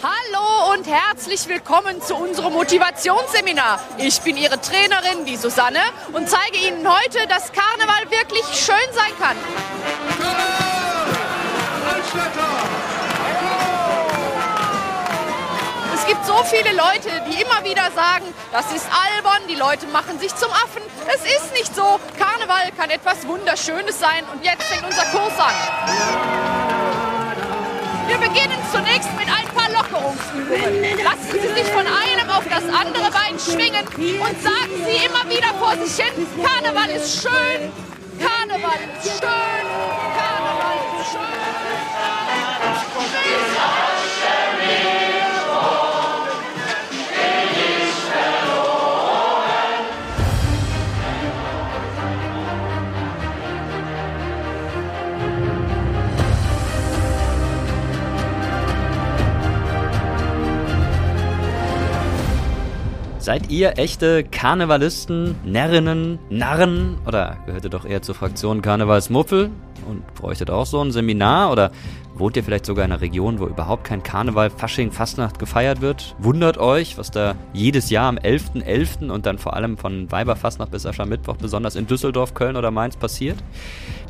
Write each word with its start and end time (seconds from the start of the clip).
Hallo 0.00 0.74
und 0.74 0.86
herzlich 0.86 1.48
willkommen 1.48 2.00
zu 2.00 2.14
unserem 2.14 2.52
Motivationsseminar. 2.52 3.80
Ich 3.98 4.20
bin 4.20 4.36
Ihre 4.36 4.60
Trainerin, 4.60 5.24
die 5.26 5.34
Susanne, 5.34 5.80
und 6.12 6.28
zeige 6.28 6.58
Ihnen 6.68 6.88
heute, 6.88 7.26
dass 7.26 7.50
Karneval 7.52 8.08
wirklich 8.10 8.44
schön 8.54 8.76
sein 8.94 9.12
kann. 9.18 9.36
Es 11.98 12.77
gibt 16.08 16.24
so 16.24 16.42
viele 16.44 16.72
Leute, 16.72 17.10
die 17.28 17.42
immer 17.42 17.62
wieder 17.64 17.90
sagen, 17.94 18.24
das 18.50 18.72
ist 18.72 18.86
albern, 18.88 19.42
die 19.46 19.54
Leute 19.54 19.86
machen 19.88 20.18
sich 20.18 20.34
zum 20.34 20.50
Affen. 20.50 20.82
Es 21.06 21.20
ist 21.20 21.52
nicht 21.52 21.74
so. 21.76 22.00
Karneval 22.18 22.72
kann 22.78 22.88
etwas 22.88 23.28
Wunderschönes 23.28 24.00
sein 24.00 24.24
und 24.32 24.42
jetzt 24.42 24.62
fängt 24.64 24.84
unser 24.84 25.04
Kurs 25.12 25.38
an. 25.38 25.52
Wir 28.06 28.16
beginnen 28.16 28.56
zunächst 28.72 29.12
mit 29.18 29.28
ein 29.28 29.46
paar 29.54 29.68
Lockerungsübungen. 29.68 31.04
Lassen 31.04 31.30
Sie 31.30 31.52
sich 31.60 31.68
von 31.72 31.86
einem 31.86 32.30
auf 32.30 32.44
das 32.48 32.64
andere 32.64 33.10
Bein 33.12 33.38
schwingen 33.38 33.86
und 33.86 34.42
sagen 34.42 34.82
Sie 34.86 35.04
immer 35.04 35.28
wieder 35.28 35.52
vor 35.60 35.76
sich 35.76 36.02
hin, 36.02 36.26
Karneval 36.42 36.88
ist 36.88 37.20
schön, 37.20 37.70
Karneval 38.18 38.80
ist 38.98 39.20
schön, 39.20 39.66
Karneval 40.16 40.78
ist 41.00 41.12
schön. 41.12 41.28
Seid 63.28 63.50
ihr 63.50 63.76
echte 63.76 64.24
Karnevalisten, 64.24 65.36
Närrinnen, 65.44 66.18
Narren? 66.30 66.96
Oder 67.06 67.36
gehört 67.44 67.62
ihr 67.62 67.68
doch 67.68 67.84
eher 67.84 68.00
zur 68.00 68.14
Fraktion 68.14 68.62
Karnevalsmuffel? 68.62 69.50
Und 69.86 70.14
bräuchtet 70.14 70.48
auch 70.48 70.64
so 70.64 70.80
ein 70.80 70.92
Seminar? 70.92 71.52
Oder 71.52 71.70
wohnt 72.18 72.36
ihr 72.36 72.44
vielleicht 72.44 72.66
sogar 72.66 72.84
in 72.84 72.92
einer 72.92 73.00
Region, 73.00 73.38
wo 73.38 73.46
überhaupt 73.46 73.84
kein 73.84 74.02
Karneval, 74.02 74.50
Fasching, 74.50 74.92
Fastnacht 74.92 75.38
gefeiert 75.38 75.80
wird? 75.80 76.14
Wundert 76.18 76.58
euch, 76.58 76.98
was 76.98 77.10
da 77.10 77.34
jedes 77.52 77.90
Jahr 77.90 78.08
am 78.08 78.16
11.11. 78.16 78.64
.11. 78.64 79.10
und 79.10 79.26
dann 79.26 79.38
vor 79.38 79.54
allem 79.54 79.76
von 79.76 80.10
Weiberfastnacht 80.10 80.70
bis 80.70 80.86
Aschermittwoch 80.86 81.36
besonders 81.36 81.76
in 81.76 81.86
Düsseldorf, 81.86 82.34
Köln 82.34 82.56
oder 82.56 82.70
Mainz 82.70 82.96
passiert? 82.96 83.38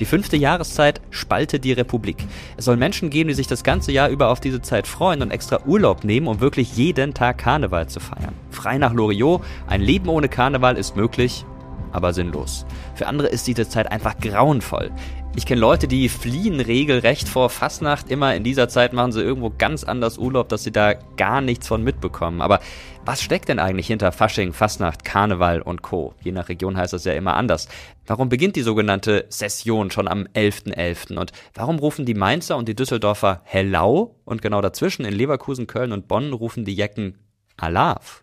Die 0.00 0.04
fünfte 0.04 0.36
Jahreszeit 0.36 1.00
spaltet 1.10 1.64
die 1.64 1.72
Republik. 1.72 2.24
Es 2.56 2.64
soll 2.64 2.76
Menschen 2.76 3.10
geben, 3.10 3.28
die 3.28 3.34
sich 3.34 3.46
das 3.46 3.64
ganze 3.64 3.92
Jahr 3.92 4.08
über 4.08 4.28
auf 4.28 4.40
diese 4.40 4.62
Zeit 4.62 4.86
freuen 4.86 5.22
und 5.22 5.30
extra 5.30 5.60
Urlaub 5.66 6.04
nehmen, 6.04 6.28
um 6.28 6.40
wirklich 6.40 6.76
jeden 6.76 7.14
Tag 7.14 7.38
Karneval 7.38 7.88
zu 7.88 8.00
feiern. 8.00 8.34
Frei 8.50 8.78
nach 8.78 8.92
Loriot, 8.92 9.42
ein 9.66 9.80
Leben 9.80 10.08
ohne 10.08 10.28
Karneval 10.28 10.76
ist 10.76 10.96
möglich, 10.96 11.44
aber 11.92 12.12
sinnlos. 12.12 12.66
Für 12.94 13.06
andere 13.06 13.28
ist 13.28 13.46
diese 13.46 13.68
Zeit 13.68 13.90
einfach 13.90 14.18
grauenvoll. 14.18 14.90
Ich 15.36 15.46
kenne 15.46 15.60
Leute, 15.60 15.86
die 15.86 16.08
fliehen 16.08 16.58
regelrecht 16.60 17.28
vor 17.28 17.48
Fastnacht. 17.48 18.10
Immer 18.10 18.34
in 18.34 18.42
dieser 18.42 18.68
Zeit 18.68 18.92
machen 18.92 19.12
sie 19.12 19.22
irgendwo 19.22 19.52
ganz 19.56 19.84
anders 19.84 20.18
Urlaub, 20.18 20.48
dass 20.48 20.64
sie 20.64 20.72
da 20.72 20.94
gar 21.16 21.40
nichts 21.40 21.68
von 21.68 21.84
mitbekommen. 21.84 22.40
Aber 22.40 22.60
was 23.04 23.22
steckt 23.22 23.48
denn 23.48 23.58
eigentlich 23.58 23.86
hinter 23.86 24.10
Fasching, 24.10 24.52
Fastnacht, 24.52 25.04
Karneval 25.04 25.62
und 25.62 25.82
Co? 25.82 26.14
Je 26.22 26.32
nach 26.32 26.48
Region 26.48 26.76
heißt 26.76 26.92
das 26.92 27.04
ja 27.04 27.12
immer 27.12 27.34
anders. 27.36 27.68
Warum 28.06 28.28
beginnt 28.28 28.56
die 28.56 28.62
sogenannte 28.62 29.26
Session 29.28 29.90
schon 29.90 30.08
am 30.08 30.24
11.11.? 30.34 30.74
.11.? 30.74 31.18
Und 31.18 31.32
warum 31.54 31.78
rufen 31.78 32.04
die 32.04 32.14
Mainzer 32.14 32.56
und 32.56 32.68
die 32.68 32.74
Düsseldorfer 32.74 33.42
Hellau? 33.44 34.16
Und 34.24 34.42
genau 34.42 34.60
dazwischen 34.60 35.04
in 35.04 35.14
Leverkusen, 35.14 35.66
Köln 35.66 35.92
und 35.92 36.08
Bonn 36.08 36.32
rufen 36.32 36.64
die 36.64 36.74
Jecken 36.74 37.16
Alav? 37.56 38.20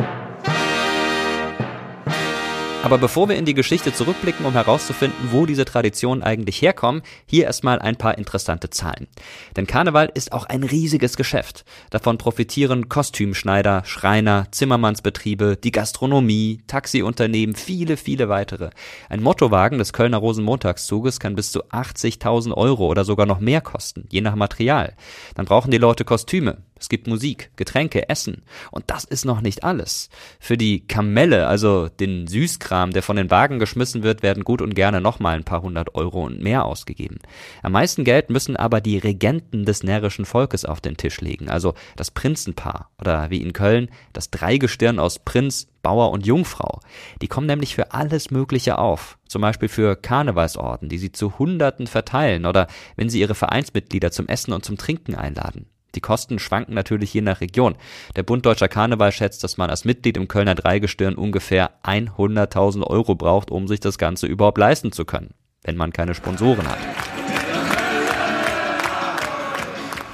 Aber 2.86 3.00
bevor 3.00 3.28
wir 3.30 3.36
in 3.36 3.46
die 3.46 3.56
Geschichte 3.56 3.96
zurückblicken, 3.96 4.46
um 4.46 4.54
herauszufinden, 4.54 5.30
wo 5.32 5.48
diese 5.48 5.66
Traditionen 5.66 6.22
eigentlich 6.22 6.62
herkommen, 6.62 7.02
hier 7.26 7.46
erstmal 7.46 7.80
ein 7.80 7.96
paar 7.96 8.20
interessante 8.20 8.70
Zahlen. 8.70 9.08
Denn 9.56 9.66
Karneval 9.66 10.12
ist 10.14 10.32
auch 10.32 10.46
ein 10.46 10.62
riesiges 10.62 11.18
Geschäft. 11.18 11.66
Davon 11.90 12.20
profitieren 12.20 12.88
Kostümschneider, 12.88 13.82
Schreiner, 13.86 14.46
Zimmermannsbetriebe, 14.52 15.58
die 15.58 15.72
Gastronomie, 15.72 16.62
Taxiunternehmen, 16.68 17.56
viele, 17.56 17.98
viele 17.98 18.30
weitere. 18.30 18.70
Ein 19.10 19.24
Mottowagen 19.24 19.80
des 19.80 19.92
Kölner 19.92 20.18
Rosenmontagszuges 20.18 21.20
kann 21.20 21.34
bis 21.34 21.52
zu 21.52 21.64
80.000 21.64 22.54
Euro 22.54 22.86
oder 22.86 23.04
sogar 23.04 23.26
noch 23.26 23.40
mehr 23.40 23.62
kosten, 23.62 24.06
je 24.12 24.22
nach 24.22 24.36
Material. 24.36 24.94
Dann 25.34 25.48
brauchen 25.48 25.72
die 25.72 25.80
Leute 25.80 26.06
Kostüme. 26.06 26.58
Es 26.78 26.90
gibt 26.90 27.08
Musik, 27.08 27.52
Getränke, 27.56 28.10
Essen. 28.10 28.44
Und 28.70 28.86
das 28.88 29.06
ist 29.06 29.24
noch 29.24 29.40
nicht 29.40 29.64
alles. 29.64 30.10
Für 30.40 30.58
die 30.58 30.86
Kamelle, 30.86 31.48
also 31.48 31.88
den 31.88 32.28
Süßkram, 32.28 32.92
der 32.92 33.02
von 33.02 33.16
den 33.16 33.32
Wagen 33.32 33.60
geschmissen 33.60 34.04
wird, 34.04 34.24
werden 34.24 34.44
gut 34.44 34.62
und 34.62 34.76
gerne 34.76 35.00
nochmal 35.00 35.36
ein 35.36 35.46
paar 35.46 35.62
hundert 35.62 35.96
Euro 35.96 36.26
und 36.26 36.42
mehr 36.42 36.66
ausgegeben. 36.66 37.20
Am 37.64 37.72
meisten 37.72 38.04
Geld 38.04 38.30
müssen 38.30 38.58
aber 38.58 38.82
die 38.82 38.98
Regenten 38.98 39.66
des 39.66 39.84
närrischen 39.84 40.26
Volkes 40.26 40.66
auf 40.66 40.82
den 40.82 40.98
Tisch 40.98 41.22
legen, 41.22 41.50
also 41.50 41.76
das 41.96 42.12
Prinzenpaar 42.12 42.92
oder 43.00 43.30
wie 43.30 43.42
in 43.42 43.54
Köln 43.54 43.90
das 44.12 44.30
Dreigestirn 44.30 45.00
aus 45.00 45.20
Prinz, 45.20 45.68
Bauer 45.82 46.12
und 46.12 46.26
Jungfrau. 46.26 46.80
Die 47.22 47.28
kommen 47.28 47.48
nämlich 47.48 47.76
für 47.76 47.94
alles 47.94 48.32
Mögliche 48.32 48.80
auf. 48.80 49.18
Zum 49.28 49.42
Beispiel 49.42 49.70
für 49.70 49.96
Karnevalsorden, 49.96 50.90
die 50.90 50.98
sie 50.98 51.12
zu 51.12 51.38
Hunderten 51.40 51.88
verteilen 51.88 52.46
oder 52.46 52.68
wenn 52.96 53.10
sie 53.10 53.20
ihre 53.20 53.36
Vereinsmitglieder 53.36 54.12
zum 54.12 54.28
Essen 54.28 54.52
und 54.52 54.66
zum 54.66 54.78
Trinken 54.78 55.16
einladen. 55.16 55.68
Die 55.96 56.02
Kosten 56.02 56.40
schwanken 56.40 56.74
natürlich 56.74 57.14
je 57.14 57.22
nach 57.22 57.42
Region. 57.42 57.76
Der 58.16 58.24
Bund 58.24 58.46
Deutscher 58.46 58.68
Karneval 58.68 59.12
schätzt, 59.12 59.44
dass 59.44 59.58
man 59.58 59.70
als 59.70 59.86
Mitglied 59.86 60.18
im 60.18 60.28
Kölner 60.28 60.56
Dreigestirn 60.56 61.16
ungefähr 61.16 61.72
100.000 61.84 62.84
Euro 62.84 63.16
braucht, 63.16 63.50
um 63.50 63.68
sich 63.68 63.80
das 63.80 63.98
Ganze 63.98 64.28
überhaupt 64.28 64.58
leisten 64.58 64.92
zu 64.92 65.06
können, 65.06 65.34
wenn 65.64 65.78
man 65.78 65.94
keine 65.94 66.14
Sponsoren 66.14 66.68
hat. 66.68 66.78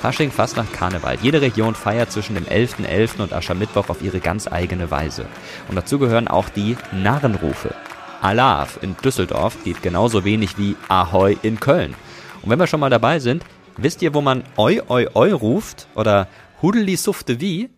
Fasching, 0.02 0.32
Fastnacht, 0.32 0.74
Karneval. 0.74 1.20
Jede 1.22 1.42
Region 1.42 1.76
feiert 1.76 2.12
zwischen 2.12 2.34
dem 2.34 2.46
11.11. 2.46 2.88
.11. 2.88 3.22
und 3.22 3.34
Aschermittwoch 3.34 3.90
auf 3.90 4.02
ihre 4.02 4.20
ganz 4.20 4.52
eigene 4.52 4.90
Weise. 4.90 5.28
Und 5.68 5.76
dazu 5.76 6.00
gehören 6.00 6.28
auch 6.28 6.50
die 6.50 6.76
Narrenrufe. 6.92 7.76
Alav 8.20 8.80
in 8.82 8.96
Düsseldorf 8.98 9.64
geht 9.64 9.84
genauso 9.84 10.26
wenig 10.26 10.58
wie 10.58 10.76
Ahoi 10.88 11.38
in 11.44 11.60
Köln. 11.60 11.94
Und 12.42 12.50
wenn 12.50 12.58
wir 12.58 12.66
schon 12.66 12.80
mal 12.80 12.90
dabei 12.90 13.20
sind, 13.20 13.44
Wisst 13.78 14.02
ihr, 14.02 14.14
wo 14.14 14.22
man 14.22 14.44
Oi 14.58 14.82
Oi 14.90 15.08
Oi 15.14 15.32
ruft 15.32 15.88
oder 15.96 16.28
Hudeli 16.62 16.98
Sufte 16.98 17.40
wie? 17.40 17.70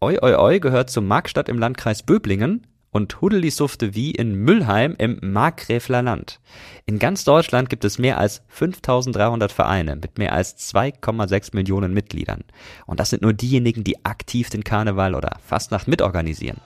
Oi 0.00 0.18
Oi 0.22 0.34
Oi 0.36 0.60
gehört 0.60 0.90
zur 0.90 1.02
Markstadt 1.02 1.48
im 1.48 1.58
Landkreis 1.58 2.02
Böblingen 2.02 2.66
und 2.92 3.20
Hudeli 3.20 3.50
Sufte 3.50 3.94
wie 3.94 4.12
in 4.12 4.36
Müllheim 4.36 4.94
im 4.96 5.18
Markgräfler 5.20 6.02
Land. 6.02 6.40
In 6.86 7.00
ganz 7.00 7.24
Deutschland 7.24 7.68
gibt 7.68 7.84
es 7.84 7.98
mehr 7.98 8.18
als 8.18 8.42
5300 8.48 9.50
Vereine 9.50 9.96
mit 9.96 10.18
mehr 10.18 10.32
als 10.32 10.56
2,6 10.72 11.50
Millionen 11.54 11.92
Mitgliedern. 11.92 12.44
Und 12.86 13.00
das 13.00 13.10
sind 13.10 13.22
nur 13.22 13.32
diejenigen, 13.32 13.82
die 13.82 14.04
aktiv 14.04 14.48
den 14.50 14.62
Karneval 14.62 15.16
oder 15.16 15.38
Fastnacht 15.44 15.88
mitorganisieren. 15.88 16.60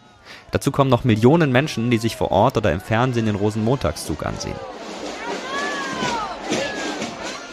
Dazu 0.51 0.71
kommen 0.71 0.91
noch 0.91 1.05
Millionen 1.05 1.51
Menschen, 1.51 1.91
die 1.91 1.99
sich 1.99 2.17
vor 2.17 2.31
Ort 2.31 2.59
oder 2.59 2.71
im 2.73 2.81
Fernsehen 2.81 3.25
den 3.25 3.37
Rosenmontagszug 3.37 4.27
ansehen. 4.27 4.57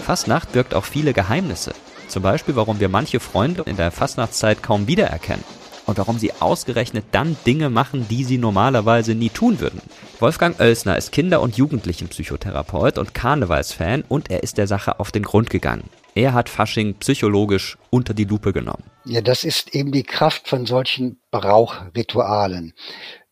Fastnacht 0.05 0.51
birgt 0.51 0.75
auch 0.75 0.85
viele 0.85 1.13
Geheimnisse. 1.13 1.73
Zum 2.09 2.21
Beispiel, 2.21 2.55
warum 2.55 2.79
wir 2.79 2.89
manche 2.89 3.19
Freunde 3.19 3.63
in 3.65 3.75
der 3.75 3.89
Fastnachtszeit 3.89 4.61
kaum 4.61 4.85
wiedererkennen. 4.87 5.43
Und 5.87 5.97
warum 5.97 6.19
sie 6.19 6.31
ausgerechnet 6.39 7.05
dann 7.11 7.35
Dinge 7.47 7.71
machen, 7.71 8.07
die 8.07 8.23
sie 8.23 8.37
normalerweise 8.37 9.15
nie 9.15 9.31
tun 9.31 9.59
würden. 9.59 9.81
Wolfgang 10.19 10.59
Oelsner 10.59 10.95
ist 10.95 11.11
Kinder- 11.11 11.41
und 11.41 11.57
Jugendlichenpsychotherapeut 11.57 12.99
und 12.99 13.15
Karnevalsfan 13.15 14.03
und 14.07 14.29
er 14.29 14.43
ist 14.43 14.59
der 14.59 14.67
Sache 14.67 14.99
auf 14.99 15.11
den 15.11 15.23
Grund 15.23 15.49
gegangen. 15.49 15.89
Er 16.13 16.33
hat 16.33 16.49
Fasching 16.49 16.93
psychologisch 16.99 17.79
unter 17.89 18.13
die 18.13 18.25
Lupe 18.25 18.53
genommen. 18.53 18.83
Ja, 19.05 19.21
das 19.21 19.43
ist 19.43 19.73
eben 19.73 19.91
die 19.91 20.03
Kraft 20.03 20.47
von 20.47 20.67
solchen 20.67 21.19
Brauchritualen. 21.31 22.73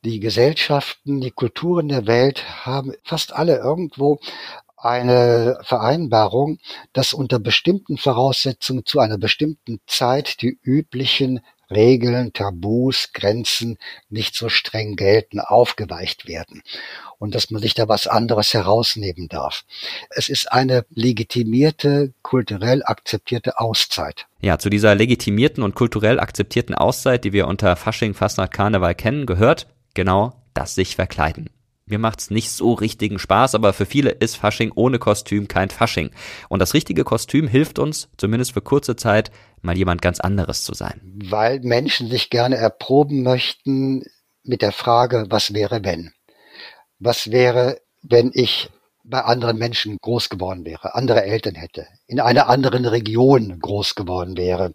Die 0.04 0.20
Gesellschaften, 0.20 1.22
die 1.22 1.32
Kulturen 1.32 1.88
der 1.88 2.08
Welt 2.08 2.44
haben 2.66 2.94
fast 3.04 3.32
alle 3.32 3.58
irgendwo 3.58 4.20
eine 4.84 5.60
Vereinbarung, 5.64 6.60
dass 6.92 7.14
unter 7.14 7.40
bestimmten 7.40 7.98
Voraussetzungen 7.98 8.86
zu 8.86 9.00
einer 9.00 9.18
bestimmten 9.18 9.80
Zeit 9.88 10.42
die 10.42 10.58
üblichen 10.62 11.42
Regeln, 11.72 12.34
Tabus, 12.34 13.12
Grenzen 13.14 13.78
nicht 14.10 14.36
so 14.36 14.50
streng 14.50 14.96
gelten, 14.96 15.40
aufgeweicht 15.40 16.28
werden 16.28 16.62
und 17.18 17.36
dass 17.36 17.50
man 17.50 17.62
sich 17.62 17.74
da 17.74 17.88
was 17.88 18.08
anderes 18.08 18.54
herausnehmen 18.54 19.28
darf. 19.28 19.64
Es 20.10 20.30
ist 20.30 20.52
eine 20.52 20.86
legitimierte, 20.90 22.14
kulturell 22.22 22.84
akzeptierte 22.84 23.60
Auszeit. 23.60 24.28
Ja, 24.42 24.60
zu 24.60 24.70
dieser 24.70 24.94
legitimierten 24.94 25.64
und 25.64 25.74
kulturell 25.74 26.20
akzeptierten 26.20 26.76
Auszeit, 26.76 27.24
die 27.24 27.34
wir 27.34 27.48
unter 27.48 27.76
Fasching, 27.76 28.14
Fastnacht, 28.14 28.52
Karneval 28.52 28.96
kennen, 28.96 29.26
gehört 29.26 29.68
genau 29.94 30.34
das 30.54 30.76
sich 30.76 30.96
verkleiden. 30.96 31.50
Mir 31.86 32.00
macht's 32.00 32.30
nicht 32.30 32.50
so 32.50 32.74
richtigen 32.74 33.20
Spaß, 33.20 33.56
aber 33.56 33.74
für 33.74 33.86
viele 33.86 34.12
ist 34.12 34.38
Fasching 34.38 34.72
ohne 34.74 35.00
Kostüm 35.00 35.50
kein 35.50 35.70
Fasching. 35.70 36.12
Und 36.48 36.60
das 36.60 36.74
richtige 36.74 37.04
Kostüm 37.04 37.48
hilft 37.48 37.78
uns, 37.78 38.08
zumindest 38.18 38.54
für 38.54 38.62
kurze 38.62 38.96
Zeit, 38.96 39.32
mal 39.62 39.78
jemand 39.78 40.02
ganz 40.02 40.22
anderes 40.22 40.64
zu 40.64 40.74
sein. 40.74 41.02
Weil 41.26 41.60
Menschen 41.60 42.10
sich 42.10 42.30
gerne 42.30 42.56
erproben 42.56 43.24
möchten 43.24 44.04
mit 44.44 44.62
der 44.62 44.72
Frage, 44.72 45.26
was 45.30 45.54
wäre 45.54 45.84
wenn? 45.84 46.14
Was 47.00 47.32
wäre, 47.32 47.82
wenn 48.02 48.32
ich 48.34 48.70
bei 49.04 49.22
anderen 49.22 49.58
Menschen 49.58 49.98
groß 49.98 50.30
geworden 50.30 50.64
wäre, 50.64 50.96
andere 50.96 51.24
Eltern 51.26 51.56
hätte, 51.56 51.88
in 52.08 52.22
einer 52.22 52.48
anderen 52.48 52.86
Region 52.86 53.60
groß 53.60 53.96
geworden 53.96 54.38
wäre. 54.38 54.74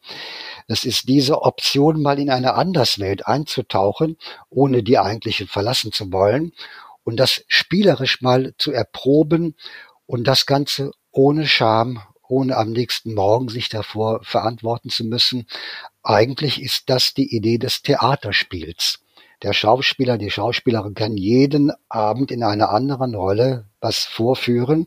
Es 0.66 0.84
ist 0.84 1.08
diese 1.08 1.40
Option, 1.40 2.02
mal 2.02 2.18
in 2.18 2.28
eine 2.28 2.52
Anderswelt 2.52 3.26
einzutauchen, 3.26 4.18
ohne 4.50 4.82
die 4.82 4.98
eigentliche 4.98 5.46
verlassen 5.46 5.92
zu 5.92 6.12
wollen 6.12 6.52
und 7.08 7.16
das 7.16 7.42
spielerisch 7.48 8.20
mal 8.20 8.52
zu 8.58 8.70
erproben 8.70 9.54
und 10.04 10.24
das 10.28 10.44
Ganze 10.44 10.90
ohne 11.10 11.46
Scham, 11.46 12.02
ohne 12.28 12.54
am 12.54 12.70
nächsten 12.70 13.14
Morgen 13.14 13.48
sich 13.48 13.70
davor 13.70 14.20
verantworten 14.24 14.90
zu 14.90 15.04
müssen. 15.04 15.46
Eigentlich 16.02 16.60
ist 16.60 16.90
das 16.90 17.14
die 17.14 17.34
Idee 17.34 17.56
des 17.56 17.80
Theaterspiels. 17.80 18.98
Der 19.42 19.54
Schauspieler, 19.54 20.18
die 20.18 20.30
Schauspielerin 20.30 20.92
kann 20.92 21.16
jeden 21.16 21.72
Abend 21.88 22.30
in 22.30 22.42
einer 22.42 22.68
anderen 22.68 23.14
Rolle 23.14 23.64
was 23.80 24.00
vorführen 24.00 24.86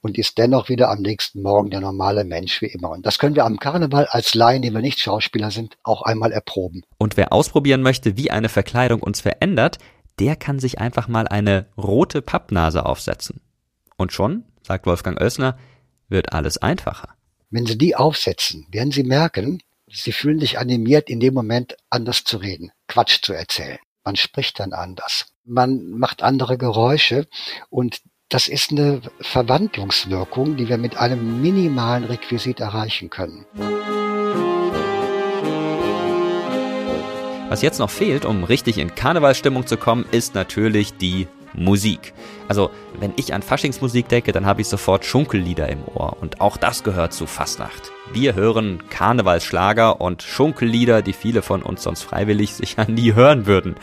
und 0.00 0.18
ist 0.18 0.38
dennoch 0.38 0.68
wieder 0.70 0.90
am 0.90 1.02
nächsten 1.02 1.40
Morgen 1.40 1.70
der 1.70 1.82
normale 1.82 2.24
Mensch 2.24 2.62
wie 2.62 2.66
immer. 2.66 2.90
Und 2.90 3.06
das 3.06 3.20
können 3.20 3.36
wir 3.36 3.44
am 3.44 3.58
Karneval 3.60 4.06
als 4.06 4.34
Laien, 4.34 4.62
die 4.62 4.72
wir 4.72 4.80
nicht 4.80 4.98
Schauspieler 4.98 5.52
sind, 5.52 5.76
auch 5.84 6.02
einmal 6.02 6.32
erproben. 6.32 6.82
Und 6.98 7.16
wer 7.16 7.32
ausprobieren 7.32 7.82
möchte, 7.82 8.16
wie 8.16 8.32
eine 8.32 8.48
Verkleidung 8.48 9.02
uns 9.02 9.20
verändert, 9.20 9.78
der 10.20 10.36
kann 10.36 10.58
sich 10.58 10.78
einfach 10.78 11.08
mal 11.08 11.26
eine 11.26 11.66
rote 11.76 12.20
Pappnase 12.22 12.84
aufsetzen. 12.84 13.40
Und 13.96 14.12
schon, 14.12 14.44
sagt 14.62 14.86
Wolfgang 14.86 15.20
Oessner, 15.20 15.58
wird 16.08 16.32
alles 16.32 16.58
einfacher. 16.58 17.16
Wenn 17.48 17.66
Sie 17.66 17.78
die 17.78 17.96
aufsetzen, 17.96 18.66
werden 18.70 18.92
Sie 18.92 19.02
merken, 19.02 19.62
Sie 19.90 20.12
fühlen 20.12 20.38
sich 20.38 20.58
animiert, 20.58 21.10
in 21.10 21.18
dem 21.18 21.34
Moment 21.34 21.76
anders 21.88 22.22
zu 22.22 22.36
reden, 22.36 22.70
Quatsch 22.86 23.22
zu 23.22 23.32
erzählen. 23.32 23.78
Man 24.04 24.16
spricht 24.16 24.60
dann 24.60 24.72
anders. 24.72 25.26
Man 25.44 25.90
macht 25.90 26.22
andere 26.22 26.58
Geräusche 26.58 27.26
und 27.70 28.00
das 28.28 28.46
ist 28.46 28.70
eine 28.70 29.00
Verwandlungswirkung, 29.20 30.56
die 30.56 30.68
wir 30.68 30.78
mit 30.78 30.96
einem 30.96 31.40
minimalen 31.42 32.04
Requisit 32.04 32.60
erreichen 32.60 33.10
können. 33.10 33.44
Was 37.50 37.62
jetzt 37.62 37.80
noch 37.80 37.90
fehlt, 37.90 38.24
um 38.24 38.44
richtig 38.44 38.78
in 38.78 38.94
Karnevalsstimmung 38.94 39.66
zu 39.66 39.76
kommen, 39.76 40.06
ist 40.12 40.36
natürlich 40.36 40.94
die 40.94 41.26
Musik. 41.52 42.14
Also, 42.46 42.70
wenn 43.00 43.12
ich 43.16 43.34
an 43.34 43.42
Faschingsmusik 43.42 44.08
denke, 44.08 44.30
dann 44.30 44.46
habe 44.46 44.60
ich 44.60 44.68
sofort 44.68 45.04
Schunkellieder 45.04 45.68
im 45.68 45.82
Ohr. 45.92 46.16
Und 46.20 46.40
auch 46.40 46.56
das 46.56 46.84
gehört 46.84 47.12
zu 47.12 47.26
Fastnacht. 47.26 47.90
Wir 48.12 48.36
hören 48.36 48.84
Karnevalsschlager 48.88 50.00
und 50.00 50.22
Schunkellieder, 50.22 51.02
die 51.02 51.12
viele 51.12 51.42
von 51.42 51.62
uns 51.62 51.82
sonst 51.82 52.04
freiwillig 52.04 52.54
sicher 52.54 52.84
nie 52.88 53.14
hören 53.14 53.46
würden. 53.46 53.74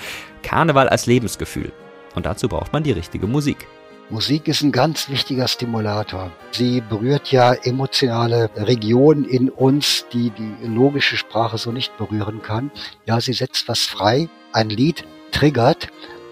Karneval 0.43 0.87
als 0.87 1.05
Lebensgefühl. 1.05 1.73
Und 2.15 2.25
dazu 2.25 2.47
braucht 2.47 2.71
man 2.71 2.83
die 2.83 2.93
richtige 2.93 3.27
Musik. 3.27 3.67
Musik 4.09 4.47
ist 4.47 4.61
ein 4.61 4.71
ganz 4.71 5.09
wichtiger 5.09 5.49
Stimulator. 5.49 6.31
Sie 6.51 6.79
berührt 6.79 7.29
ja 7.33 7.53
emotionale 7.53 8.49
Regionen 8.55 9.25
in 9.25 9.49
uns, 9.49 10.05
die 10.13 10.29
die 10.29 10.65
logische 10.65 11.17
Sprache 11.17 11.57
so 11.57 11.73
nicht 11.73 11.97
berühren 11.97 12.41
kann. 12.41 12.71
Ja, 13.05 13.19
sie 13.19 13.33
setzt 13.33 13.67
was 13.67 13.81
frei. 13.81 14.29
Ein 14.53 14.69
Lied 14.69 15.03
triggert 15.31 15.89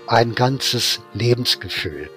ein 0.08 0.36
ganzes 0.36 1.02
Lebensgefühl. 1.14 2.10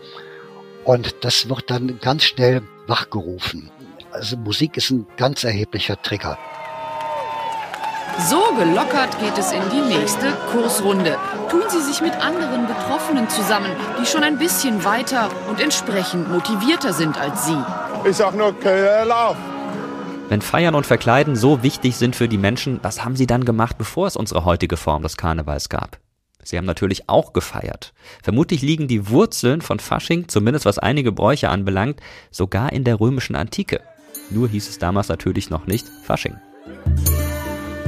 Und 0.85 1.17
das 1.23 1.49
wird 1.49 1.71
dann 1.71 1.99
ganz 2.01 2.23
schnell 2.23 2.63
wachgerufen. 2.87 3.69
Also 4.13 4.37
Musik 4.37 4.77
ist 4.77 4.91
ein 4.91 5.09
ganz 5.17 5.43
erheblicher 5.43 6.01
Trigger. 6.01 6.39
So 8.29 8.41
gelockert 8.57 9.19
geht 9.19 9.37
es 9.37 9.51
in 9.51 9.63
die 9.71 9.97
nächste 9.97 10.33
Kursrunde. 10.53 11.17
Tun 11.51 11.63
Sie 11.69 11.81
sich 11.81 12.01
mit 12.03 12.15
anderen 12.15 12.67
Betroffenen 12.67 13.29
zusammen, 13.31 13.71
die 14.01 14.07
schon 14.07 14.23
ein 14.23 14.39
bisschen 14.39 14.85
weiter 14.85 15.31
und 15.49 15.61
entsprechend 15.61 16.31
motivierter 16.31 16.93
sind 16.93 17.19
als 17.19 17.47
Sie. 17.47 17.57
Ich 18.09 18.17
sag 18.17 18.35
nur 18.35 18.53
Köhlerlauf. 18.59 19.37
Wenn 20.29 20.43
Feiern 20.43 20.75
und 20.75 20.85
Verkleiden 20.85 21.37
so 21.37 21.63
wichtig 21.63 21.97
sind 21.97 22.15
für 22.15 22.29
die 22.29 22.37
Menschen, 22.37 22.81
was 22.83 23.03
haben 23.03 23.17
sie 23.17 23.27
dann 23.27 23.47
gemacht, 23.47 23.79
bevor 23.79 24.07
es 24.07 24.17
unsere 24.17 24.45
heutige 24.45 24.77
Form 24.77 25.03
des 25.03 25.17
Karnevals 25.17 25.71
gab? 25.71 25.99
Sie 26.43 26.59
haben 26.59 26.67
natürlich 26.67 27.09
auch 27.09 27.33
gefeiert. 27.33 27.95
Vermutlich 28.23 28.61
liegen 28.61 28.89
die 28.89 29.09
Wurzeln 29.09 29.63
von 29.63 29.81
Fasching, 29.81 30.29
zumindest 30.29 30.67
was 30.67 30.79
einige 30.79 31.13
Bräuche 31.13 31.49
anbelangt, 31.49 32.01
sogar 32.31 32.73
in 32.73 32.85
der 32.85 33.01
römischen 33.01 33.37
Antike. 33.37 33.81
Nur 34.31 34.49
hieß 34.49 34.69
es 34.69 34.79
damals 34.79 35.09
natürlich 35.09 35.49
noch 35.49 35.67
nicht 35.67 35.87
Fasching. 36.05 36.37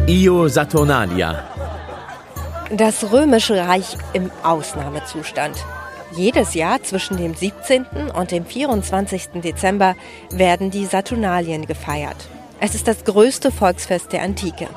Io 0.06 0.48
Saturnalia. 0.48 1.69
Das 2.72 3.11
Römische 3.11 3.67
Reich 3.67 3.96
im 4.12 4.31
Ausnahmezustand. 4.44 5.56
Jedes 6.12 6.55
Jahr 6.55 6.81
zwischen 6.84 7.17
dem 7.17 7.34
17. 7.34 7.84
und 8.14 8.31
dem 8.31 8.46
24. 8.46 9.43
Dezember 9.43 9.96
werden 10.31 10.70
die 10.70 10.87
Saturnalien 10.87 11.67
gefeiert. 11.67 12.28
Es 12.61 12.76
ist 12.76 12.87
das 12.87 13.05
größte 13.05 13.50
Volksfest 13.50 14.12
der 14.12 14.22
Antike. 14.22 14.69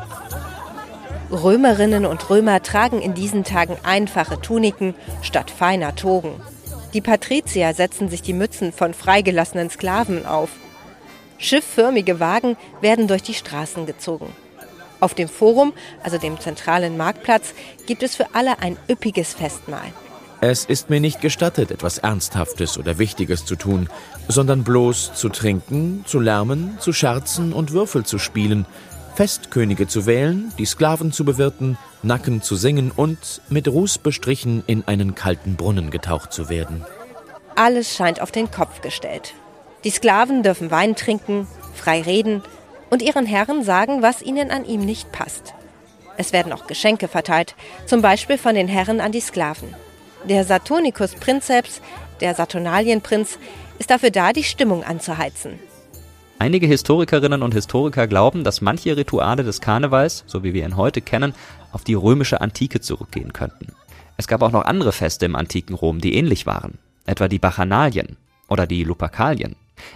Römerinnen 1.31 2.07
und 2.07 2.31
Römer 2.31 2.63
tragen 2.63 2.99
in 2.99 3.13
diesen 3.13 3.43
Tagen 3.43 3.77
einfache 3.83 4.41
Tuniken 4.41 4.95
statt 5.21 5.51
feiner 5.51 5.95
Togen. 5.95 6.41
Die 6.95 7.01
Patrizier 7.01 7.75
setzen 7.75 8.09
sich 8.09 8.23
die 8.23 8.33
Mützen 8.33 8.73
von 8.73 8.95
freigelassenen 8.95 9.69
Sklaven 9.69 10.25
auf. 10.25 10.49
Schiffförmige 11.37 12.19
Wagen 12.19 12.57
werden 12.81 13.07
durch 13.07 13.21
die 13.21 13.35
Straßen 13.35 13.85
gezogen. 13.85 14.33
Auf 15.03 15.13
dem 15.13 15.27
Forum, 15.27 15.73
also 16.01 16.17
dem 16.17 16.39
zentralen 16.39 16.95
Marktplatz, 16.95 17.53
gibt 17.87 18.03
es 18.03 18.15
für 18.15 18.35
alle 18.35 18.59
ein 18.59 18.77
üppiges 18.89 19.33
Festmahl. 19.33 19.91
Es 20.39 20.63
ist 20.63 20.89
mir 20.89 21.01
nicht 21.01 21.19
gestattet, 21.19 21.71
etwas 21.71 21.97
Ernsthaftes 21.97 22.77
oder 22.77 22.99
Wichtiges 22.99 23.43
zu 23.43 23.57
tun, 23.57 23.89
sondern 24.29 24.63
bloß 24.63 25.13
zu 25.13 25.27
trinken, 25.27 26.05
zu 26.07 26.21
lärmen, 26.21 26.77
zu 26.79 26.93
scherzen 26.93 27.51
und 27.51 27.73
Würfel 27.73 28.05
zu 28.05 28.17
spielen, 28.17 28.65
Festkönige 29.15 29.89
zu 29.89 30.05
wählen, 30.05 30.53
die 30.57 30.65
Sklaven 30.65 31.11
zu 31.11 31.25
bewirten, 31.25 31.77
Nacken 32.01 32.41
zu 32.41 32.55
singen 32.55 32.89
und 32.89 33.41
mit 33.49 33.67
Ruß 33.67 33.97
bestrichen 33.97 34.63
in 34.67 34.87
einen 34.87 35.15
kalten 35.15 35.57
Brunnen 35.57 35.91
getaucht 35.91 36.31
zu 36.31 36.47
werden. 36.47 36.85
Alles 37.55 37.93
scheint 37.93 38.21
auf 38.21 38.31
den 38.31 38.49
Kopf 38.51 38.79
gestellt. 38.79 39.33
Die 39.83 39.89
Sklaven 39.89 40.43
dürfen 40.43 40.71
Wein 40.71 40.95
trinken, 40.95 41.45
frei 41.75 42.01
reden 42.01 42.41
und 42.93 43.01
ihren 43.01 43.25
Herren 43.25 43.63
sagen, 43.63 44.03
was 44.03 44.21
ihnen 44.21 44.51
an 44.51 44.65
ihm 44.65 44.85
nicht 44.85 45.11
passt. 45.11 45.55
Es 46.15 46.31
werden 46.31 46.53
auch 46.53 46.67
Geschenke 46.67 47.07
verteilt, 47.07 47.55
zum 47.87 48.03
Beispiel 48.03 48.37
von 48.37 48.53
den 48.53 48.67
Herren 48.67 49.01
an 49.01 49.11
die 49.11 49.19
Sklaven. 49.19 49.73
Der 50.29 50.43
Saturnicus 50.43 51.15
Prinzeps, 51.15 51.81
der 52.21 52.35
Saturnalienprinz, 52.35 53.39
ist 53.79 53.89
dafür 53.89 54.11
da, 54.11 54.31
die 54.31 54.43
Stimmung 54.43 54.83
anzuheizen. 54.83 55.57
Einige 56.37 56.67
Historikerinnen 56.67 57.41
und 57.41 57.55
Historiker 57.55 58.05
glauben, 58.05 58.43
dass 58.43 58.61
manche 58.61 58.95
Rituale 58.95 59.43
des 59.43 59.59
Karnevals, 59.59 60.23
so 60.27 60.43
wie 60.43 60.53
wir 60.53 60.63
ihn 60.63 60.77
heute 60.77 61.01
kennen, 61.01 61.33
auf 61.71 61.83
die 61.83 61.95
römische 61.95 62.41
Antike 62.41 62.79
zurückgehen 62.79 63.33
könnten. 63.33 63.73
Es 64.17 64.27
gab 64.27 64.43
auch 64.43 64.51
noch 64.51 64.65
andere 64.65 64.91
Feste 64.91 65.25
im 65.25 65.35
antiken 65.35 65.73
Rom, 65.73 65.99
die 65.99 66.13
ähnlich 66.13 66.45
waren, 66.45 66.77
etwa 67.07 67.27
die 67.27 67.39
Bachanalien 67.39 68.17
oder 68.49 68.67
die 68.67 68.83
Luperkalien. 68.83 69.55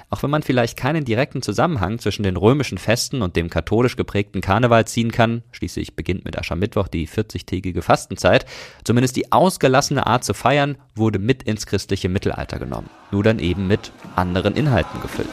Auch 0.10 0.24
wenn 0.24 0.29
man 0.29 0.44
vielleicht 0.44 0.77
keinen 0.77 1.06
direkten 1.06 1.41
Zusammenhang 1.41 2.00
zwischen 2.00 2.24
den 2.24 2.38
römischen 2.38 2.77
Festen 2.77 3.22
und 3.22 3.36
dem 3.36 3.50
katholisch 3.50 3.96
geprägten 3.96 4.41
Karneval 4.41 4.86
ziehen 4.86 5.12
kann, 5.12 5.44
schließlich 5.51 5.96
beginnt 5.96 6.25
mit 6.25 6.38
Aschermittwoch 6.38 6.88
die 6.88 7.08
40-tägige 7.08 7.82
Fastenzeit, 7.82 8.46
zumindest 8.84 9.15
die 9.15 9.32
ausgelassene 9.32 10.08
Art 10.08 10.24
zu 10.24 10.34
feiern 10.34 10.77
wurde 10.96 11.20
mit 11.20 11.44
ins 11.44 11.65
christliche 11.65 12.10
Mittelalter 12.10 12.60
genommen, 12.60 12.89
nur 13.12 13.24
dann 13.24 13.39
eben 13.39 13.67
mit 13.67 13.91
anderen 14.15 14.56
Inhalten 14.56 15.01
gefüllt. 15.01 15.27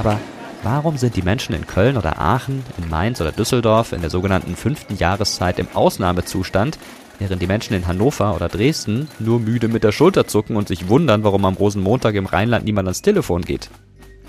Aber 0.00 0.18
warum 0.62 0.96
sind 0.96 1.14
die 1.14 1.22
Menschen 1.22 1.54
in 1.54 1.66
Köln 1.66 1.98
oder 1.98 2.18
Aachen, 2.18 2.64
in 2.78 2.88
Mainz 2.88 3.20
oder 3.20 3.32
Düsseldorf 3.32 3.92
in 3.92 4.00
der 4.00 4.08
sogenannten 4.08 4.56
fünften 4.56 4.96
Jahreszeit 4.96 5.58
im 5.58 5.68
Ausnahmezustand, 5.74 6.78
während 7.20 7.40
die 7.40 7.46
Menschen 7.46 7.74
in 7.74 7.86
Hannover 7.86 8.34
oder 8.34 8.48
Dresden 8.48 9.06
nur 9.20 9.38
müde 9.38 9.68
mit 9.68 9.84
der 9.84 9.92
Schulter 9.92 10.26
zucken 10.26 10.56
und 10.56 10.66
sich 10.66 10.88
wundern, 10.88 11.22
warum 11.22 11.44
am 11.44 11.54
Rosenmontag 11.54 12.16
im 12.16 12.26
Rheinland 12.26 12.64
niemand 12.64 12.88
ans 12.88 13.02
Telefon 13.02 13.42
geht? 13.42 13.70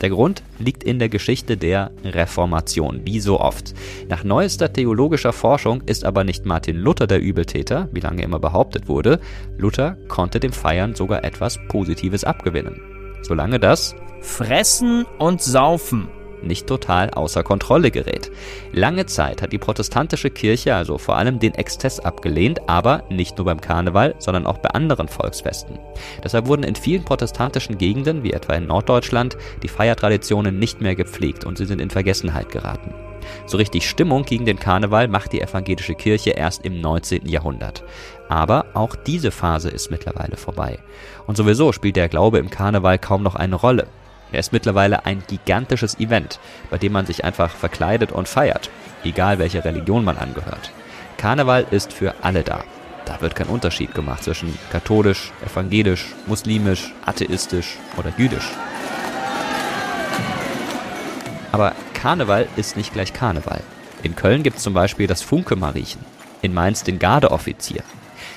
Der 0.02 0.10
Grund 0.10 0.42
liegt 0.58 0.84
in 0.84 0.98
der 1.00 1.10
Geschichte 1.10 1.58
der 1.58 1.92
Reformation, 2.04 3.02
wie 3.06 3.20
so 3.20 3.40
oft. 3.40 3.74
Nach 4.10 4.24
neuester 4.24 4.74
theologischer 4.74 5.32
Forschung 5.32 5.82
ist 5.86 6.06
aber 6.06 6.24
nicht 6.24 6.46
Martin 6.46 6.78
Luther 6.78 7.08
der 7.08 7.22
Übeltäter, 7.22 7.88
wie 7.92 8.00
lange 8.00 8.24
immer 8.24 8.40
behauptet 8.40 8.88
wurde. 8.88 9.20
Luther 9.58 9.98
konnte 10.08 10.40
dem 10.40 10.54
Feiern 10.54 10.96
sogar 10.96 11.24
etwas 11.24 11.60
Positives 11.68 12.24
abgewinnen. 12.24 12.82
Solange 13.22 13.60
das 13.60 13.96
Fressen 14.22 15.06
und 15.20 15.42
Saufen 15.42 16.08
nicht 16.44 16.68
total 16.68 17.10
außer 17.10 17.44
Kontrolle 17.44 17.92
gerät. 17.92 18.32
Lange 18.72 19.06
Zeit 19.06 19.42
hat 19.42 19.52
die 19.52 19.58
protestantische 19.58 20.30
Kirche 20.30 20.76
also 20.76 20.98
vor 20.98 21.18
allem 21.18 21.40
den 21.40 21.54
Exzess 21.56 22.00
abgelehnt, 22.00 22.68
aber 22.68 23.04
nicht 23.10 23.38
nur 23.38 23.46
beim 23.46 23.62
Karneval, 23.62 24.16
sondern 24.20 24.46
auch 24.46 24.58
bei 24.58 24.70
anderen 24.70 25.08
Volksfesten. 25.08 25.80
Deshalb 26.24 26.48
wurden 26.48 26.64
in 26.64 26.76
vielen 26.76 27.04
protestantischen 27.04 27.78
Gegenden, 27.78 28.24
wie 28.24 28.34
etwa 28.34 28.54
in 28.54 28.68
Norddeutschland, 28.68 29.38
die 29.64 29.68
Feiertraditionen 29.68 30.58
nicht 30.60 30.82
mehr 30.82 30.96
gepflegt 30.96 31.46
und 31.46 31.58
sie 31.58 31.66
sind 31.66 31.82
in 31.82 31.90
Vergessenheit 31.90 32.50
geraten. 32.50 32.94
So 33.46 33.58
richtig 33.58 33.88
Stimmung 33.88 34.24
gegen 34.24 34.46
den 34.46 34.60
Karneval 34.60 35.08
macht 35.08 35.34
die 35.34 35.42
evangelische 35.42 35.96
Kirche 35.96 36.32
erst 36.32 36.66
im 36.66 36.82
19. 36.82 37.28
Jahrhundert. 37.28 37.84
Aber 38.30 38.66
auch 38.74 38.96
diese 38.96 39.32
Phase 39.32 39.70
ist 39.70 39.92
mittlerweile 39.92 40.38
vorbei. 40.38 40.80
Und 41.28 41.38
sowieso 41.38 41.72
spielt 41.72 41.96
der 41.96 42.10
Glaube 42.10 42.40
im 42.40 42.50
Karneval 42.50 42.98
kaum 42.98 43.24
noch 43.24 43.36
eine 43.36 43.56
Rolle. 43.56 43.88
Er 44.32 44.40
ist 44.40 44.54
mittlerweile 44.54 45.06
ein 45.06 45.24
gigantisches 45.28 46.00
Event, 46.00 46.40
bei 46.70 46.78
dem 46.78 46.94
man 46.94 47.06
sich 47.06 47.26
einfach 47.26 47.52
verkleidet 47.52 48.12
und 48.12 48.28
feiert, 48.28 48.70
egal 49.04 49.40
welche 49.40 49.64
Religion 49.66 50.04
man 50.04 50.18
angehört. 50.18 50.72
Karneval 51.18 51.66
ist 51.72 51.94
für 51.94 52.16
alle 52.22 52.44
da. 52.44 52.64
Da 53.06 53.20
wird 53.22 53.36
kein 53.36 53.48
Unterschied 53.48 53.94
gemacht 53.94 54.24
zwischen 54.24 54.58
katholisch, 54.72 55.32
evangelisch, 55.46 56.08
muslimisch, 56.28 56.94
atheistisch 57.06 57.78
oder 57.98 58.14
jüdisch. 58.18 58.50
Aber 61.52 61.74
Karneval 61.94 62.48
ist 62.56 62.78
nicht 62.78 62.94
gleich 62.94 63.14
Karneval. 63.14 63.62
In 64.04 64.16
Köln 64.16 64.44
gibt 64.44 64.58
es 64.58 64.64
zum 64.64 64.74
Beispiel 64.74 65.08
das 65.08 65.22
Funke-Mariechen, 65.22 66.04
in 66.42 66.54
Mainz 66.54 66.84
den 66.84 66.98
Gardeoffizier. 66.98 67.84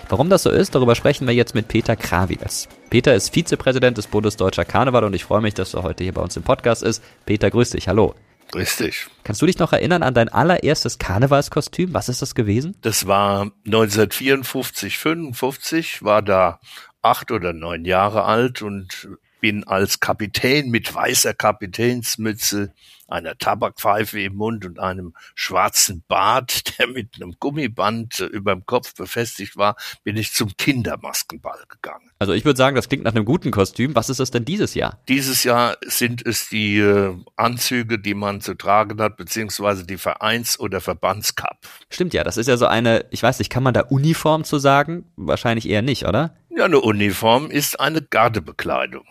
Warum 0.08 0.30
das 0.30 0.42
so 0.42 0.50
ist, 0.50 0.74
darüber 0.74 0.94
sprechen 0.94 1.26
wir 1.26 1.34
jetzt 1.34 1.54
mit 1.54 1.68
Peter 1.68 1.96
Kraviges. 1.96 2.68
Peter 2.90 3.14
ist 3.14 3.30
Vizepräsident 3.34 3.98
des 3.98 4.06
Bundes 4.06 4.36
Deutscher 4.36 4.64
Karneval 4.64 5.04
und 5.04 5.14
ich 5.14 5.24
freue 5.24 5.40
mich, 5.40 5.54
dass 5.54 5.74
er 5.74 5.82
heute 5.82 6.04
hier 6.04 6.12
bei 6.12 6.22
uns 6.22 6.36
im 6.36 6.42
Podcast 6.42 6.82
ist. 6.82 7.02
Peter, 7.26 7.50
grüß 7.50 7.70
dich, 7.70 7.88
hallo. 7.88 8.14
Grüß 8.52 8.76
dich. 8.76 9.06
Kannst 9.24 9.42
du 9.42 9.46
dich 9.46 9.58
noch 9.58 9.72
erinnern 9.72 10.02
an 10.02 10.14
dein 10.14 10.28
allererstes 10.28 10.98
Karnevalskostüm? 10.98 11.94
Was 11.94 12.08
ist 12.08 12.22
das 12.22 12.34
gewesen? 12.34 12.76
Das 12.82 13.06
war 13.06 13.50
1954, 13.64 14.98
55, 14.98 16.02
war 16.04 16.22
da 16.22 16.60
acht 17.02 17.30
oder 17.30 17.52
neun 17.52 17.84
Jahre 17.84 18.24
alt 18.24 18.62
und 18.62 19.08
bin 19.44 19.62
als 19.64 20.00
Kapitän 20.00 20.70
mit 20.70 20.94
weißer 20.94 21.34
Kapitänsmütze, 21.34 22.72
einer 23.08 23.36
Tabakpfeife 23.36 24.18
im 24.18 24.36
Mund 24.36 24.64
und 24.64 24.78
einem 24.78 25.12
schwarzen 25.34 26.02
Bart, 26.08 26.78
der 26.78 26.86
mit 26.86 27.16
einem 27.16 27.34
Gummiband 27.38 28.20
über 28.20 28.54
dem 28.54 28.64
Kopf 28.64 28.94
befestigt 28.94 29.58
war, 29.58 29.76
bin 30.02 30.16
ich 30.16 30.32
zum 30.32 30.56
Kindermaskenball 30.56 31.62
gegangen. 31.68 32.10
Also 32.18 32.32
ich 32.32 32.46
würde 32.46 32.56
sagen, 32.56 32.74
das 32.74 32.88
klingt 32.88 33.04
nach 33.04 33.14
einem 33.14 33.26
guten 33.26 33.50
Kostüm. 33.50 33.94
Was 33.94 34.08
ist 34.08 34.18
es 34.18 34.30
denn 34.30 34.46
dieses 34.46 34.72
Jahr? 34.72 34.98
Dieses 35.08 35.44
Jahr 35.44 35.76
sind 35.84 36.24
es 36.24 36.48
die 36.48 36.78
äh, 36.78 37.14
Anzüge, 37.36 37.98
die 37.98 38.14
man 38.14 38.40
zu 38.40 38.54
tragen 38.54 38.98
hat, 38.98 39.18
beziehungsweise 39.18 39.84
die 39.84 39.98
Vereins- 39.98 40.58
oder 40.58 40.80
Verbandskapp. 40.80 41.58
Stimmt 41.90 42.14
ja, 42.14 42.24
das 42.24 42.38
ist 42.38 42.46
ja 42.46 42.56
so 42.56 42.64
eine, 42.64 43.04
ich 43.10 43.22
weiß 43.22 43.40
nicht, 43.40 43.50
kann 43.50 43.62
man 43.62 43.74
da 43.74 43.82
Uniform 43.82 44.44
zu 44.44 44.58
sagen? 44.58 45.04
Wahrscheinlich 45.16 45.68
eher 45.68 45.82
nicht, 45.82 46.06
oder? 46.06 46.34
Ja, 46.48 46.64
eine 46.64 46.80
Uniform 46.80 47.50
ist 47.50 47.78
eine 47.78 48.00
Gardebekleidung. 48.00 49.04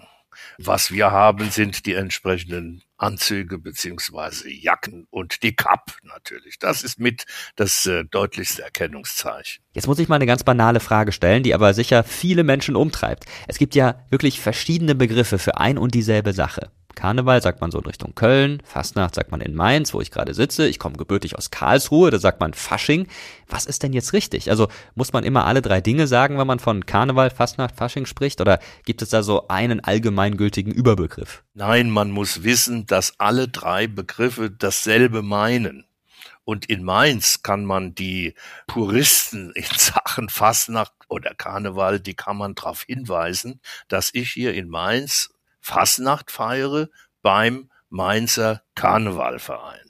Was 0.57 0.91
wir 0.91 1.11
haben, 1.11 1.49
sind 1.49 1.85
die 1.85 1.93
entsprechenden 1.93 2.83
Anzüge 2.97 3.59
beziehungsweise 3.59 4.49
Jacken 4.49 5.07
und 5.09 5.43
die 5.43 5.55
Kapp 5.55 5.97
natürlich. 6.03 6.57
Das 6.59 6.83
ist 6.83 6.99
mit 6.99 7.25
das 7.55 7.85
äh, 7.85 8.05
deutlichste 8.05 8.63
Erkennungszeichen. 8.63 9.63
Jetzt 9.73 9.87
muss 9.87 9.99
ich 9.99 10.07
mal 10.07 10.15
eine 10.15 10.25
ganz 10.25 10.43
banale 10.43 10.79
Frage 10.79 11.11
stellen, 11.11 11.43
die 11.43 11.53
aber 11.53 11.73
sicher 11.73 12.03
viele 12.03 12.43
Menschen 12.43 12.75
umtreibt. 12.75 13.25
Es 13.47 13.57
gibt 13.57 13.75
ja 13.75 14.05
wirklich 14.09 14.39
verschiedene 14.39 14.95
Begriffe 14.95 15.37
für 15.37 15.57
ein 15.57 15.77
und 15.77 15.93
dieselbe 15.93 16.33
Sache. 16.33 16.71
Karneval 16.95 17.41
sagt 17.41 17.61
man 17.61 17.71
so 17.71 17.79
in 17.79 17.85
Richtung 17.85 18.15
Köln, 18.15 18.61
Fastnacht 18.63 19.15
sagt 19.15 19.31
man 19.31 19.41
in 19.41 19.55
Mainz, 19.55 19.93
wo 19.93 20.01
ich 20.01 20.11
gerade 20.11 20.33
sitze. 20.33 20.67
Ich 20.67 20.79
komme 20.79 20.95
gebürtig 20.95 21.37
aus 21.37 21.51
Karlsruhe, 21.51 22.11
da 22.11 22.19
sagt 22.19 22.39
man 22.39 22.53
Fasching. 22.53 23.07
Was 23.47 23.65
ist 23.65 23.83
denn 23.83 23.93
jetzt 23.93 24.13
richtig? 24.13 24.49
Also 24.49 24.67
muss 24.95 25.13
man 25.13 25.23
immer 25.23 25.45
alle 25.45 25.61
drei 25.61 25.81
Dinge 25.81 26.07
sagen, 26.07 26.37
wenn 26.37 26.47
man 26.47 26.59
von 26.59 26.85
Karneval, 26.85 27.29
Fastnacht, 27.29 27.75
Fasching 27.75 28.05
spricht? 28.05 28.41
Oder 28.41 28.59
gibt 28.85 29.01
es 29.01 29.09
da 29.09 29.23
so 29.23 29.47
einen 29.47 29.79
allgemeingültigen 29.79 30.73
Überbegriff? 30.73 31.43
Nein, 31.53 31.89
man 31.89 32.11
muss 32.11 32.43
wissen, 32.43 32.85
dass 32.85 33.19
alle 33.19 33.47
drei 33.47 33.87
Begriffe 33.87 34.49
dasselbe 34.51 35.21
meinen. 35.21 35.85
Und 36.45 36.65
in 36.65 36.83
Mainz 36.83 37.41
kann 37.41 37.63
man 37.63 37.95
die 37.95 38.33
Puristen 38.67 39.51
in 39.51 39.63
Sachen 39.77 40.29
Fastnacht 40.29 40.93
oder 41.07 41.33
Karneval, 41.33 41.99
die 41.99 42.15
kann 42.15 42.37
man 42.37 42.55
darauf 42.55 42.83
hinweisen, 42.83 43.61
dass 43.87 44.09
ich 44.13 44.31
hier 44.31 44.53
in 44.53 44.67
Mainz 44.67 45.32
Fasnacht 45.63 46.29
feiere 46.29 46.89
beim 47.21 47.71
Mainzer 47.89 48.61
Karnevalverein. 48.75 49.79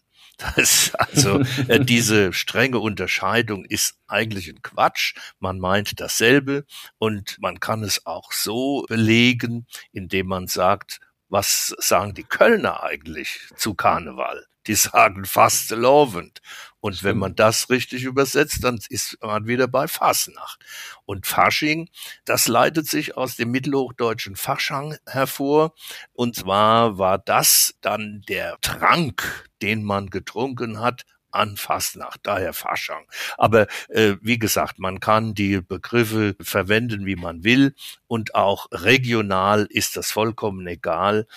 Das, 0.57 0.93
also 0.95 1.41
äh, 1.67 1.79
diese 1.79 2.33
strenge 2.33 2.79
Unterscheidung 2.79 3.65
ist 3.65 3.99
eigentlich 4.07 4.49
ein 4.49 4.61
Quatsch. 4.61 5.15
Man 5.39 5.59
meint 5.59 6.01
dasselbe 6.01 6.65
und 6.97 7.37
man 7.39 7.59
kann 7.59 7.83
es 7.83 8.05
auch 8.07 8.31
so 8.31 8.83
belegen, 8.89 9.67
indem 9.93 10.27
man 10.27 10.47
sagt, 10.47 10.99
was 11.33 11.73
sagen 11.79 12.13
die 12.13 12.25
Kölner 12.25 12.83
eigentlich 12.83 13.49
zu 13.55 13.73
Karneval? 13.73 14.45
Die 14.67 14.75
sagen 14.75 15.25
fast 15.25 15.71
lovend. 15.71 16.41
Und 16.79 17.03
wenn 17.03 17.17
man 17.17 17.35
das 17.35 17.71
richtig 17.71 18.03
übersetzt, 18.03 18.63
dann 18.63 18.79
ist 18.89 19.17
man 19.19 19.47
wieder 19.47 19.67
bei 19.67 19.87
Fasnacht. 19.87 20.63
Und 21.05 21.25
Fasching, 21.25 21.89
das 22.25 22.47
leitet 22.47 22.87
sich 22.87 23.17
aus 23.17 23.35
dem 23.35 23.49
mittelhochdeutschen 23.49 24.35
Faschang 24.35 24.95
hervor. 25.07 25.73
Und 26.13 26.35
zwar 26.35 26.99
war 26.99 27.17
das 27.17 27.73
dann 27.81 28.21
der 28.29 28.59
Trank, 28.61 29.49
den 29.63 29.83
man 29.83 30.11
getrunken 30.11 30.81
hat 30.81 31.03
an 31.33 31.57
Fastnacht, 31.57 32.21
daher 32.23 32.53
Faschang. 32.53 33.05
Aber 33.37 33.67
äh, 33.89 34.15
wie 34.21 34.39
gesagt, 34.39 34.79
man 34.79 34.99
kann 34.99 35.33
die 35.33 35.61
Begriffe 35.61 36.35
verwenden, 36.41 37.05
wie 37.05 37.15
man 37.15 37.43
will 37.43 37.75
und 38.07 38.35
auch 38.35 38.67
regional 38.71 39.65
ist 39.69 39.97
das 39.97 40.11
vollkommen 40.11 40.65
egal, 40.67 41.27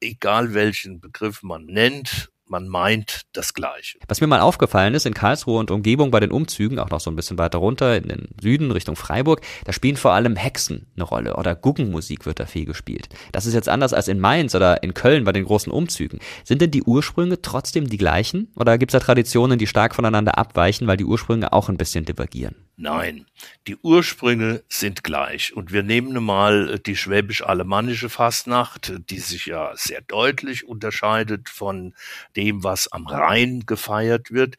egal 0.00 0.54
welchen 0.54 1.00
Begriff 1.00 1.42
man 1.42 1.66
nennt 1.66 2.31
man 2.52 2.68
meint 2.68 3.22
das 3.32 3.54
Gleiche. 3.54 3.98
Was 4.08 4.20
mir 4.20 4.26
mal 4.26 4.40
aufgefallen 4.40 4.94
ist, 4.94 5.06
in 5.06 5.14
Karlsruhe 5.14 5.58
und 5.58 5.70
Umgebung 5.70 6.10
bei 6.10 6.20
den 6.20 6.30
Umzügen, 6.30 6.78
auch 6.78 6.90
noch 6.90 7.00
so 7.00 7.10
ein 7.10 7.16
bisschen 7.16 7.38
weiter 7.38 7.58
runter 7.58 7.96
in 7.96 8.08
den 8.08 8.28
Süden 8.40 8.70
Richtung 8.70 8.94
Freiburg, 8.94 9.40
da 9.64 9.72
spielen 9.72 9.96
vor 9.96 10.12
allem 10.12 10.36
Hexen 10.36 10.86
eine 10.94 11.04
Rolle 11.04 11.36
oder 11.36 11.54
Guggenmusik 11.54 12.26
wird 12.26 12.40
da 12.40 12.46
viel 12.46 12.66
gespielt. 12.66 13.08
Das 13.32 13.46
ist 13.46 13.54
jetzt 13.54 13.70
anders 13.70 13.94
als 13.94 14.06
in 14.06 14.20
Mainz 14.20 14.54
oder 14.54 14.82
in 14.82 14.92
Köln 14.92 15.24
bei 15.24 15.32
den 15.32 15.46
großen 15.46 15.72
Umzügen. 15.72 16.20
Sind 16.44 16.60
denn 16.60 16.70
die 16.70 16.82
Ursprünge 16.82 17.40
trotzdem 17.40 17.88
die 17.88 17.96
gleichen 17.96 18.52
oder 18.54 18.76
gibt 18.76 18.92
es 18.92 19.00
da 19.00 19.04
Traditionen, 19.04 19.58
die 19.58 19.66
stark 19.66 19.94
voneinander 19.94 20.36
abweichen, 20.36 20.86
weil 20.86 20.98
die 20.98 21.06
Ursprünge 21.06 21.54
auch 21.54 21.70
ein 21.70 21.78
bisschen 21.78 22.04
divergieren? 22.04 22.54
Nein, 22.82 23.26
die 23.68 23.76
Ursprünge 23.76 24.64
sind 24.68 25.04
gleich. 25.04 25.54
Und 25.54 25.72
wir 25.72 25.84
nehmen 25.84 26.20
mal 26.24 26.80
die 26.80 26.96
schwäbisch-alemannische 26.96 28.08
Fastnacht, 28.08 28.92
die 29.08 29.20
sich 29.20 29.46
ja 29.46 29.70
sehr 29.76 30.00
deutlich 30.00 30.66
unterscheidet 30.66 31.48
von 31.48 31.94
dem, 32.34 32.64
was 32.64 32.90
am 32.90 33.06
Rhein 33.06 33.66
gefeiert 33.66 34.32
wird. 34.32 34.56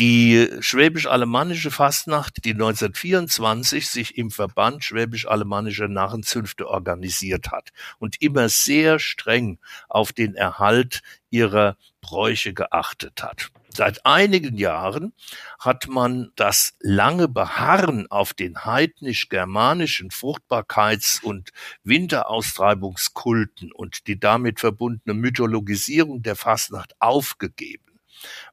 Die 0.00 0.50
schwäbisch-alemannische 0.58 1.70
Fastnacht, 1.70 2.44
die 2.44 2.50
1924 2.50 3.88
sich 3.90 4.18
im 4.18 4.32
Verband 4.32 4.82
schwäbisch-alemannischer 4.82 5.86
Narrenzünfte 5.86 6.68
organisiert 6.68 7.52
hat 7.52 7.70
und 8.00 8.20
immer 8.20 8.48
sehr 8.48 8.98
streng 8.98 9.60
auf 9.88 10.12
den 10.12 10.34
Erhalt 10.34 11.00
ihrer 11.30 11.76
Bräuche 12.00 12.54
geachtet 12.54 13.22
hat. 13.22 13.52
Seit 13.76 14.06
einigen 14.06 14.56
Jahren 14.56 15.12
hat 15.58 15.86
man 15.86 16.32
das 16.34 16.78
lange 16.80 17.28
Beharren 17.28 18.10
auf 18.10 18.32
den 18.32 18.64
heidnisch-germanischen 18.64 20.08
Fruchtbarkeits- 20.08 21.22
und 21.22 21.50
Winteraustreibungskulten 21.84 23.72
und 23.72 24.06
die 24.06 24.18
damit 24.18 24.60
verbundene 24.60 25.12
Mythologisierung 25.12 26.22
der 26.22 26.36
Fastnacht 26.36 26.94
aufgegeben. 27.00 27.95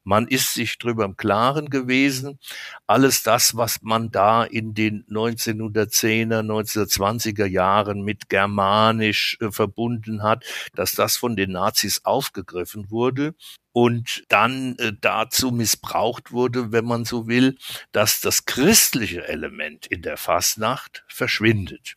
Man 0.04 0.28
ist 0.28 0.54
sich 0.54 0.78
darüber 0.78 1.04
im 1.04 1.16
Klaren 1.16 1.70
gewesen, 1.70 2.38
alles 2.86 3.22
das, 3.22 3.56
was 3.56 3.82
man 3.82 4.10
da 4.10 4.44
in 4.44 4.74
den 4.74 5.04
1910er, 5.06 6.40
1920er 6.40 7.46
Jahren 7.46 8.02
mit 8.02 8.28
Germanisch 8.28 9.38
äh, 9.40 9.50
verbunden 9.50 10.22
hat, 10.22 10.44
dass 10.74 10.92
das 10.92 11.16
von 11.16 11.36
den 11.36 11.52
Nazis 11.52 12.04
aufgegriffen 12.04 12.90
wurde 12.90 13.34
und 13.72 14.22
dann 14.28 14.76
äh, 14.78 14.92
dazu 15.00 15.50
missbraucht 15.50 16.30
wurde, 16.30 16.70
wenn 16.70 16.84
man 16.84 17.04
so 17.04 17.26
will, 17.26 17.56
dass 17.92 18.20
das 18.20 18.46
christliche 18.46 19.26
Element 19.26 19.86
in 19.86 20.02
der 20.02 20.16
Fastnacht 20.16 21.04
verschwindet. 21.08 21.96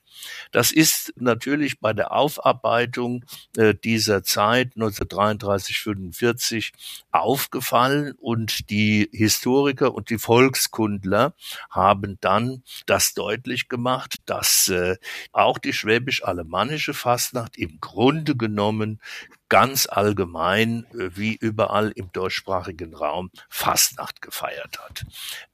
Das 0.51 0.71
ist 0.71 1.13
natürlich 1.17 1.79
bei 1.79 1.93
der 1.93 2.12
Aufarbeitung 2.12 3.25
äh, 3.55 3.74
dieser 3.74 4.24
Zeit 4.24 4.74
1933, 4.75 5.79
45 5.79 6.71
aufgefallen 7.12 8.13
und 8.19 8.69
die 8.69 9.09
Historiker 9.12 9.93
und 9.93 10.09
die 10.09 10.17
Volkskundler 10.17 11.33
haben 11.69 12.17
dann 12.21 12.63
das 12.86 13.13
deutlich 13.13 13.69
gemacht, 13.69 14.17
dass 14.25 14.67
äh, 14.67 14.97
auch 15.31 15.57
die 15.57 15.74
schwäbisch-alemannische 15.74 16.93
Fastnacht 16.93 17.57
im 17.57 17.79
Grunde 17.79 18.36
genommen 18.36 19.00
ganz 19.49 19.87
allgemein 19.87 20.85
äh, 20.93 21.15
wie 21.15 21.35
überall 21.35 21.91
im 21.95 22.11
deutschsprachigen 22.11 22.93
Raum 22.93 23.31
Fastnacht 23.49 24.21
gefeiert 24.21 24.79
hat. 24.79 25.05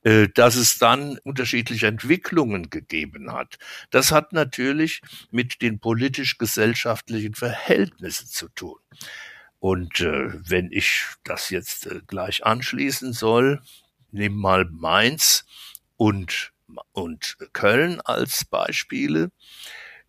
Äh, 0.04 0.30
dass 0.34 0.56
es 0.56 0.80
dann 0.80 1.18
unterschiedliche 1.20 1.88
Entwicklungen 1.88 2.70
gegeben 2.70 3.32
hat, 3.34 3.58
das 3.92 4.12
hat 4.12 4.34
natürlich 4.34 5.02
mit 5.32 5.62
den 5.62 5.80
politisch-gesellschaftlichen 5.80 7.36
Verhältnissen 7.36 8.28
zu 8.28 8.50
tun. 8.50 8.80
Und 9.60 10.02
äh, 10.02 10.30
wenn 10.50 10.72
ich 10.72 11.06
das 11.24 11.50
jetzt 11.50 11.90
gleich 12.08 12.46
anschließen 12.46 13.14
soll, 13.14 13.62
nimm 14.12 14.36
mal 14.36 14.66
Mainz 14.66 15.46
und, 15.96 16.52
und 16.92 17.38
Köln 17.54 18.02
als 18.02 18.46
Beispiele. 18.46 19.32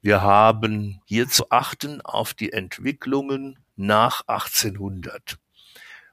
Wir 0.01 0.23
haben 0.23 1.01
hier 1.07 1.29
zu 1.29 1.51
achten 1.51 2.01
auf 2.03 2.35
die 2.35 2.53
Entwicklungen 2.53 3.64
nach 3.77 4.23
1800, 4.27 5.39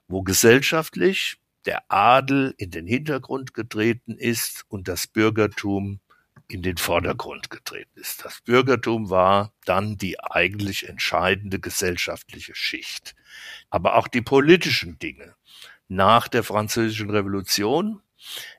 wo 0.08 0.24
gesellschaftlich 0.24 1.38
der 1.66 1.84
Adel 1.90 2.54
in 2.58 2.72
den 2.72 2.88
Hintergrund 2.88 3.54
getreten 3.54 4.18
ist 4.18 4.66
und 4.70 4.88
das 4.88 5.08
Bürgertum 5.08 6.00
in 6.48 6.62
den 6.62 6.78
Vordergrund 6.78 7.50
getreten 7.50 8.00
ist. 8.00 8.26
Das 8.26 8.42
Bürgertum 8.42 9.10
war 9.10 9.54
dann 9.66 9.98
die 9.98 10.20
eigentlich 10.20 10.88
entscheidende 10.88 11.60
gesellschaftliche 11.60 12.56
Schicht. 12.56 13.16
Aber 13.70 13.96
auch 13.96 14.08
die 14.08 14.22
politischen 14.22 15.00
Dinge 15.00 15.36
nach 15.88 16.28
der 16.28 16.44
Französischen 16.44 17.10
Revolution, 17.10 18.02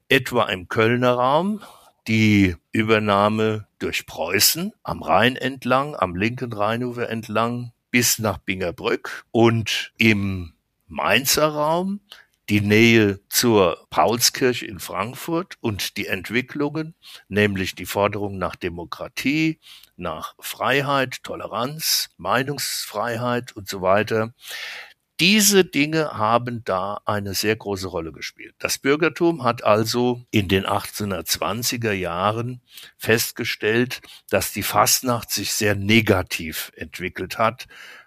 etwa 0.09 0.45
im 0.47 0.69
Kölner 0.69 1.13
Raum, 1.13 1.63
die 2.09 2.57
Übernahme 2.73 3.69
durch 3.79 4.07
Preußen 4.07 4.73
am 4.83 5.03
Rhein 5.03 5.37
entlang, 5.37 5.95
am 5.95 6.17
linken 6.17 6.53
Rheinufer 6.53 7.09
entlang 7.09 7.73
bis 7.93 8.19
nach 8.19 8.39
Bingerbrück 8.39 9.25
und 9.31 9.93
im 9.99 10.55
Mainzer 10.89 11.47
Raum 11.47 12.01
die 12.49 12.61
Nähe 12.61 13.21
zur 13.29 13.87
Paulskirche 13.91 14.67
in 14.67 14.81
Frankfurt 14.81 15.57
und 15.61 15.97
die 15.97 16.07
Entwicklungen, 16.07 16.95
nämlich 17.29 17.77
die 17.77 17.87
Forderung 17.87 18.37
nach 18.39 18.57
Demokratie, 18.57 19.61
nach 19.97 20.35
Freiheit, 20.41 21.23
Toleranz, 21.23 22.11
Meinungsfreiheit 22.17 23.53
und 23.53 23.69
so 23.69 23.81
weiter, 23.81 24.35
diese 25.21 25.65
Dinge 25.65 26.13
haben 26.13 26.65
da 26.65 27.01
eine 27.05 27.35
sehr 27.35 27.55
große 27.55 27.87
Rolle 27.87 28.13
gespielt. 28.13 28.55
Das 28.59 28.79
Bürgertum 28.79 29.45
hat 29.45 29.63
also 29.63 30.25
in 30.31 30.49
den 30.49 30.67
1820er 30.67 31.93
Jahren 31.93 32.61
festgestellt, 32.97 34.01
dass 34.31 34.53
die 34.53 34.63
Fastnacht 34.63 35.31
sich 35.31 35.53
sehr 35.53 35.75
negativ 35.75 36.73
entwickelt 36.77 37.39
hat. 37.39 37.67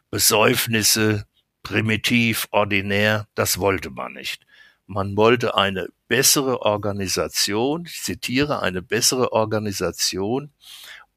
Besäufnisse, 0.09 1.25
primitiv, 1.63 2.47
ordinär, 2.51 3.27
das 3.35 3.59
wollte 3.59 3.91
man 3.91 4.13
nicht. 4.13 4.45
Man 4.87 5.15
wollte 5.15 5.55
eine 5.55 5.87
bessere 6.07 6.61
Organisation, 6.61 7.85
ich 7.85 8.03
zitiere, 8.03 8.61
eine 8.61 8.81
bessere 8.81 9.31
Organisation 9.31 10.51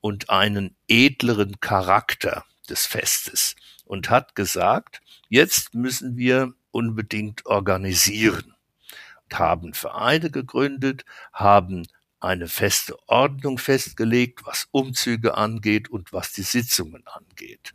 und 0.01 0.31
einen 0.31 0.77
edleren 0.87 1.61
Charakter 1.61 2.45
des 2.69 2.87
Festes 2.87 3.57
und 3.89 4.11
hat 4.11 4.35
gesagt, 4.35 5.01
Jetzt 5.29 5.75
müssen 5.75 6.17
wir 6.17 6.55
unbedingt 6.71 7.45
organisieren 7.47 8.55
und 9.25 9.39
haben 9.39 9.75
Vereine 9.75 10.31
gegründet, 10.31 11.05
haben 11.35 11.87
eine 12.19 12.49
feste 12.49 12.97
Ordnung 13.09 13.59
festgelegt, 13.59 14.41
was 14.45 14.69
Umzüge 14.71 15.37
angeht 15.37 15.91
und 15.91 16.13
was 16.13 16.33
die 16.33 16.43
Sitzungen 16.43 17.07
angeht. 17.07 17.75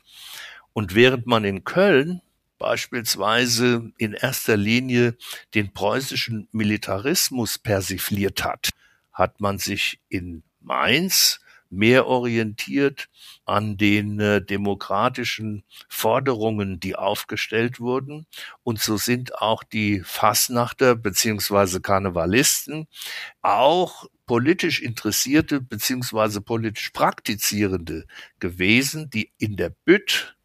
Und 0.74 0.96
während 0.96 1.28
man 1.28 1.46
in 1.46 1.64
Köln 1.64 2.22
beispielsweise 2.58 3.92
in 3.98 4.14
erster 4.14 4.58
Linie 4.58 5.16
den 5.54 5.74
preußischen 5.74 6.48
Militarismus 6.52 7.60
persifliert 7.60 8.44
hat, 8.44 8.70
hat 9.12 9.40
man 9.40 9.60
sich 9.60 10.00
in 10.10 10.44
Mainz 10.60 11.40
mehr 11.74 12.08
orientiert 12.08 13.10
an 13.46 13.78
den 13.78 14.20
äh, 14.20 14.44
demokratischen 14.44 15.64
Forderungen, 15.90 16.80
die 16.80 16.96
aufgestellt 16.96 17.80
wurden. 17.80 18.26
Und 18.64 18.80
so 18.80 18.98
sind 18.98 19.42
auch 19.42 19.64
die 19.64 20.02
Fassnachter 20.02 20.96
beziehungsweise 20.96 21.82
Karnevalisten 21.82 22.88
auch 23.42 24.06
politisch 24.26 24.82
Interessierte 24.82 25.60
beziehungsweise 25.60 26.42
politisch 26.42 26.92
Praktizierende 26.92 28.06
gewesen, 28.40 29.10
die 29.10 29.34
in 29.38 29.58
der 29.58 29.70
Bütt 29.70 30.38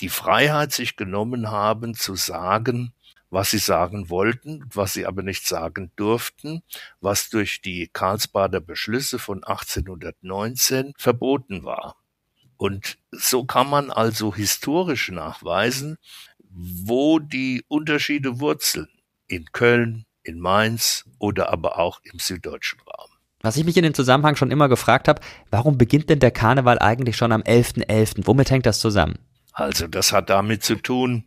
die 0.00 0.08
Freiheit 0.08 0.72
sich 0.72 0.96
genommen 0.96 1.50
haben 1.50 1.94
zu 1.94 2.14
sagen, 2.14 2.92
was 3.30 3.50
sie 3.50 3.58
sagen 3.58 4.10
wollten, 4.10 4.64
was 4.72 4.92
sie 4.94 5.06
aber 5.06 5.22
nicht 5.22 5.46
sagen 5.46 5.90
durften, 5.96 6.62
was 7.00 7.30
durch 7.30 7.60
die 7.60 7.88
Karlsbader 7.92 8.60
Beschlüsse 8.60 9.18
von 9.18 9.44
1819 9.44 10.94
verboten 10.96 11.64
war. 11.64 11.96
Und 12.56 12.98
so 13.12 13.44
kann 13.44 13.70
man 13.70 13.90
also 13.90 14.34
historisch 14.34 15.10
nachweisen, 15.10 15.96
wo 16.50 17.18
die 17.18 17.64
Unterschiede 17.68 18.40
wurzeln. 18.40 18.88
In 19.28 19.46
Köln, 19.52 20.06
in 20.22 20.40
Mainz 20.40 21.04
oder 21.18 21.52
aber 21.52 21.78
auch 21.78 22.00
im 22.02 22.18
süddeutschen 22.18 22.80
Raum. 22.80 23.10
Was 23.40 23.56
ich 23.56 23.64
mich 23.64 23.76
in 23.76 23.84
dem 23.84 23.94
Zusammenhang 23.94 24.34
schon 24.34 24.50
immer 24.50 24.68
gefragt 24.68 25.06
habe, 25.06 25.20
warum 25.50 25.78
beginnt 25.78 26.10
denn 26.10 26.18
der 26.18 26.32
Karneval 26.32 26.78
eigentlich 26.80 27.16
schon 27.16 27.30
am 27.30 27.42
11.11.? 27.42 27.86
.11.? 27.86 28.26
Womit 28.26 28.50
hängt 28.50 28.66
das 28.66 28.80
zusammen? 28.80 29.18
Also 29.52 29.86
das 29.86 30.12
hat 30.12 30.30
damit 30.30 30.62
zu 30.62 30.76
tun, 30.76 31.24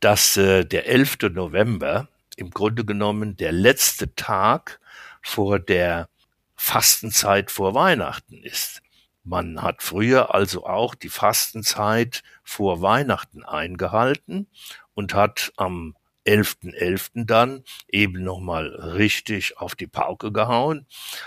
dass 0.00 0.36
äh, 0.36 0.64
der 0.64 0.86
11. 0.86 1.18
November 1.32 2.08
im 2.36 2.50
Grunde 2.50 2.84
genommen 2.84 3.36
der 3.36 3.52
letzte 3.52 4.14
Tag 4.14 4.80
vor 5.22 5.58
der 5.58 6.08
Fastenzeit 6.56 7.50
vor 7.50 7.74
Weihnachten 7.74 8.42
ist. 8.42 8.82
Man 9.24 9.62
hat 9.62 9.82
früher 9.82 10.34
also 10.34 10.66
auch 10.66 10.94
die 10.94 11.08
Fastenzeit 11.10 12.22
vor 12.42 12.80
Weihnachten 12.82 13.44
eingehalten 13.44 14.46
und 14.94 15.14
hat 15.14 15.52
am 15.56 15.94
11.11. 16.26 16.74
.11. 16.80 17.26
dann 17.26 17.64
eben 17.88 18.22
nochmal 18.22 18.68
richtig 18.68 19.58
auf 19.58 19.74
die 19.74 19.86
Pauke 19.86 20.32
gehauen, 20.32 20.86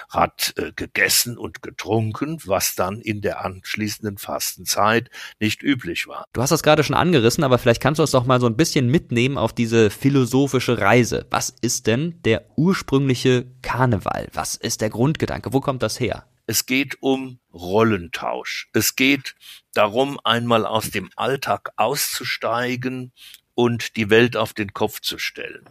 hat 0.09 0.53
äh, 0.57 0.71
gegessen 0.75 1.37
und 1.37 1.61
getrunken, 1.61 2.39
was 2.45 2.75
dann 2.75 3.01
in 3.01 3.21
der 3.21 3.43
anschließenden 3.43 4.17
Fastenzeit 4.17 5.09
nicht 5.39 5.63
üblich 5.63 6.07
war. 6.07 6.25
Du 6.33 6.41
hast 6.41 6.51
das 6.51 6.63
gerade 6.63 6.83
schon 6.83 6.95
angerissen, 6.95 7.43
aber 7.43 7.57
vielleicht 7.57 7.81
kannst 7.81 7.99
du 7.99 8.03
uns 8.03 8.11
doch 8.11 8.25
mal 8.25 8.39
so 8.39 8.47
ein 8.47 8.57
bisschen 8.57 8.87
mitnehmen 8.87 9.37
auf 9.37 9.53
diese 9.53 9.89
philosophische 9.89 10.79
Reise. 10.79 11.25
Was 11.29 11.49
ist 11.61 11.87
denn 11.87 12.21
der 12.23 12.45
ursprüngliche 12.55 13.45
Karneval? 13.61 14.27
Was 14.33 14.55
ist 14.55 14.81
der 14.81 14.89
Grundgedanke? 14.89 15.53
Wo 15.53 15.61
kommt 15.61 15.83
das 15.83 15.99
her? 15.99 16.27
Es 16.45 16.65
geht 16.65 17.01
um 17.01 17.39
Rollentausch. 17.53 18.69
Es 18.73 18.95
geht 18.97 19.35
darum, 19.73 20.19
einmal 20.25 20.65
aus 20.65 20.91
dem 20.91 21.09
Alltag 21.15 21.71
auszusteigen 21.77 23.13
und 23.55 23.95
die 23.95 24.09
Welt 24.09 24.37
auf 24.37 24.53
den 24.53 24.73
Kopf 24.73 25.01
zu 25.01 25.17
stellen. 25.17 25.63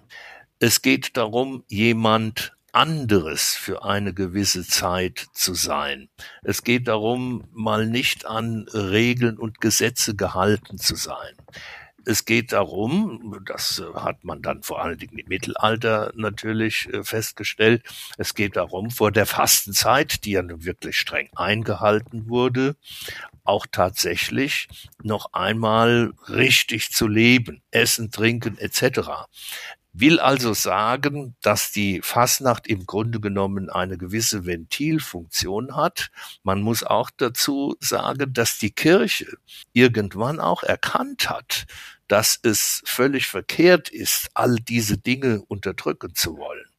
Es 0.59 0.83
geht 0.83 1.16
darum, 1.16 1.64
jemand 1.68 2.57
anderes 2.73 3.55
für 3.55 3.85
eine 3.85 4.14
gewisse 4.14 4.66
Zeit 4.66 5.27
zu 5.35 5.55
sein. 5.55 6.09
Es 6.42 6.64
geht 6.64 6.88
darum, 6.88 7.45
mal 7.53 7.87
nicht 7.87 8.27
an 8.27 8.66
Regeln 8.73 9.38
und 9.38 9.61
Gesetze 9.61 10.16
gehalten 10.16 10.79
zu 10.79 10.97
sein. 10.97 11.35
Es 12.05 12.25
geht 12.25 12.53
darum, 12.53 13.40
das 13.47 13.83
hat 13.95 14.25
man 14.25 14.42
dann 14.42 14.62
vor 14.62 14.83
allen 14.83 14.99
Dingen 14.99 15.18
im 15.18 15.29
Mittelalter 15.29 16.12
natürlich 16.16 16.92
äh, 16.92 17.05
festgestellt, 17.05 17.85
es 18.18 18.35
geht 18.35 18.57
darum, 18.57 18.90
vor 18.90 19.12
der 19.12 19.27
Fastenzeit, 19.27 20.25
die 20.25 20.33
ja 20.33 20.42
nun 20.42 20.64
wirklich 20.64 20.97
streng 20.97 21.29
eingehalten 21.37 22.29
wurde, 22.29 22.75
auch 23.44 23.66
tatsächlich 23.70 24.68
noch 25.02 25.33
einmal 25.33 26.12
richtig 26.28 26.90
zu 26.90 27.09
leben, 27.09 27.62
essen, 27.70 28.11
trinken 28.11 28.59
etc. 28.59 29.26
Will 29.94 30.20
also 30.20 30.55
sagen, 30.55 31.37
dass 31.42 31.70
die 31.70 32.00
Fasnacht 32.02 32.66
im 32.66 32.87
Grunde 32.87 33.20
genommen 33.20 33.68
eine 33.68 33.98
gewisse 33.98 34.46
Ventilfunktion 34.46 35.76
hat. 35.76 36.11
Man 36.42 36.62
muss 36.62 36.83
auch 36.83 37.11
dazu 37.14 37.76
sagen, 37.78 38.33
dass 38.33 38.57
die 38.57 38.70
Kirche 38.70 39.26
irgendwann 39.74 40.40
auch 40.40 40.62
erkannt 40.62 41.28
hat, 41.28 41.66
dass 42.09 42.38
es 42.42 42.83
völlig 42.87 43.26
verkehrt 43.26 43.90
ist, 43.90 44.31
all 44.35 44.57
diese 44.57 44.96
Dinge 44.96 45.42
unterdrücken 45.46 46.14
zu 46.14 46.38
wollen 46.38 46.72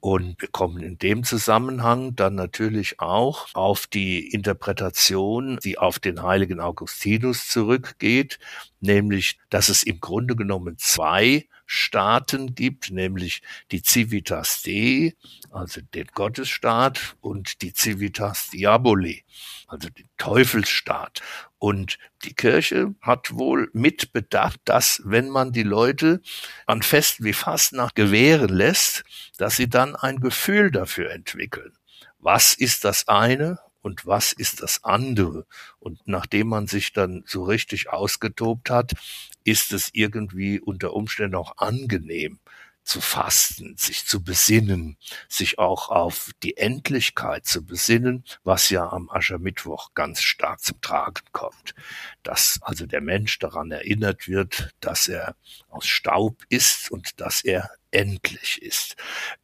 Und 0.00 0.40
wir 0.40 0.48
kommen 0.48 0.82
in 0.82 0.96
dem 0.96 1.24
Zusammenhang 1.24 2.16
dann 2.16 2.34
natürlich 2.34 3.00
auch 3.00 3.48
auf 3.54 3.86
die 3.86 4.32
Interpretation, 4.32 5.58
die 5.62 5.76
auf 5.76 5.98
den 5.98 6.22
heiligen 6.22 6.58
Augustinus 6.58 7.48
zurückgeht, 7.48 8.38
nämlich, 8.80 9.38
dass 9.50 9.68
es 9.68 9.82
im 9.82 10.00
Grunde 10.00 10.36
genommen 10.36 10.78
zwei 10.78 11.46
Staaten 11.72 12.56
gibt, 12.56 12.90
nämlich 12.90 13.42
die 13.70 13.80
Civitas 13.80 14.62
Dei, 14.62 15.14
also 15.52 15.80
den 15.94 16.08
Gottesstaat, 16.08 17.14
und 17.20 17.62
die 17.62 17.72
Civitas 17.72 18.50
Diaboli, 18.50 19.22
also 19.68 19.88
den 19.88 20.08
Teufelsstaat. 20.18 21.22
Und 21.58 21.96
die 22.24 22.34
Kirche 22.34 22.96
hat 23.00 23.36
wohl 23.36 23.70
mitbedacht, 23.72 24.58
dass 24.64 25.00
wenn 25.04 25.28
man 25.28 25.52
die 25.52 25.62
Leute 25.62 26.20
an 26.66 26.82
Festen 26.82 27.24
wie 27.24 27.34
Fastnacht 27.34 27.94
gewähren 27.94 28.48
lässt, 28.48 29.04
dass 29.38 29.54
sie 29.54 29.70
dann 29.70 29.94
ein 29.94 30.18
Gefühl 30.18 30.72
dafür 30.72 31.12
entwickeln. 31.12 31.72
Was 32.18 32.52
ist 32.54 32.82
das 32.82 33.06
eine 33.06 33.60
und 33.82 34.06
was 34.06 34.32
ist 34.32 34.62
das 34.62 34.84
andere? 34.84 35.46
Und 35.78 36.00
nachdem 36.06 36.48
man 36.48 36.66
sich 36.66 36.92
dann 36.92 37.24
so 37.26 37.44
richtig 37.44 37.90
ausgetobt 37.90 38.70
hat, 38.70 38.92
ist 39.44 39.72
es 39.72 39.90
irgendwie 39.92 40.60
unter 40.60 40.94
Umständen 40.94 41.36
auch 41.36 41.56
angenehm 41.58 42.38
zu 42.82 43.00
fasten, 43.00 43.76
sich 43.76 44.06
zu 44.06 44.24
besinnen, 44.24 44.96
sich 45.28 45.58
auch 45.58 45.90
auf 45.90 46.30
die 46.42 46.56
Endlichkeit 46.56 47.46
zu 47.46 47.64
besinnen, 47.64 48.24
was 48.42 48.70
ja 48.70 48.88
am 48.90 49.08
Aschermittwoch 49.10 49.90
ganz 49.94 50.22
stark 50.22 50.60
zum 50.60 50.80
Tragen 50.80 51.22
kommt. 51.32 51.74
Dass 52.22 52.58
also 52.62 52.86
der 52.86 53.00
Mensch 53.00 53.38
daran 53.38 53.70
erinnert 53.70 54.28
wird, 54.28 54.70
dass 54.80 55.08
er 55.08 55.36
aus 55.68 55.86
Staub 55.86 56.42
ist 56.48 56.90
und 56.90 57.20
dass 57.20 57.42
er 57.42 57.70
endlich 57.90 58.62
ist. 58.62 58.96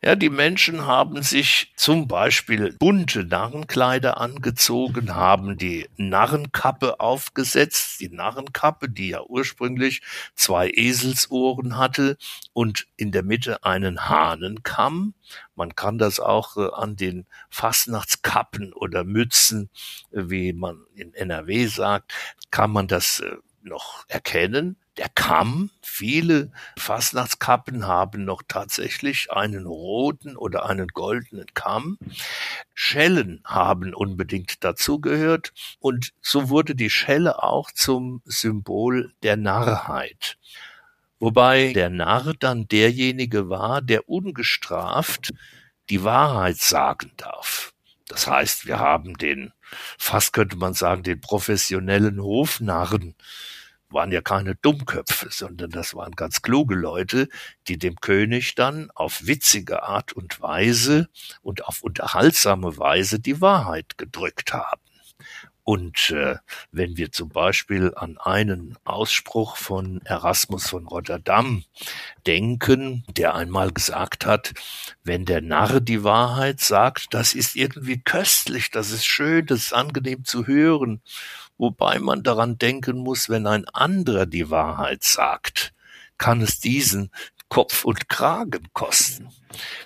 Ja, 0.03 0.15
die 0.15 0.31
Menschen 0.31 0.87
haben 0.87 1.23
sich 1.23 1.73
zum 1.77 2.07
Beispiel 2.07 2.73
bunte 2.79 3.25
Narrenkleider 3.25 4.21
angezogen, 4.21 5.15
haben 5.15 5.57
die 5.57 5.89
Narrenkappe 5.97 7.01
aufgesetzt, 7.01 8.01
die 8.01 8.09
Narrenkappe, 8.09 8.89
die 8.89 9.11
ja 9.11 9.23
ursprünglich 9.23 10.03
zwei 10.35 10.71
Eselsohren 10.71 11.77
hatte 11.77 12.17
und 12.53 12.87
in 12.97 13.13
der 13.13 13.23
Mitte 13.23 13.65
einen 13.65 14.09
Hahnenkamm. 14.09 15.15
Man 15.55 15.75
kann 15.75 15.99
das 15.99 16.21
auch 16.21 16.57
äh, 16.57 16.69
an 16.73 16.97
den 16.97 17.27
Fastnachtskappen 17.51 18.73
oder 18.73 19.05
Mützen, 19.05 19.71
äh, 20.13 20.23
wie 20.27 20.53
man 20.53 20.85
in 20.95 21.15
NRW 21.15 21.67
sagt, 21.67 22.13
kann 22.51 22.71
man 22.71 22.87
das 22.87 23.21
äh, 23.21 23.37
noch 23.63 24.05
erkennen 24.09 24.77
der 24.99 25.09
Kamm. 25.11 25.71
Viele 25.83 26.53
Fastnachtskappen 26.79 27.87
haben 27.87 28.25
noch 28.25 28.43
tatsächlich 28.47 29.31
einen 29.33 29.67
roten 29.67 30.37
oder 30.37 30.67
einen 30.67 30.89
goldenen 30.89 31.47
Kamm. 31.55 31.99
Schellen 32.75 33.41
haben 33.45 33.95
unbedingt 33.95 34.63
dazugehört 34.65 35.53
und 35.81 36.13
so 36.21 36.49
wurde 36.49 36.75
die 36.75 36.91
Schelle 36.91 37.43
auch 37.43 37.71
zum 37.73 38.23
Symbol 38.25 39.13
der 39.23 39.37
Narrheit. 39.37 40.39
Wobei 41.19 41.73
der 41.73 41.89
Narr 41.89 42.35
dann 42.35 42.69
derjenige 42.69 43.49
war, 43.49 43.81
der 43.81 44.09
ungestraft 44.09 45.33
die 45.89 46.05
Wahrheit 46.05 46.59
sagen 46.59 47.13
darf. 47.17 47.73
Das 48.09 48.27
heißt, 48.27 48.67
wir 48.67 48.79
haben 48.79 49.17
den, 49.17 49.53
fast 49.99 50.33
könnte 50.33 50.57
man 50.57 50.75
sagen, 50.75 51.03
den 51.03 51.21
professionellen 51.21 52.21
Hofnarren 52.21 53.15
waren 53.88 54.12
ja 54.12 54.20
keine 54.20 54.55
Dummköpfe, 54.57 55.29
sondern 55.31 55.70
das 55.70 55.94
waren 55.94 56.12
ganz 56.12 56.42
kluge 56.42 56.75
Leute, 56.75 57.29
die 57.68 57.79
dem 57.79 57.96
König 57.96 58.55
dann 58.55 58.90
auf 58.94 59.27
witzige 59.27 59.83
Art 59.83 60.12
und 60.12 60.40
Weise 60.40 61.09
und 61.42 61.64
auf 61.64 61.83
unterhaltsame 61.83 62.79
Weise 62.79 63.20
die 63.20 63.40
Wahrheit 63.40 63.99
gedrückt 63.99 64.53
haben. 64.53 64.81
Und 65.68 66.11
äh, 66.12 66.37
wenn 66.70 66.96
wir 66.96 67.11
zum 67.11 67.29
Beispiel 67.29 67.92
an 67.96 68.18
einen 68.18 68.79
Ausspruch 68.85 69.57
von 69.57 70.01
Erasmus 70.05 70.68
von 70.68 70.87
Rotterdam 70.87 71.64
denken, 72.25 73.03
der 73.09 73.35
einmal 73.35 73.72
gesagt 73.72 74.27
hat, 74.27 74.55
wenn 75.03 75.25
der 75.25 75.40
Narr 75.40 75.81
die 75.81 76.05
Wahrheit 76.05 76.61
sagt, 76.61 77.14
das 77.14 77.35
ist 77.35 77.57
irgendwie 77.57 77.99
köstlich, 78.01 78.70
das 78.70 78.92
ist 78.92 79.07
schön, 79.07 79.46
das 79.46 79.59
ist 79.59 79.72
angenehm 79.72 80.25
zu 80.25 80.46
hören 80.46 81.03
wobei 81.59 81.99
man 81.99 82.23
daran 82.23 82.59
denken 82.59 82.99
muss, 82.99 83.29
wenn 83.29 83.47
ein 83.47 83.66
anderer 83.69 84.27
die 84.27 84.51
Wahrheit 84.51 85.05
sagt, 85.05 85.73
kann 86.19 86.40
es 86.40 86.61
diesen 86.61 87.11
Kopf 87.49 87.85
und 87.85 88.09
Kragen 88.09 88.69
kosten, 88.73 89.29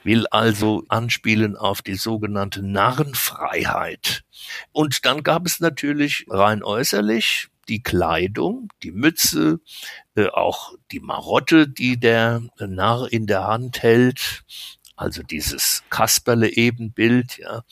will 0.03 0.27
also 0.29 0.85
anspielen 0.89 1.57
auf 1.57 1.83
die 1.83 1.95
sogenannte 1.95 2.63
Narrenfreiheit. 2.63 4.25
Und 4.73 5.05
dann 5.05 5.23
gab 5.23 5.47
es 5.47 5.61
natürlich 5.61 6.25
rein 6.29 6.63
äußerlich 6.63 7.49
die 7.69 7.83
Kleidung, 7.83 8.69
die 8.83 8.91
Mütze, 8.91 9.61
äh, 10.17 10.27
auch 10.27 10.75
die 10.91 11.01
Marotte, 11.01 11.69
die 11.69 12.01
der 12.01 12.43
Narr 12.59 13.13
in 13.13 13.27
der 13.27 13.47
Hand 13.47 13.83
hält, 13.83 14.43
also 15.01 15.23
dieses 15.23 15.83
Kasperle-Ebenbild, 15.89 17.39
ja, 17.39 17.63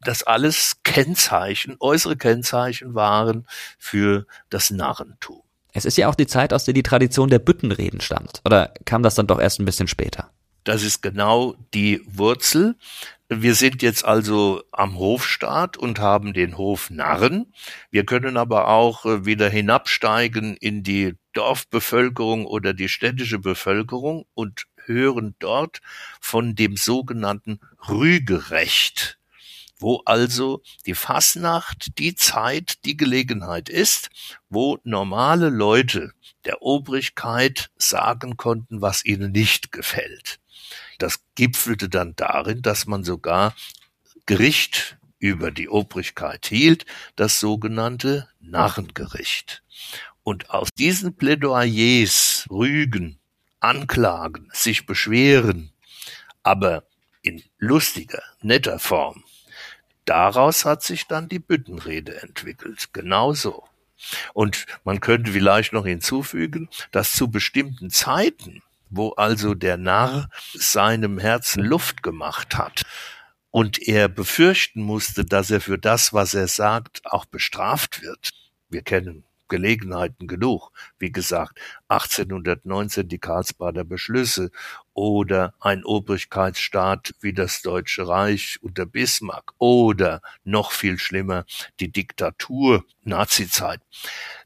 das 0.00 0.22
alles 0.22 0.76
Kennzeichen, 0.84 1.76
äußere 1.80 2.16
Kennzeichen 2.16 2.94
waren 2.94 3.46
für 3.76 4.26
das 4.50 4.70
Narrentum. 4.70 5.42
Es 5.72 5.84
ist 5.84 5.98
ja 5.98 6.08
auch 6.08 6.14
die 6.14 6.28
Zeit, 6.28 6.52
aus 6.52 6.64
der 6.64 6.74
die 6.74 6.84
Tradition 6.84 7.28
der 7.28 7.40
Büttenreden 7.40 8.00
stammt. 8.00 8.40
Oder 8.44 8.72
kam 8.84 9.02
das 9.02 9.16
dann 9.16 9.26
doch 9.26 9.40
erst 9.40 9.58
ein 9.58 9.64
bisschen 9.64 9.88
später? 9.88 10.30
Das 10.62 10.82
ist 10.82 11.02
genau 11.02 11.54
die 11.74 12.02
Wurzel. 12.06 12.76
Wir 13.28 13.56
sind 13.56 13.82
jetzt 13.82 14.04
also 14.04 14.62
am 14.70 14.96
Hofstaat 14.96 15.76
und 15.76 15.98
haben 15.98 16.32
den 16.32 16.56
Hof 16.56 16.90
Narren. 16.90 17.52
Wir 17.90 18.06
können 18.06 18.36
aber 18.36 18.68
auch 18.68 19.04
äh, 19.04 19.24
wieder 19.26 19.48
hinabsteigen 19.48 20.56
in 20.56 20.84
die 20.84 21.14
Dorfbevölkerung 21.32 22.46
oder 22.46 22.72
die 22.72 22.88
städtische 22.88 23.40
Bevölkerung 23.40 24.24
und 24.34 24.66
hören 24.86 25.34
dort 25.38 25.80
von 26.20 26.54
dem 26.54 26.76
sogenannten 26.76 27.60
Rügerecht, 27.88 29.18
wo 29.78 30.02
also 30.06 30.62
die 30.86 30.94
Fasnacht 30.94 31.98
die 31.98 32.14
Zeit, 32.14 32.84
die 32.84 32.96
Gelegenheit 32.96 33.68
ist, 33.68 34.08
wo 34.48 34.78
normale 34.84 35.50
Leute 35.50 36.12
der 36.44 36.62
Obrigkeit 36.62 37.70
sagen 37.76 38.36
konnten, 38.36 38.80
was 38.80 39.04
ihnen 39.04 39.32
nicht 39.32 39.72
gefällt. 39.72 40.38
Das 40.98 41.20
gipfelte 41.34 41.88
dann 41.88 42.16
darin, 42.16 42.62
dass 42.62 42.86
man 42.86 43.04
sogar 43.04 43.54
Gericht 44.24 44.96
über 45.18 45.50
die 45.50 45.68
Obrigkeit 45.68 46.46
hielt, 46.46 46.86
das 47.16 47.40
sogenannte 47.40 48.28
Narrengericht. 48.40 49.62
Und 50.22 50.50
aus 50.50 50.70
diesen 50.76 51.16
Plädoyers, 51.16 52.46
Rügen, 52.50 53.18
anklagen, 53.60 54.48
sich 54.52 54.86
beschweren, 54.86 55.72
aber 56.42 56.84
in 57.22 57.42
lustiger, 57.58 58.22
netter 58.40 58.78
Form. 58.78 59.24
Daraus 60.04 60.64
hat 60.64 60.82
sich 60.82 61.06
dann 61.06 61.28
die 61.28 61.40
Büttenrede 61.40 62.22
entwickelt. 62.22 62.92
Genauso. 62.92 63.64
Und 64.34 64.66
man 64.84 65.00
könnte 65.00 65.32
vielleicht 65.32 65.72
noch 65.72 65.84
hinzufügen, 65.84 66.68
dass 66.92 67.12
zu 67.12 67.28
bestimmten 67.28 67.90
Zeiten, 67.90 68.62
wo 68.88 69.10
also 69.12 69.54
der 69.54 69.76
Narr 69.76 70.30
seinem 70.52 71.18
Herzen 71.18 71.64
Luft 71.64 72.02
gemacht 72.02 72.56
hat, 72.56 72.82
und 73.50 73.78
er 73.88 74.08
befürchten 74.08 74.82
musste, 74.82 75.24
dass 75.24 75.50
er 75.50 75.62
für 75.62 75.78
das, 75.78 76.12
was 76.12 76.34
er 76.34 76.46
sagt, 76.46 77.06
auch 77.06 77.24
bestraft 77.24 78.02
wird. 78.02 78.32
Wir 78.68 78.82
kennen 78.82 79.24
Gelegenheiten 79.48 80.26
genug. 80.26 80.70
Wie 80.98 81.12
gesagt, 81.12 81.58
1819 81.88 83.08
die 83.08 83.18
Karlsbader 83.18 83.84
Beschlüsse 83.84 84.50
oder 84.94 85.54
ein 85.60 85.84
Obrigkeitsstaat 85.84 87.14
wie 87.20 87.32
das 87.32 87.62
Deutsche 87.62 88.08
Reich 88.08 88.58
unter 88.62 88.86
Bismarck 88.86 89.52
oder 89.58 90.22
noch 90.44 90.72
viel 90.72 90.98
schlimmer 90.98 91.44
die 91.80 91.92
Diktatur 91.92 92.84
Nazizeit. 93.02 93.80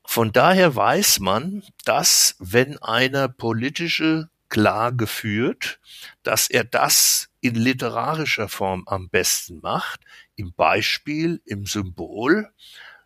Von 0.05 0.33
daher 0.33 0.75
weiß 0.75 1.21
man, 1.21 1.63
dass 1.85 2.37
wenn 2.39 2.79
einer 2.79 3.29
politische 3.29 4.29
Klage 4.49 5.07
führt, 5.07 5.81
dass 6.25 6.51
er 6.51 6.65
das 6.65 7.29
in 7.41 7.55
literarischer 7.55 8.49
Form 8.49 8.83
am 8.87 9.09
besten 9.09 9.61
macht, 9.63 10.01
im 10.37 10.53
Beispiel, 10.53 11.41
im 11.47 11.65
Symbol, 11.65 12.51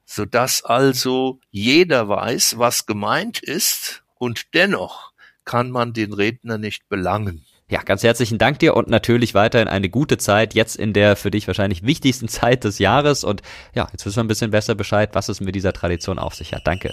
sodass 0.05 0.65
also 0.65 1.41
jeder 1.51 2.09
weiß, 2.09 2.59
was 2.59 2.87
gemeint 2.87 3.41
ist 3.41 4.03
und 4.17 4.55
dennoch 4.55 5.13
kann 5.45 5.71
man 5.71 5.93
den 5.93 6.13
Redner 6.13 6.59
nicht 6.59 6.89
belangen. 6.89 7.45
Ja, 7.69 7.83
ganz 7.83 8.03
herzlichen 8.03 8.37
Dank 8.39 8.59
dir 8.59 8.77
und 8.77 8.89
natürlich 8.89 9.35
weiterhin 9.35 9.69
eine 9.69 9.89
gute 9.89 10.19
Zeit, 10.19 10.55
jetzt 10.55 10.77
in 10.77 10.93
der 10.93 11.17
für 11.17 11.31
dich 11.31 11.47
wahrscheinlich 11.47 11.83
wichtigsten 11.83 12.29
Zeit 12.29 12.65
des 12.65 12.79
Jahres. 12.79 13.25
Und 13.25 13.43
ja, 13.75 13.89
jetzt 13.91 14.05
wissen 14.05 14.17
wir 14.17 14.25
ein 14.25 14.29
bisschen 14.29 14.51
besser 14.51 14.75
Bescheid, 14.75 15.11
was 15.15 15.31
es 15.31 15.41
mit 15.41 15.55
dieser 15.55 15.73
Tradition 15.73 16.19
auf 16.19 16.35
sich 16.35 16.53
hat. 16.53 16.67
Danke. 16.67 16.93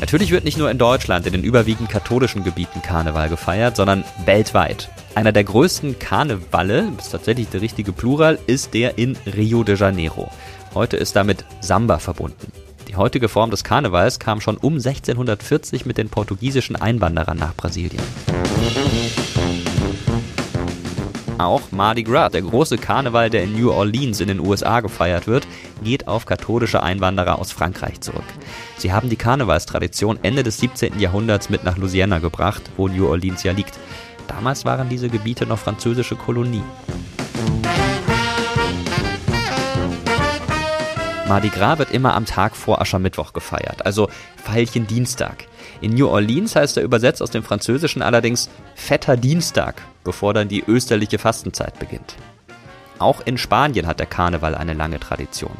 Natürlich 0.00 0.30
wird 0.30 0.44
nicht 0.44 0.56
nur 0.56 0.70
in 0.70 0.78
Deutschland 0.78 1.26
in 1.26 1.32
den 1.32 1.42
überwiegend 1.42 1.90
katholischen 1.90 2.44
Gebieten 2.44 2.80
Karneval 2.80 3.28
gefeiert, 3.28 3.74
sondern 3.74 4.04
weltweit. 4.24 4.88
Einer 5.18 5.32
der 5.32 5.42
größten 5.42 5.98
Karnevalle, 5.98 6.92
ist 6.96 7.10
tatsächlich 7.10 7.48
der 7.48 7.60
richtige 7.60 7.90
Plural, 7.92 8.38
ist 8.46 8.72
der 8.72 8.98
in 8.98 9.16
Rio 9.26 9.64
de 9.64 9.76
Janeiro. 9.76 10.30
Heute 10.74 10.96
ist 10.96 11.16
damit 11.16 11.44
Samba 11.60 11.98
verbunden. 11.98 12.52
Die 12.86 12.94
heutige 12.94 13.28
Form 13.28 13.50
des 13.50 13.64
Karnevals 13.64 14.20
kam 14.20 14.40
schon 14.40 14.56
um 14.58 14.74
1640 14.74 15.86
mit 15.86 15.98
den 15.98 16.08
portugiesischen 16.08 16.76
Einwanderern 16.76 17.36
nach 17.36 17.52
Brasilien. 17.56 18.00
Auch 21.38 21.62
Mardi 21.72 22.04
Gras, 22.04 22.30
der 22.30 22.42
große 22.42 22.78
Karneval, 22.78 23.28
der 23.28 23.42
in 23.42 23.58
New 23.58 23.72
Orleans 23.72 24.20
in 24.20 24.28
den 24.28 24.38
USA 24.38 24.78
gefeiert 24.80 25.26
wird, 25.26 25.48
geht 25.82 26.06
auf 26.06 26.26
katholische 26.26 26.84
Einwanderer 26.84 27.40
aus 27.40 27.50
Frankreich 27.50 28.00
zurück. 28.00 28.24
Sie 28.76 28.92
haben 28.92 29.08
die 29.08 29.16
Karnevalstradition 29.16 30.20
Ende 30.22 30.44
des 30.44 30.58
17. 30.58 31.00
Jahrhunderts 31.00 31.50
mit 31.50 31.64
nach 31.64 31.76
Louisiana 31.76 32.20
gebracht, 32.20 32.62
wo 32.76 32.86
New 32.86 33.08
Orleans 33.08 33.42
ja 33.42 33.50
liegt. 33.50 33.78
Damals 34.28 34.64
waren 34.64 34.88
diese 34.88 35.08
Gebiete 35.08 35.46
noch 35.46 35.58
französische 35.58 36.14
Kolonien. 36.14 36.64
Mardi 41.26 41.50
Gras 41.50 41.78
wird 41.78 41.90
immer 41.90 42.14
am 42.14 42.24
Tag 42.24 42.56
vor 42.56 42.80
Aschermittwoch 42.80 43.34
gefeiert, 43.34 43.84
also 43.84 44.08
Veilchen 44.42 44.86
Dienstag. 44.86 45.44
In 45.82 45.94
New 45.94 46.08
Orleans 46.08 46.56
heißt 46.56 46.78
er 46.78 46.82
übersetzt 46.82 47.20
aus 47.20 47.30
dem 47.30 47.42
Französischen 47.42 48.00
allerdings 48.00 48.48
Fetter 48.74 49.16
Dienstag, 49.16 49.82
bevor 50.04 50.32
dann 50.32 50.48
die 50.48 50.64
österliche 50.66 51.18
Fastenzeit 51.18 51.78
beginnt. 51.78 52.16
Auch 52.98 53.20
in 53.24 53.38
Spanien 53.38 53.86
hat 53.86 54.00
der 54.00 54.06
Karneval 54.06 54.54
eine 54.54 54.74
lange 54.74 55.00
Tradition. 55.00 55.56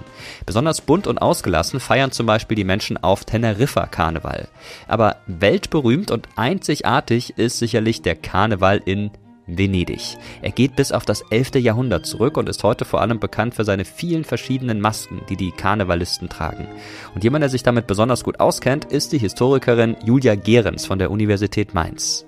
Besonders 0.47 0.81
bunt 0.81 1.07
und 1.07 1.19
ausgelassen 1.19 1.81
feiern 1.81 2.13
zum 2.13 2.27
Beispiel 2.27 2.57
die 2.57 2.65
Menschen 2.65 2.97
auf 3.03 3.25
Teneriffa 3.25 3.87
Karneval. 3.87 4.49
Aber 4.87 5.17
weltberühmt 5.27 6.11
und 6.11 6.29
einzigartig 6.37 7.39
ist 7.39 7.59
sicherlich 7.59 8.03
der 8.03 8.17
Karneval 8.17 8.83
in 8.85 9.11
Venedig. 9.49 10.19
Er 10.43 10.51
geht 10.51 10.77
bis 10.77 10.93
auf 10.93 11.05
das 11.05 11.23
11. 11.31 11.57
Jahrhundert 11.57 12.07
zurück 12.07 12.37
und 12.37 12.49
ist 12.49 12.63
heute 12.63 12.85
vor 12.85 13.01
allem 13.01 13.19
bekannt 13.19 13.55
für 13.55 13.65
seine 13.65 13.85
vielen 13.85 14.25
verschiedenen 14.25 14.81
Masken, 14.81 15.23
die 15.29 15.37
die 15.37 15.53
Karnevalisten 15.53 16.29
tragen. 16.29 16.69
Und 17.15 17.25
jemand, 17.25 17.43
der 17.43 17.49
sich 17.49 17.63
damit 17.63 17.87
besonders 17.87 18.25
gut 18.25 18.41
auskennt, 18.41 18.85
ist 18.85 19.13
die 19.13 19.19
Historikerin 19.19 19.97
Julia 20.05 20.35
Gehrens 20.35 20.85
von 20.85 20.99
der 20.99 21.11
Universität 21.11 21.73
Mainz. 21.73 22.27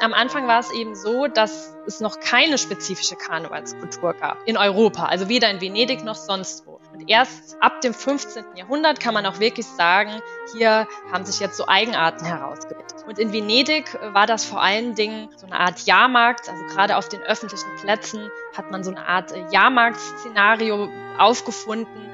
Am 0.00 0.12
Anfang 0.12 0.46
war 0.46 0.60
es 0.60 0.70
eben 0.70 0.94
so, 0.94 1.26
dass 1.26 1.74
es 1.86 2.00
noch 2.00 2.20
keine 2.20 2.58
spezifische 2.58 3.16
Karnevalskultur 3.16 4.12
gab 4.12 4.36
in 4.46 4.58
Europa, 4.58 5.06
also 5.06 5.28
weder 5.28 5.50
in 5.50 5.60
Venedig 5.60 6.04
noch 6.04 6.14
sonst 6.14 6.66
wo. 6.66 6.80
Und 6.92 7.08
erst 7.08 7.56
ab 7.60 7.80
dem 7.80 7.94
15. 7.94 8.44
Jahrhundert 8.56 9.00
kann 9.00 9.14
man 9.14 9.24
auch 9.24 9.40
wirklich 9.40 9.66
sagen, 9.66 10.20
hier 10.52 10.86
haben 11.10 11.24
sich 11.24 11.40
jetzt 11.40 11.56
so 11.56 11.66
Eigenarten 11.66 12.24
herausgebildet. 12.24 13.04
Und 13.06 13.18
in 13.18 13.32
Venedig 13.32 13.98
war 14.12 14.26
das 14.26 14.44
vor 14.44 14.60
allen 14.60 14.94
Dingen 14.94 15.28
so 15.36 15.46
eine 15.46 15.58
Art 15.58 15.86
Jahrmarkt, 15.86 16.48
also 16.48 16.62
gerade 16.66 16.96
auf 16.96 17.08
den 17.08 17.22
öffentlichen 17.22 17.68
Plätzen 17.80 18.30
hat 18.56 18.70
man 18.70 18.84
so 18.84 18.90
eine 18.90 19.06
Art 19.06 19.32
Jahrmarktszenario 19.50 20.88
aufgefunden 21.18 22.10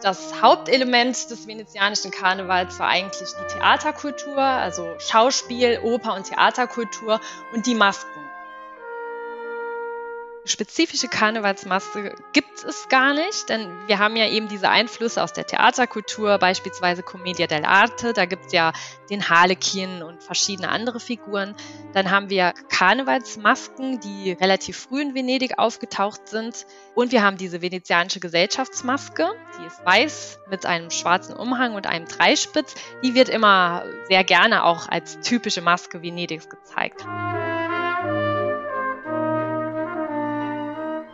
das 0.00 0.40
Hauptelement 0.42 1.30
des 1.30 1.46
venezianischen 1.46 2.10
Karnevals 2.10 2.78
war 2.78 2.88
eigentlich 2.88 3.28
die 3.30 3.54
Theaterkultur, 3.58 4.38
also 4.38 4.94
Schauspiel, 4.98 5.80
Oper 5.82 6.14
und 6.14 6.26
Theaterkultur 6.28 7.20
und 7.52 7.66
die 7.66 7.74
Masken 7.74 8.21
spezifische 10.44 11.08
Karnevalsmaske 11.08 12.16
gibt 12.32 12.64
es 12.64 12.88
gar 12.88 13.14
nicht, 13.14 13.48
denn 13.48 13.68
wir 13.86 13.98
haben 13.98 14.16
ja 14.16 14.26
eben 14.26 14.48
diese 14.48 14.68
Einflüsse 14.68 15.22
aus 15.22 15.32
der 15.32 15.46
Theaterkultur, 15.46 16.38
beispielsweise 16.38 17.02
Commedia 17.02 17.46
dell'arte, 17.46 18.12
da 18.12 18.24
gibt 18.24 18.46
es 18.46 18.52
ja 18.52 18.72
den 19.08 19.28
Harlekin 19.28 20.02
und 20.02 20.22
verschiedene 20.22 20.68
andere 20.68 20.98
Figuren. 20.98 21.54
Dann 21.92 22.10
haben 22.10 22.28
wir 22.30 22.54
Karnevalsmasken, 22.70 24.00
die 24.00 24.32
relativ 24.32 24.78
früh 24.78 25.02
in 25.02 25.14
Venedig 25.14 25.58
aufgetaucht 25.58 26.28
sind. 26.28 26.66
Und 26.94 27.12
wir 27.12 27.22
haben 27.22 27.36
diese 27.36 27.62
venezianische 27.62 28.20
Gesellschaftsmaske, 28.20 29.28
die 29.60 29.66
ist 29.66 29.84
weiß 29.84 30.40
mit 30.50 30.66
einem 30.66 30.90
schwarzen 30.90 31.36
Umhang 31.36 31.74
und 31.74 31.86
einem 31.86 32.06
Dreispitz. 32.06 32.74
Die 33.04 33.14
wird 33.14 33.28
immer 33.28 33.84
sehr 34.08 34.24
gerne 34.24 34.64
auch 34.64 34.88
als 34.88 35.20
typische 35.20 35.62
Maske 35.62 36.02
Venedigs 36.02 36.48
gezeigt. 36.48 37.06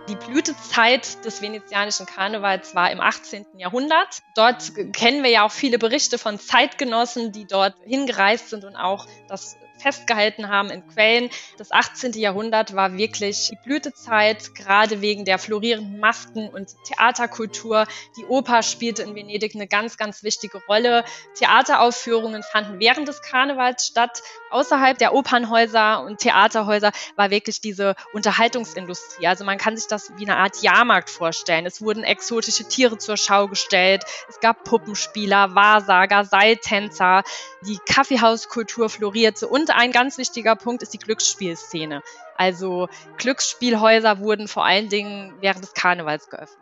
Die 0.09 0.17
Blütezeit 0.17 1.23
des 1.27 1.43
venezianischen 1.43 2.07
Karnevals 2.07 2.75
war 2.75 2.91
im 2.91 2.99
18. 2.99 3.45
Jahrhundert. 3.59 4.23
Dort 4.35 4.73
kennen 4.95 5.23
wir 5.23 5.31
ja 5.31 5.45
auch 5.45 5.51
viele 5.51 5.79
Berichte 5.79 6.17
von 6.17 6.39
Zeitgenossen, 6.39 7.31
die 7.31 7.47
dort 7.47 7.75
hingereist 7.85 8.49
sind 8.49 8.65
und 8.65 8.75
auch 8.75 9.07
das 9.29 9.59
festgehalten 9.81 10.49
haben 10.49 10.71
in 10.71 10.87
Quellen. 10.87 11.31
Das 11.57 11.73
18. 11.73 12.13
Jahrhundert 12.13 12.75
war 12.75 12.97
wirklich 12.97 13.49
die 13.51 13.59
Blütezeit, 13.65 14.55
gerade 14.55 15.01
wegen 15.01 15.25
der 15.25 15.39
florierenden 15.39 16.01
Masken 16.01 16.49
und 16.49 16.75
Theaterkultur. 16.85 17.87
Die 18.17 18.25
Oper 18.25 18.63
spielte 18.63 19.03
in 19.03 19.15
Venedig 19.15 19.55
eine 19.55 19.67
ganz, 19.67 19.97
ganz 19.97 20.23
wichtige 20.23 20.61
Rolle. 20.67 21.05
Theateraufführungen 21.35 22.43
fanden 22.43 22.81
während 22.81 23.09
des 23.09 23.23
Karnevals 23.23 23.87
statt. 23.87 24.23
Außerhalb 24.51 24.99
der 24.99 25.15
Opernhäuser 25.15 26.03
und 26.03 26.19
Theaterhäuser 26.19 26.93
war 27.17 27.31
wirklich 27.31 27.61
diese 27.61 27.95
Unterhaltungsindustrie. 28.13 29.27
Also 29.27 29.45
man 29.45 29.59
kann 29.59 29.77
sich 29.77 29.87
das 29.87 30.13
wie 30.17 30.25
eine 30.25 30.37
Art 30.37 30.63
Jahrmarkt 30.63 31.11
vorstellen. 31.11 31.67
Es 31.67 31.83
wurden 31.83 32.05
exotische 32.05 32.65
Tiere 32.65 32.99
zur 32.99 33.17
Schau 33.17 33.49
gestellt. 33.49 34.05
Es 34.29 34.41
gab 34.41 34.65
Puppenspieler, 34.65 35.55
Wahrsager, 35.55 36.25
Seiltänzer. 36.25 37.23
Die 37.67 37.79
Kaffeehauskultur 37.89 38.89
florierte 38.89 39.49
und 39.49 39.68
und 39.69 39.77
ein 39.77 39.93
ganz 39.93 40.19
wichtiger 40.19 40.57
Punkt 40.57 40.83
ist 40.83 40.93
die 40.93 40.99
Glücksspielszene. 40.99 42.03
Also 42.37 42.89
Glücksspielhäuser 43.19 44.21
wurden 44.21 44.49
vor 44.49 44.65
allen 44.65 44.89
Dingen 44.89 45.35
während 45.41 45.63
des 45.63 45.75
Karnevals 45.75 46.29
geöffnet. 46.31 46.59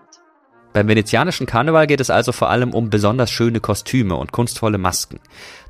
Beim 0.73 0.89
venezianischen 0.89 1.47
Karneval 1.47 1.87
geht 1.87 2.01
es 2.01 2.11
also 2.11 2.33
vor 2.33 2.51
allem 2.51 2.75
um 2.75 2.91
besonders 2.91 3.31
schöne 3.31 3.61
Kostüme 3.61 4.17
und 4.17 4.33
kunstvolle 4.33 4.77
Masken. 4.77 5.21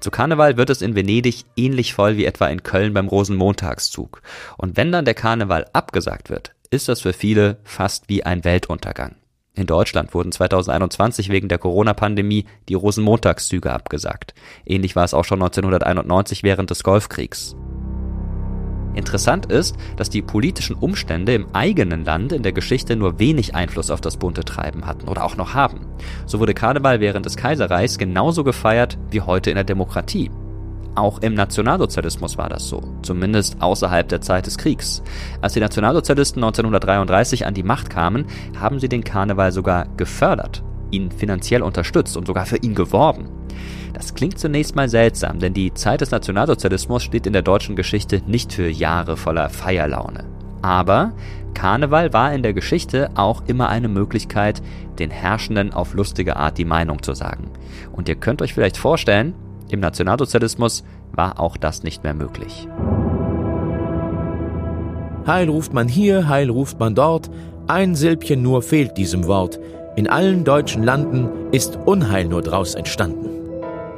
Zu 0.00 0.10
Karneval 0.10 0.56
wird 0.56 0.68
es 0.68 0.82
in 0.82 0.96
Venedig 0.96 1.44
ähnlich 1.54 1.94
voll 1.94 2.16
wie 2.16 2.24
etwa 2.24 2.48
in 2.48 2.64
Köln 2.64 2.92
beim 2.92 3.06
Rosenmontagszug. 3.06 4.20
Und 4.56 4.76
wenn 4.76 4.90
dann 4.90 5.04
der 5.04 5.14
Karneval 5.14 5.66
abgesagt 5.72 6.28
wird, 6.28 6.54
ist 6.70 6.88
das 6.88 7.02
für 7.02 7.12
viele 7.12 7.58
fast 7.62 8.08
wie 8.08 8.24
ein 8.24 8.42
Weltuntergang. 8.42 9.14
In 9.56 9.66
Deutschland 9.66 10.12
wurden 10.12 10.32
2021 10.32 11.30
wegen 11.30 11.48
der 11.48 11.56
Corona-Pandemie 11.56 12.44
die 12.68 12.74
Rosenmontagszüge 12.74 13.72
abgesagt. 13.72 14.34
Ähnlich 14.66 14.94
war 14.96 15.04
es 15.04 15.14
auch 15.14 15.24
schon 15.24 15.40
1991 15.40 16.42
während 16.42 16.68
des 16.68 16.84
Golfkriegs. 16.84 17.56
Interessant 18.94 19.46
ist, 19.46 19.76
dass 19.96 20.10
die 20.10 20.22
politischen 20.22 20.76
Umstände 20.76 21.34
im 21.34 21.54
eigenen 21.54 22.04
Land 22.04 22.32
in 22.32 22.42
der 22.42 22.52
Geschichte 22.52 22.96
nur 22.96 23.18
wenig 23.18 23.54
Einfluss 23.54 23.90
auf 23.90 24.00
das 24.00 24.18
bunte 24.18 24.44
Treiben 24.44 24.86
hatten 24.86 25.08
oder 25.08 25.24
auch 25.24 25.36
noch 25.36 25.54
haben. 25.54 25.86
So 26.26 26.38
wurde 26.38 26.54
Karneval 26.54 27.00
während 27.00 27.24
des 27.24 27.36
Kaiserreichs 27.36 27.98
genauso 27.98 28.44
gefeiert 28.44 28.98
wie 29.10 29.22
heute 29.22 29.50
in 29.50 29.56
der 29.56 29.64
Demokratie. 29.64 30.30
Auch 30.96 31.18
im 31.18 31.34
Nationalsozialismus 31.34 32.38
war 32.38 32.48
das 32.48 32.68
so, 32.68 32.82
zumindest 33.02 33.60
außerhalb 33.60 34.08
der 34.08 34.22
Zeit 34.22 34.46
des 34.46 34.56
Kriegs. 34.56 35.02
Als 35.42 35.52
die 35.52 35.60
Nationalsozialisten 35.60 36.42
1933 36.42 37.44
an 37.44 37.52
die 37.52 37.62
Macht 37.62 37.90
kamen, 37.90 38.24
haben 38.58 38.80
sie 38.80 38.88
den 38.88 39.04
Karneval 39.04 39.52
sogar 39.52 39.86
gefördert, 39.98 40.62
ihn 40.90 41.10
finanziell 41.10 41.60
unterstützt 41.60 42.16
und 42.16 42.26
sogar 42.26 42.46
für 42.46 42.56
ihn 42.56 42.74
geworben. 42.74 43.28
Das 43.92 44.14
klingt 44.14 44.38
zunächst 44.38 44.74
mal 44.74 44.88
seltsam, 44.88 45.38
denn 45.38 45.52
die 45.52 45.74
Zeit 45.74 46.00
des 46.00 46.12
Nationalsozialismus 46.12 47.02
steht 47.02 47.26
in 47.26 47.34
der 47.34 47.42
deutschen 47.42 47.76
Geschichte 47.76 48.22
nicht 48.26 48.54
für 48.54 48.68
Jahre 48.68 49.18
voller 49.18 49.50
Feierlaune. 49.50 50.24
Aber 50.62 51.12
Karneval 51.52 52.14
war 52.14 52.32
in 52.32 52.42
der 52.42 52.54
Geschichte 52.54 53.10
auch 53.16 53.42
immer 53.46 53.68
eine 53.68 53.88
Möglichkeit, 53.88 54.62
den 54.98 55.10
Herrschenden 55.10 55.74
auf 55.74 55.92
lustige 55.92 56.36
Art 56.36 56.56
die 56.56 56.64
Meinung 56.64 57.02
zu 57.02 57.12
sagen. 57.12 57.50
Und 57.92 58.08
ihr 58.08 58.16
könnt 58.16 58.40
euch 58.40 58.54
vielleicht 58.54 58.78
vorstellen, 58.78 59.34
im 59.70 59.80
Nationalsozialismus 59.80 60.84
war 61.12 61.40
auch 61.40 61.56
das 61.56 61.82
nicht 61.82 62.04
mehr 62.04 62.14
möglich. 62.14 62.68
Heil 65.26 65.48
ruft 65.48 65.72
man 65.72 65.88
hier, 65.88 66.28
Heil 66.28 66.50
ruft 66.50 66.78
man 66.78 66.94
dort, 66.94 67.30
ein 67.66 67.96
Silbchen 67.96 68.42
nur 68.42 68.62
fehlt 68.62 68.96
diesem 68.96 69.26
Wort. 69.26 69.58
In 69.96 70.08
allen 70.08 70.44
deutschen 70.44 70.84
Landen 70.84 71.28
ist 71.50 71.78
Unheil 71.84 72.26
nur 72.26 72.42
draus 72.42 72.74
entstanden. 72.74 73.30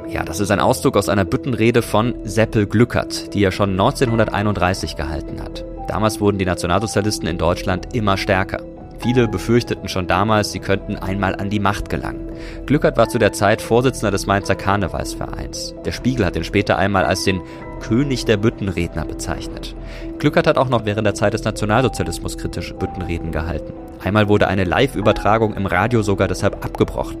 Ja, 0.09 0.23
das 0.23 0.39
ist 0.39 0.49
ein 0.49 0.59
Auszug 0.59 0.97
aus 0.97 1.07
einer 1.07 1.25
Büttenrede 1.25 1.83
von 1.83 2.15
Seppel 2.23 2.65
Glückert, 2.65 3.33
die 3.35 3.43
er 3.43 3.51
schon 3.51 3.71
1931 3.71 4.95
gehalten 4.95 5.39
hat. 5.39 5.63
Damals 5.87 6.19
wurden 6.19 6.39
die 6.39 6.45
Nationalsozialisten 6.45 7.27
in 7.27 7.37
Deutschland 7.37 7.95
immer 7.95 8.17
stärker. 8.17 8.63
Viele 9.01 9.29
befürchteten 9.29 9.87
schon 9.87 10.07
damals, 10.07 10.51
sie 10.51 10.59
könnten 10.59 10.97
einmal 10.97 11.35
an 11.35 11.49
die 11.49 11.59
Macht 11.59 11.89
gelangen. 11.89 12.29
Glückert 12.65 12.97
war 12.97 13.07
zu 13.07 13.17
der 13.17 13.31
Zeit 13.31 13.61
Vorsitzender 13.61 14.11
des 14.11 14.27
Mainzer 14.27 14.55
Karnevalsvereins. 14.55 15.73
Der 15.85 15.93
Spiegel 15.93 16.25
hat 16.25 16.35
ihn 16.35 16.43
später 16.43 16.77
einmal 16.77 17.05
als 17.05 17.23
den 17.23 17.41
König 17.79 18.25
der 18.25 18.35
Büttenredner 18.35 19.05
bezeichnet. 19.05 19.73
Glückert 20.19 20.47
hat 20.47 20.57
auch 20.57 20.67
noch 20.67 20.85
während 20.85 21.07
der 21.07 21.13
Zeit 21.13 21.33
des 21.33 21.45
Nationalsozialismus 21.45 22.37
kritische 22.37 22.73
Büttenreden 22.73 23.31
gehalten. 23.31 23.71
Einmal 24.03 24.27
wurde 24.27 24.47
eine 24.47 24.65
Live-Übertragung 24.65 25.53
im 25.55 25.65
Radio 25.65 26.01
sogar 26.01 26.27
deshalb 26.27 26.65
abgebrochen. 26.65 27.17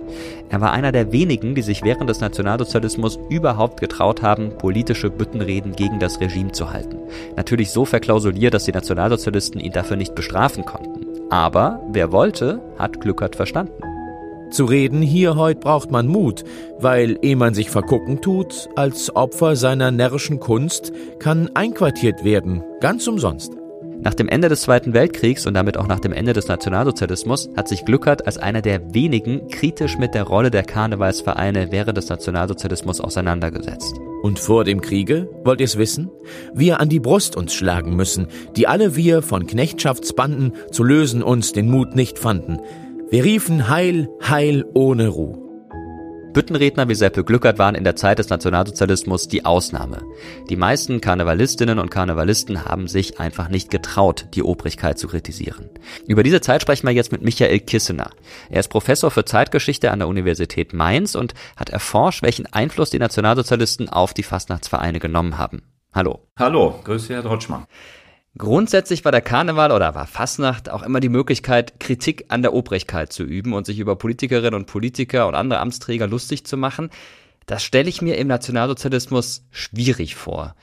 Er 0.49 0.59
war 0.59 0.73
einer 0.73 0.91
der 0.91 1.13
wenigen, 1.13 1.55
die 1.55 1.61
sich 1.61 1.83
während 1.83 2.09
des 2.09 2.19
Nationalsozialismus 2.19 3.19
überhaupt 3.29 3.79
getraut 3.79 4.21
haben, 4.21 4.57
politische 4.57 5.09
Büttenreden 5.09 5.73
gegen 5.73 5.99
das 5.99 6.19
Regime 6.19 6.51
zu 6.51 6.71
halten. 6.71 6.97
Natürlich 7.37 7.71
so 7.71 7.85
verklausuliert, 7.85 8.53
dass 8.53 8.65
die 8.65 8.73
Nationalsozialisten 8.73 9.61
ihn 9.61 9.71
dafür 9.71 9.95
nicht 9.95 10.15
bestrafen 10.15 10.65
konnten. 10.65 11.08
Aber 11.29 11.81
wer 11.91 12.11
wollte, 12.11 12.61
hat 12.77 13.01
Glückert 13.01 13.35
verstanden. 13.35 13.73
Zu 14.51 14.65
reden 14.65 15.03
hier 15.03 15.35
heut 15.35 15.59
braucht 15.59 15.91
man 15.91 16.07
Mut, 16.07 16.43
weil, 16.79 17.19
ehe 17.21 17.35
man 17.35 17.53
sich 17.53 17.69
vergucken 17.69 18.19
tut, 18.19 18.67
als 18.75 19.15
Opfer 19.15 19.55
seiner 19.55 19.91
närrischen 19.91 20.39
Kunst 20.39 20.91
kann 21.19 21.51
einquartiert 21.53 22.23
werden, 22.23 22.63
ganz 22.81 23.07
umsonst. 23.07 23.53
Nach 24.01 24.13
dem 24.13 24.29
Ende 24.29 24.49
des 24.49 24.61
Zweiten 24.61 24.93
Weltkriegs 24.93 25.45
und 25.45 25.53
damit 25.53 25.77
auch 25.77 25.87
nach 25.87 25.99
dem 25.99 26.13
Ende 26.13 26.33
des 26.33 26.47
Nationalsozialismus 26.47 27.49
hat 27.55 27.67
sich 27.67 27.85
Glückert 27.85 28.25
als 28.25 28.37
einer 28.37 28.61
der 28.61 28.93
wenigen 28.93 29.49
kritisch 29.49 29.97
mit 29.97 30.15
der 30.15 30.23
Rolle 30.23 30.49
der 30.49 30.63
Karnevalsvereine 30.63 31.71
während 31.71 31.97
des 31.97 32.09
Nationalsozialismus 32.09 33.01
auseinandergesetzt. 33.01 33.99
Und 34.21 34.37
vor 34.39 34.65
dem 34.65 34.81
Kriege, 34.81 35.29
wollt 35.43 35.61
ihr's 35.61 35.77
wissen? 35.77 36.09
Wir 36.53 36.79
an 36.79 36.89
die 36.89 36.99
Brust 36.99 37.37
uns 37.37 37.53
schlagen 37.53 37.95
müssen, 37.95 38.27
die 38.55 38.67
alle 38.67 38.95
wir 38.95 39.21
von 39.21 39.47
Knechtschaftsbanden 39.47 40.53
zu 40.71 40.83
lösen 40.83 41.23
uns 41.23 41.53
den 41.53 41.69
Mut 41.69 41.95
nicht 41.95 42.19
fanden. 42.19 42.59
Wir 43.09 43.23
riefen 43.23 43.69
Heil, 43.69 44.09
Heil 44.21 44.65
ohne 44.73 45.07
Ruh. 45.07 45.48
Büttenredner 46.39 46.87
wie 46.87 46.95
Seppel 46.95 47.25
Glückert 47.25 47.59
waren 47.59 47.75
in 47.75 47.83
der 47.83 47.97
Zeit 47.97 48.17
des 48.17 48.29
Nationalsozialismus 48.29 49.27
die 49.27 49.43
Ausnahme. 49.43 50.03
Die 50.49 50.55
meisten 50.55 51.01
Karnevalistinnen 51.01 51.79
und 51.79 51.91
Karnevalisten 51.91 52.63
haben 52.63 52.87
sich 52.87 53.19
einfach 53.19 53.49
nicht 53.49 53.69
getraut, 53.69 54.27
die 54.35 54.43
Obrigkeit 54.43 54.97
zu 54.97 55.09
kritisieren. 55.09 55.69
Über 56.07 56.23
diese 56.23 56.39
Zeit 56.39 56.61
sprechen 56.61 56.87
wir 56.87 56.93
jetzt 56.93 57.11
mit 57.11 57.23
Michael 57.23 57.59
Kissener. 57.59 58.11
Er 58.49 58.61
ist 58.61 58.69
Professor 58.69 59.11
für 59.11 59.25
Zeitgeschichte 59.25 59.91
an 59.91 59.99
der 59.99 60.07
Universität 60.07 60.71
Mainz 60.71 61.13
und 61.13 61.33
hat 61.57 61.71
erforscht, 61.71 62.23
welchen 62.23 62.45
Einfluss 62.45 62.89
die 62.89 62.99
Nationalsozialisten 62.99 63.89
auf 63.89 64.13
die 64.13 64.23
Fastnachtsvereine 64.23 64.99
genommen 64.99 65.37
haben. 65.37 65.63
Hallo. 65.93 66.21
Hallo, 66.37 66.79
grüße 66.85 67.15
Herr 67.15 67.23
Drotschmann. 67.23 67.65
Grundsätzlich 68.37 69.03
war 69.05 69.11
der 69.11 69.21
Karneval 69.21 69.71
oder 69.71 69.95
war 69.95 70.05
Fastnacht 70.05 70.69
auch 70.69 70.83
immer 70.83 70.99
die 70.99 71.09
Möglichkeit, 71.09 71.79
Kritik 71.79 72.25
an 72.29 72.41
der 72.41 72.53
Obrigkeit 72.53 73.11
zu 73.11 73.23
üben 73.23 73.53
und 73.53 73.65
sich 73.65 73.79
über 73.79 73.95
Politikerinnen 73.95 74.53
und 74.53 74.67
Politiker 74.67 75.27
und 75.27 75.35
andere 75.35 75.59
Amtsträger 75.59 76.07
lustig 76.07 76.45
zu 76.45 76.55
machen. 76.55 76.89
Das 77.47 77.63
stelle 77.63 77.89
ich 77.89 78.01
mir 78.01 78.17
im 78.17 78.27
Nationalsozialismus 78.27 79.43
schwierig 79.49 80.15
vor. 80.15 80.55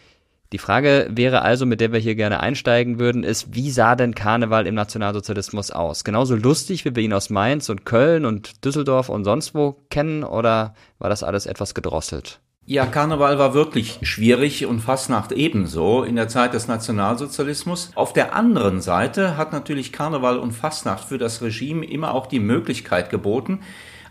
Die 0.52 0.58
Frage 0.58 1.08
wäre 1.10 1.42
also, 1.42 1.66
mit 1.66 1.80
der 1.80 1.92
wir 1.92 1.98
hier 1.98 2.14
gerne 2.14 2.38
einsteigen 2.38 3.00
würden, 3.00 3.24
ist, 3.24 3.52
wie 3.54 3.72
sah 3.72 3.96
denn 3.96 4.14
Karneval 4.14 4.68
im 4.68 4.76
Nationalsozialismus 4.76 5.72
aus? 5.72 6.04
Genauso 6.04 6.36
lustig, 6.36 6.84
wie 6.84 6.94
wir 6.94 7.02
ihn 7.02 7.12
aus 7.12 7.30
Mainz 7.30 7.68
und 7.68 7.84
Köln 7.84 8.24
und 8.24 8.64
Düsseldorf 8.64 9.08
und 9.08 9.24
sonst 9.24 9.56
wo 9.56 9.84
kennen, 9.90 10.22
oder 10.22 10.74
war 11.00 11.10
das 11.10 11.24
alles 11.24 11.46
etwas 11.46 11.74
gedrosselt? 11.74 12.40
Ja, 12.68 12.84
Karneval 12.84 13.38
war 13.38 13.54
wirklich 13.54 14.00
schwierig 14.02 14.66
und 14.66 14.80
Fastnacht 14.80 15.30
ebenso 15.30 16.02
in 16.02 16.16
der 16.16 16.26
Zeit 16.26 16.52
des 16.52 16.66
Nationalsozialismus. 16.66 17.92
Auf 17.94 18.12
der 18.12 18.34
anderen 18.34 18.80
Seite 18.80 19.36
hat 19.36 19.52
natürlich 19.52 19.92
Karneval 19.92 20.36
und 20.36 20.50
Fastnacht 20.50 21.04
für 21.04 21.16
das 21.16 21.42
Regime 21.42 21.86
immer 21.86 22.12
auch 22.12 22.26
die 22.26 22.40
Möglichkeit 22.40 23.08
geboten, 23.08 23.60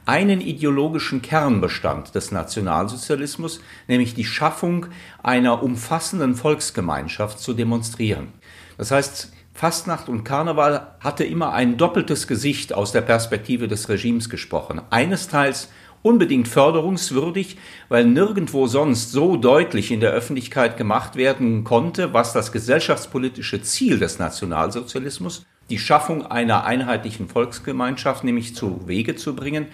einen 0.05 0.39
ideologischen 0.39 1.21
Kernbestand 1.21 2.15
des 2.15 2.31
Nationalsozialismus, 2.31 3.59
nämlich 3.89 4.13
die 4.13 4.23
Schaffung 4.23 4.85
einer 5.21 5.61
umfassenden 5.61 6.35
Volksgemeinschaft 6.35 7.39
zu 7.39 7.55
demonstrieren. 7.55 8.29
Das 8.77 8.89
heißt, 8.89 9.33
Fastnacht 9.53 10.07
und 10.07 10.23
Karneval 10.23 10.95
hatte 11.01 11.25
immer 11.25 11.51
ein 11.51 11.75
doppeltes 11.75 12.25
Gesicht 12.25 12.73
aus 12.73 12.93
der 12.93 13.01
Perspektive 13.01 13.67
des 13.67 13.89
Regimes 13.89 14.29
gesprochen. 14.29 14.81
Eines 14.91 15.27
Teils 15.27 15.67
unbedingt 16.05 16.47
förderungswürdig, 16.47 17.57
weil 17.89 18.05
nirgendwo 18.05 18.67
sonst 18.67 19.11
so 19.11 19.37
deutlich 19.37 19.89
in 19.91 20.01
der 20.01 20.11
Öffentlichkeit 20.11 20.77
gemacht 20.77 21.15
werden 21.15 21.63
konnte, 21.63 22.13
was 22.13 22.31
das 22.31 22.51
gesellschaftspolitische 22.51 23.63
Ziel 23.63 23.97
des 23.97 24.19
Nationalsozialismus, 24.19 25.47
die 25.71 25.79
Schaffung 25.79 26.23
einer 26.23 26.63
einheitlichen 26.63 27.27
Volksgemeinschaft, 27.27 28.23
nämlich 28.23 28.55
zu 28.55 28.87
Wege 28.87 29.15
zu 29.15 29.35
bringen, 29.35 29.65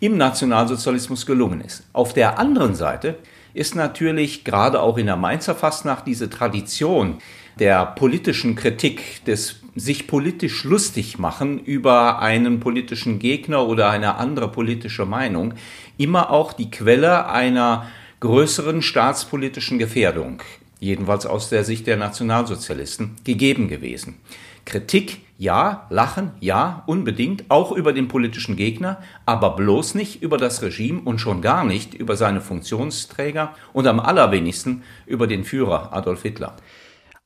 im 0.00 0.18
Nationalsozialismus 0.18 1.24
gelungen 1.24 1.62
ist. 1.62 1.84
Auf 1.94 2.12
der 2.12 2.38
anderen 2.38 2.74
Seite 2.74 3.16
ist 3.54 3.74
natürlich 3.74 4.44
gerade 4.44 4.82
auch 4.82 4.98
in 4.98 5.06
der 5.06 5.16
Mainzer 5.16 5.54
Fastnacht 5.54 6.06
diese 6.06 6.28
Tradition 6.28 7.18
der 7.58 7.86
politischen 7.86 8.54
Kritik, 8.54 9.24
des 9.24 9.56
sich 9.76 10.06
politisch 10.06 10.64
lustig 10.64 11.18
machen 11.18 11.58
über 11.58 12.20
einen 12.20 12.60
politischen 12.60 13.18
Gegner 13.18 13.66
oder 13.66 13.90
eine 13.90 14.16
andere 14.16 14.50
politische 14.50 15.06
Meinung 15.06 15.54
immer 15.98 16.30
auch 16.30 16.52
die 16.52 16.70
Quelle 16.70 17.28
einer 17.28 17.86
größeren 18.20 18.82
staatspolitischen 18.82 19.78
Gefährdung, 19.78 20.42
jedenfalls 20.78 21.26
aus 21.26 21.48
der 21.48 21.64
Sicht 21.64 21.86
der 21.86 21.96
Nationalsozialisten, 21.96 23.16
gegeben 23.24 23.68
gewesen. 23.68 24.16
Kritik 24.64 25.20
ja, 25.38 25.86
Lachen 25.88 26.32
ja, 26.40 26.82
unbedingt, 26.86 27.44
auch 27.48 27.72
über 27.72 27.94
den 27.94 28.08
politischen 28.08 28.56
Gegner, 28.56 29.02
aber 29.24 29.56
bloß 29.56 29.94
nicht 29.94 30.22
über 30.22 30.36
das 30.36 30.60
Regime 30.60 31.00
und 31.02 31.18
schon 31.18 31.40
gar 31.40 31.64
nicht 31.64 31.94
über 31.94 32.14
seine 32.14 32.42
Funktionsträger 32.42 33.54
und 33.72 33.86
am 33.86 34.00
allerwenigsten 34.00 34.82
über 35.06 35.26
den 35.26 35.44
Führer 35.44 35.94
Adolf 35.94 36.22
Hitler. 36.22 36.56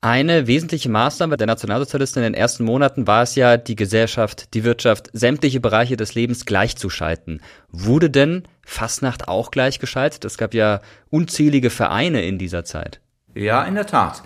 Eine 0.04 0.46
wesentliche 0.46 0.90
Maßnahme 0.90 1.38
der 1.38 1.46
Nationalsozialisten 1.46 2.22
in 2.22 2.34
den 2.34 2.38
ersten 2.38 2.62
Monaten 2.62 3.06
war 3.06 3.22
es 3.22 3.36
ja, 3.36 3.56
die 3.56 3.74
Gesellschaft, 3.74 4.52
die 4.52 4.62
Wirtschaft, 4.62 5.08
sämtliche 5.14 5.60
Bereiche 5.60 5.96
des 5.96 6.14
Lebens 6.14 6.44
gleichzuschalten. 6.44 7.40
Wurde 7.70 8.10
denn 8.10 8.42
Fastnacht 8.66 9.28
auch 9.28 9.50
gleichgeschaltet? 9.50 10.26
Es 10.26 10.36
gab 10.36 10.52
ja 10.52 10.82
unzählige 11.08 11.70
Vereine 11.70 12.22
in 12.22 12.36
dieser 12.36 12.66
Zeit. 12.66 13.00
Ja, 13.34 13.64
in 13.64 13.76
der 13.76 13.86
Tat 13.86 14.22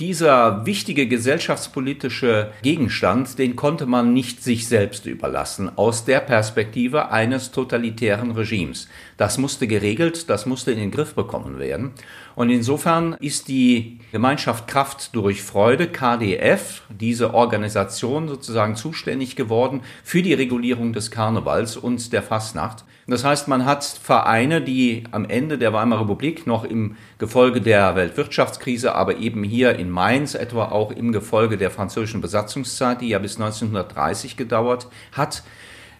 dieser 0.00 0.64
wichtige 0.64 1.06
gesellschaftspolitische 1.06 2.52
Gegenstand, 2.62 3.38
den 3.38 3.54
konnte 3.54 3.84
man 3.84 4.14
nicht 4.14 4.42
sich 4.42 4.66
selbst 4.66 5.04
überlassen, 5.04 5.70
aus 5.76 6.06
der 6.06 6.20
Perspektive 6.20 7.10
eines 7.10 7.52
totalitären 7.52 8.30
Regimes. 8.30 8.88
Das 9.18 9.36
musste 9.36 9.66
geregelt, 9.66 10.30
das 10.30 10.46
musste 10.46 10.72
in 10.72 10.78
den 10.78 10.90
Griff 10.90 11.14
bekommen 11.14 11.58
werden. 11.58 11.92
Und 12.34 12.48
insofern 12.48 13.14
ist 13.20 13.48
die 13.48 14.00
Gemeinschaft 14.12 14.66
Kraft 14.66 15.14
durch 15.14 15.42
Freude, 15.42 15.88
KDF, 15.88 16.82
diese 16.88 17.34
Organisation 17.34 18.28
sozusagen 18.28 18.76
zuständig 18.76 19.36
geworden 19.36 19.82
für 20.02 20.22
die 20.22 20.34
Regulierung 20.34 20.94
des 20.94 21.10
Karnevals 21.10 21.76
und 21.76 22.12
der 22.14 22.22
Fastnacht. 22.22 22.84
Das 23.10 23.24
heißt, 23.24 23.48
man 23.48 23.64
hat 23.64 23.82
Vereine, 23.82 24.60
die 24.60 25.02
am 25.10 25.24
Ende 25.24 25.58
der 25.58 25.72
Weimarer 25.72 26.02
Republik 26.02 26.46
noch 26.46 26.62
im 26.62 26.96
Gefolge 27.18 27.60
der 27.60 27.96
Weltwirtschaftskrise, 27.96 28.94
aber 28.94 29.16
eben 29.16 29.42
hier 29.42 29.76
in 29.76 29.90
Mainz 29.90 30.36
etwa 30.36 30.66
auch 30.66 30.92
im 30.92 31.10
Gefolge 31.10 31.58
der 31.58 31.72
französischen 31.72 32.20
Besatzungszeit, 32.20 33.00
die 33.00 33.08
ja 33.08 33.18
bis 33.18 33.34
1930 33.34 34.36
gedauert 34.36 34.86
hat, 35.10 35.42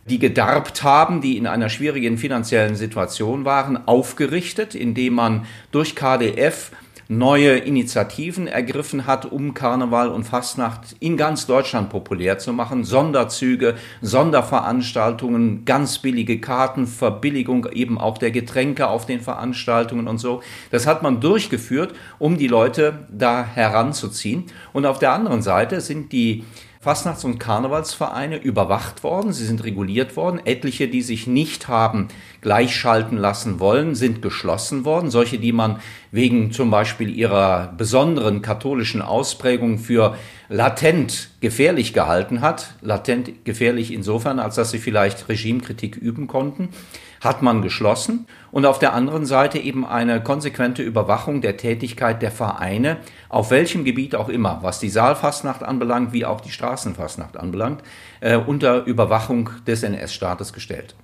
die 0.08 0.20
gedarbt 0.20 0.84
haben, 0.84 1.20
die 1.20 1.36
in 1.36 1.48
einer 1.48 1.68
schwierigen 1.68 2.16
finanziellen 2.16 2.76
Situation 2.76 3.44
waren, 3.44 3.88
aufgerichtet, 3.88 4.76
indem 4.76 5.14
man 5.14 5.46
durch 5.72 5.96
KDF 5.96 6.70
neue 7.10 7.56
Initiativen 7.56 8.46
ergriffen 8.46 9.04
hat, 9.04 9.26
um 9.26 9.52
Karneval 9.52 10.10
und 10.10 10.22
Fastnacht 10.22 10.94
in 11.00 11.16
ganz 11.16 11.44
Deutschland 11.44 11.90
populär 11.90 12.38
zu 12.38 12.52
machen. 12.52 12.84
Sonderzüge, 12.84 13.74
Sonderveranstaltungen, 14.00 15.64
ganz 15.64 15.98
billige 15.98 16.40
Karten, 16.40 16.86
Verbilligung 16.86 17.66
eben 17.72 17.98
auch 17.98 18.16
der 18.16 18.30
Getränke 18.30 18.86
auf 18.86 19.06
den 19.06 19.20
Veranstaltungen 19.20 20.06
und 20.06 20.18
so. 20.18 20.40
Das 20.70 20.86
hat 20.86 21.02
man 21.02 21.20
durchgeführt, 21.20 21.94
um 22.20 22.38
die 22.38 22.46
Leute 22.46 23.00
da 23.10 23.44
heranzuziehen. 23.44 24.44
Und 24.72 24.86
auf 24.86 25.00
der 25.00 25.12
anderen 25.12 25.42
Seite 25.42 25.80
sind 25.80 26.12
die 26.12 26.44
Fastnachts- 26.82 27.24
und 27.24 27.38
Karnevalsvereine 27.38 28.38
überwacht 28.38 29.02
worden, 29.02 29.34
sie 29.34 29.44
sind 29.44 29.64
reguliert 29.64 30.16
worden. 30.16 30.40
Etliche, 30.46 30.88
die 30.88 31.02
sich 31.02 31.26
nicht 31.26 31.68
haben 31.68 32.08
gleichschalten 32.40 33.18
lassen 33.18 33.60
wollen, 33.60 33.94
sind 33.94 34.22
geschlossen 34.22 34.86
worden. 34.86 35.10
Solche, 35.10 35.38
die 35.38 35.52
man 35.52 35.80
wegen 36.10 36.52
zum 36.52 36.70
Beispiel 36.70 37.14
ihrer 37.14 37.74
besonderen 37.76 38.40
katholischen 38.40 39.02
Ausprägung 39.02 39.76
für 39.78 40.16
latent 40.48 41.28
gefährlich 41.40 41.92
gehalten 41.92 42.40
hat. 42.40 42.72
Latent 42.80 43.44
gefährlich 43.44 43.92
insofern, 43.92 44.38
als 44.38 44.54
dass 44.54 44.70
sie 44.70 44.78
vielleicht 44.78 45.28
Regimekritik 45.28 45.96
üben 45.96 46.28
konnten 46.28 46.70
hat 47.20 47.42
man 47.42 47.62
geschlossen 47.62 48.26
und 48.50 48.66
auf 48.66 48.78
der 48.78 48.94
anderen 48.94 49.26
Seite 49.26 49.58
eben 49.58 49.86
eine 49.86 50.22
konsequente 50.22 50.82
Überwachung 50.82 51.40
der 51.40 51.56
Tätigkeit 51.56 52.22
der 52.22 52.30
Vereine, 52.30 52.98
auf 53.28 53.50
welchem 53.50 53.84
Gebiet 53.84 54.14
auch 54.14 54.28
immer, 54.28 54.60
was 54.62 54.80
die 54.80 54.88
Saalfastnacht 54.88 55.62
anbelangt, 55.62 56.12
wie 56.12 56.24
auch 56.24 56.40
die 56.40 56.50
Straßenfastnacht 56.50 57.36
anbelangt, 57.36 57.82
äh, 58.20 58.36
unter 58.36 58.84
Überwachung 58.84 59.50
des 59.66 59.82
NS-Staates 59.82 60.52
gestellt. 60.52 60.94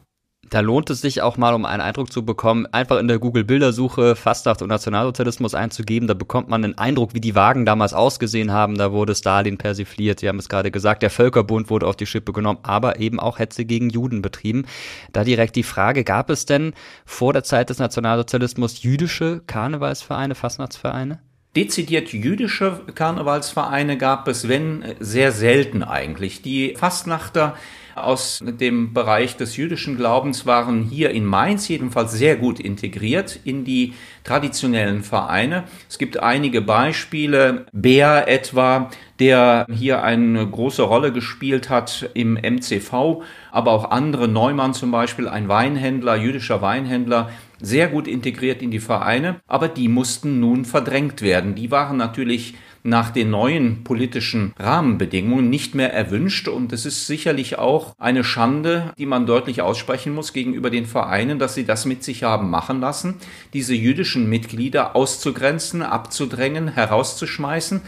Da 0.51 0.61
lohnt 0.61 0.91
es 0.91 1.01
sich 1.01 1.23
auch 1.23 1.37
mal, 1.37 1.55
um 1.55 1.65
einen 1.65 1.81
Eindruck 1.81 2.13
zu 2.13 2.25
bekommen, 2.25 2.67
einfach 2.67 2.99
in 2.99 3.09
der 3.09 3.19
Google-Bildersuche 3.19 4.15
Fastnacht 4.15 4.63
und 4.63 4.69
Nationalsozialismus 4.69 5.55
einzugeben. 5.55 6.07
Da 6.07 6.15
bekommt 6.15 6.49
man 6.49 6.63
einen 6.63 6.79
Eindruck, 6.79 7.15
wie 7.15 7.21
die 7.21 7.35
Wagen 7.35 7.67
damals 7.67 7.95
ausgesehen 7.95 8.53
haben. 8.53 8.77
Da 8.77 8.93
wurde 8.93 9.15
Stalin 9.15 9.59
persifliert. 9.59 10.21
Sie 10.21 10.29
haben 10.29 10.39
es 10.39 10.49
gerade 10.49 10.71
gesagt, 10.71 11.03
der 11.03 11.11
Völkerbund 11.11 11.69
wurde 11.69 11.87
auf 11.87 11.97
die 11.97 12.07
Schippe 12.07 12.33
genommen, 12.33 12.61
aber 12.63 13.01
eben 13.01 13.19
auch 13.19 13.39
Hetze 13.39 13.65
gegen 13.65 13.91
Juden 13.91 14.23
betrieben. 14.23 14.67
Da 15.13 15.25
direkt 15.25 15.57
die 15.57 15.63
Frage, 15.65 16.05
gab 16.05 16.31
es 16.31 16.47
denn 16.47 16.75
vor 17.05 17.33
der 17.33 17.43
Zeit 17.43 17.71
des 17.71 17.79
Nationalsozialismus 17.79 18.83
jüdische 18.83 19.43
Karnevalsvereine, 19.47 20.35
Fastnachtsvereine? 20.35 21.19
Dezidiert 21.57 22.13
jüdische 22.13 22.83
Karnevalsvereine 22.95 23.97
gab 23.97 24.29
es, 24.29 24.47
wenn 24.47 24.85
sehr 25.01 25.33
selten 25.33 25.83
eigentlich. 25.83 26.43
Die 26.43 26.75
Fastnachter 26.77 27.57
aus 27.97 28.43
dem 28.45 28.93
Bereich 28.93 29.37
des 29.37 29.57
jüdischen 29.57 29.97
Glaubens 29.97 30.47
waren 30.47 30.83
hier 30.83 31.11
in 31.11 31.25
Mainz 31.25 31.69
jedenfalls 31.69 32.13
sehr 32.13 32.37
gut 32.37 32.61
integriert 32.61 33.41
in 33.45 33.65
die 33.65 33.95
traditionellen 34.25 35.03
Vereine. 35.03 35.65
Es 35.89 35.99
gibt 35.99 36.23
einige 36.23 36.61
Beispiele, 36.61 37.67
Bär 37.73 38.29
etwa, 38.29 38.91
der 39.19 39.67
hier 39.73 40.03
eine 40.03 40.47
große 40.47 40.83
Rolle 40.83 41.13
gespielt 41.13 41.71
hat 41.71 42.11
im 42.15 42.35
MCV, 42.35 43.23
aber 43.51 43.73
auch 43.73 43.91
andere, 43.91 44.29
Neumann 44.29 44.75
zum 44.75 44.91
Beispiel, 44.91 45.29
ein 45.29 45.49
Weinhändler, 45.49 46.17
jüdischer 46.17 46.61
Weinhändler, 46.61 47.31
sehr 47.61 47.89
gut 47.89 48.07
integriert 48.07 48.61
in 48.61 48.71
die 48.71 48.81
Vereine, 48.81 49.41
aber 49.47 49.69
die 49.69 49.89
mussten 49.89 50.41
nun 50.41 50.65
verdrängt 50.65 51.23
werden. 51.23 51.55
Die 51.55 51.71
waren 51.71 51.97
natürlich 51.97 52.55
nach 52.87 53.11
den 53.11 53.31
neuen 53.31 53.85
politischen 53.85 54.55
Rahmenbedingungen 54.59 55.51
nicht 55.51 55.75
mehr 55.75 55.93
erwünscht. 55.93 56.49
Und 56.49 56.73
es 56.73 56.87
ist 56.87 57.07
sicherlich 57.07 57.59
auch 57.59 57.95
eine 57.99 58.25
Schande, 58.25 58.93
die 58.97 59.07
man 59.07 59.27
deutlich 59.27 59.63
aussprechen 59.63 60.15
muss 60.15 60.33
gegenüber 60.33 60.71
den 60.71 60.87
Vereinen, 60.87 61.39
dass 61.39 61.55
sie 61.55 61.65
das 61.65 61.85
mit 61.85 62.05
sich 62.05 62.23
haben 62.23 62.49
machen 62.49 62.81
lassen, 62.81 63.17
diese 63.53 63.75
jüdischen 63.75 64.29
Mitglieder 64.29 64.97
auszugrenzen, 64.97 65.83
abzudrängen, 65.83 66.69
herauszuschmeißen. 66.69 67.83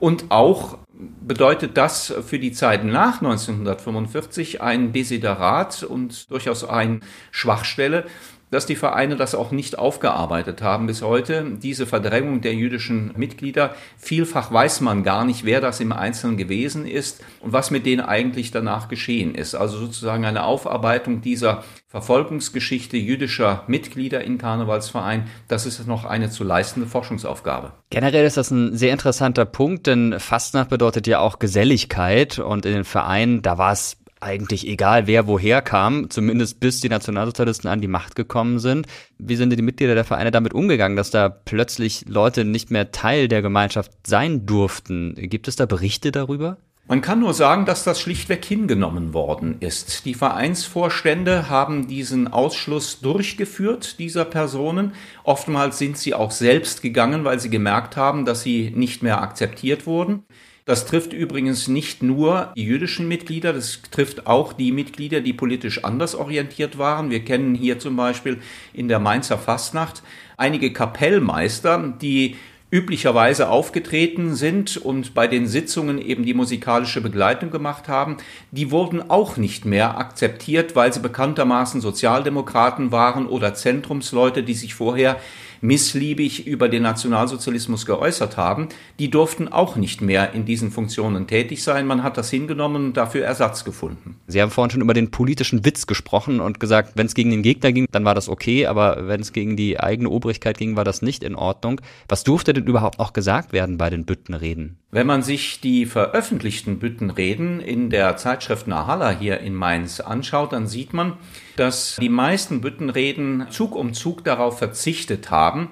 Und 0.00 0.30
auch 0.30 0.78
bedeutet 1.20 1.76
das 1.76 2.12
für 2.26 2.38
die 2.38 2.52
Zeit 2.52 2.84
nach 2.84 3.20
1945 3.20 4.62
ein 4.62 4.92
Desiderat 4.92 5.82
und 5.82 6.30
durchaus 6.30 6.64
eine 6.64 7.00
Schwachstelle, 7.30 8.04
dass 8.50 8.66
die 8.66 8.76
Vereine 8.76 9.16
das 9.16 9.34
auch 9.34 9.50
nicht 9.50 9.78
aufgearbeitet 9.78 10.62
haben 10.62 10.86
bis 10.86 11.02
heute, 11.02 11.46
diese 11.62 11.86
Verdrängung 11.86 12.40
der 12.40 12.54
jüdischen 12.54 13.12
Mitglieder. 13.16 13.74
Vielfach 13.96 14.52
weiß 14.52 14.80
man 14.80 15.02
gar 15.02 15.24
nicht, 15.24 15.44
wer 15.44 15.60
das 15.60 15.80
im 15.80 15.92
Einzelnen 15.92 16.36
gewesen 16.36 16.86
ist 16.86 17.22
und 17.40 17.52
was 17.52 17.70
mit 17.70 17.86
denen 17.86 18.00
eigentlich 18.00 18.50
danach 18.50 18.88
geschehen 18.88 19.34
ist. 19.34 19.54
Also 19.54 19.78
sozusagen 19.78 20.24
eine 20.24 20.44
Aufarbeitung 20.44 21.20
dieser 21.20 21.64
Verfolgungsgeschichte 21.88 22.96
jüdischer 22.96 23.64
Mitglieder 23.66 24.22
in 24.22 24.38
Karnevalsverein, 24.38 25.26
das 25.48 25.66
ist 25.66 25.84
noch 25.88 26.04
eine 26.04 26.30
zu 26.30 26.44
leistende 26.44 26.86
Forschungsaufgabe. 26.88 27.72
Generell 27.90 28.24
ist 28.24 28.36
das 28.36 28.52
ein 28.52 28.76
sehr 28.76 28.92
interessanter 28.92 29.44
Punkt, 29.44 29.88
denn 29.88 30.20
Fastnacht 30.20 30.70
bedeutet 30.70 31.08
ja 31.08 31.18
auch 31.18 31.40
Geselligkeit 31.40 32.38
und 32.38 32.64
in 32.64 32.74
den 32.74 32.84
Vereinen, 32.84 33.42
da 33.42 33.58
war 33.58 33.72
es 33.72 33.99
eigentlich 34.20 34.66
egal, 34.66 35.06
wer 35.06 35.26
woher 35.26 35.62
kam, 35.62 36.10
zumindest 36.10 36.60
bis 36.60 36.80
die 36.80 36.88
Nationalsozialisten 36.88 37.70
an 37.70 37.80
die 37.80 37.88
Macht 37.88 38.14
gekommen 38.14 38.58
sind. 38.58 38.86
Wie 39.18 39.36
sind 39.36 39.50
die 39.50 39.62
Mitglieder 39.62 39.94
der 39.94 40.04
Vereine 40.04 40.30
damit 40.30 40.54
umgegangen, 40.54 40.96
dass 40.96 41.10
da 41.10 41.28
plötzlich 41.28 42.04
Leute 42.08 42.44
nicht 42.44 42.70
mehr 42.70 42.92
Teil 42.92 43.28
der 43.28 43.42
Gemeinschaft 43.42 43.92
sein 44.06 44.46
durften? 44.46 45.14
Gibt 45.16 45.48
es 45.48 45.56
da 45.56 45.66
Berichte 45.66 46.12
darüber? 46.12 46.58
Man 46.90 47.02
kann 47.02 47.20
nur 47.20 47.34
sagen, 47.34 47.66
dass 47.66 47.84
das 47.84 48.00
schlichtweg 48.00 48.44
hingenommen 48.44 49.14
worden 49.14 49.58
ist. 49.60 50.06
Die 50.06 50.14
Vereinsvorstände 50.14 51.48
haben 51.48 51.86
diesen 51.86 52.26
Ausschluss 52.26 52.98
durchgeführt, 52.98 54.00
dieser 54.00 54.24
Personen. 54.24 54.92
Oftmals 55.22 55.78
sind 55.78 55.98
sie 55.98 56.14
auch 56.14 56.32
selbst 56.32 56.82
gegangen, 56.82 57.22
weil 57.22 57.38
sie 57.38 57.48
gemerkt 57.48 57.96
haben, 57.96 58.24
dass 58.24 58.42
sie 58.42 58.72
nicht 58.74 59.04
mehr 59.04 59.22
akzeptiert 59.22 59.86
wurden. 59.86 60.24
Das 60.70 60.86
trifft 60.86 61.12
übrigens 61.12 61.66
nicht 61.66 62.00
nur 62.00 62.52
die 62.54 62.62
jüdischen 62.62 63.08
Mitglieder, 63.08 63.52
das 63.52 63.82
trifft 63.90 64.28
auch 64.28 64.52
die 64.52 64.70
Mitglieder, 64.70 65.20
die 65.20 65.32
politisch 65.32 65.82
anders 65.82 66.14
orientiert 66.14 66.78
waren. 66.78 67.10
Wir 67.10 67.24
kennen 67.24 67.56
hier 67.56 67.80
zum 67.80 67.96
Beispiel 67.96 68.38
in 68.72 68.86
der 68.86 69.00
Mainzer 69.00 69.36
Fastnacht 69.36 70.04
einige 70.36 70.72
Kapellmeister, 70.72 71.92
die 72.00 72.36
üblicherweise 72.70 73.48
aufgetreten 73.48 74.36
sind 74.36 74.76
und 74.76 75.12
bei 75.12 75.26
den 75.26 75.48
Sitzungen 75.48 76.00
eben 76.00 76.24
die 76.24 76.34
musikalische 76.34 77.00
Begleitung 77.00 77.50
gemacht 77.50 77.88
haben, 77.88 78.18
die 78.52 78.70
wurden 78.70 79.10
auch 79.10 79.36
nicht 79.36 79.64
mehr 79.64 79.98
akzeptiert, 79.98 80.76
weil 80.76 80.92
sie 80.92 81.00
bekanntermaßen 81.00 81.80
Sozialdemokraten 81.80 82.92
waren 82.92 83.26
oder 83.26 83.54
Zentrumsleute, 83.54 84.44
die 84.44 84.54
sich 84.54 84.74
vorher 84.74 85.16
missliebig 85.60 86.46
über 86.46 86.68
den 86.68 86.82
Nationalsozialismus 86.82 87.86
geäußert 87.86 88.36
haben, 88.36 88.68
die 88.98 89.10
durften 89.10 89.48
auch 89.48 89.76
nicht 89.76 90.00
mehr 90.00 90.32
in 90.32 90.44
diesen 90.44 90.70
Funktionen 90.70 91.26
tätig 91.26 91.62
sein. 91.62 91.86
Man 91.86 92.02
hat 92.02 92.16
das 92.16 92.30
hingenommen 92.30 92.86
und 92.86 92.96
dafür 92.96 93.24
Ersatz 93.24 93.64
gefunden. 93.64 94.16
Sie 94.26 94.40
haben 94.40 94.50
vorhin 94.50 94.70
schon 94.70 94.80
über 94.80 94.94
den 94.94 95.10
politischen 95.10 95.64
Witz 95.64 95.86
gesprochen 95.86 96.40
und 96.40 96.60
gesagt, 96.60 96.92
wenn 96.94 97.06
es 97.06 97.14
gegen 97.14 97.30
den 97.30 97.42
Gegner 97.42 97.72
ging, 97.72 97.86
dann 97.90 98.04
war 98.04 98.14
das 98.14 98.28
okay, 98.28 98.66
aber 98.66 99.08
wenn 99.08 99.20
es 99.20 99.32
gegen 99.32 99.56
die 99.56 99.78
eigene 99.78 100.08
Obrigkeit 100.08 100.58
ging, 100.58 100.76
war 100.76 100.84
das 100.84 101.02
nicht 101.02 101.22
in 101.22 101.34
Ordnung. 101.34 101.80
Was 102.08 102.24
durfte 102.24 102.52
denn 102.52 102.66
überhaupt 102.66 102.98
noch 102.98 103.12
gesagt 103.12 103.52
werden 103.52 103.78
bei 103.78 103.90
den 103.90 104.04
Büttenreden? 104.04 104.76
Wenn 104.92 105.06
man 105.06 105.22
sich 105.22 105.60
die 105.60 105.86
veröffentlichten 105.86 106.78
Büttenreden 106.78 107.60
in 107.60 107.90
der 107.90 108.16
Zeitschrift 108.16 108.66
Nahalla 108.66 109.10
hier 109.10 109.38
in 109.38 109.54
Mainz 109.54 110.00
anschaut, 110.00 110.52
dann 110.52 110.66
sieht 110.66 110.92
man, 110.92 111.14
dass 111.60 111.96
die 112.00 112.08
meisten 112.08 112.62
Büttenreden 112.62 113.48
Zug 113.50 113.76
um 113.76 113.92
Zug 113.92 114.24
darauf 114.24 114.56
verzichtet 114.58 115.30
haben, 115.30 115.68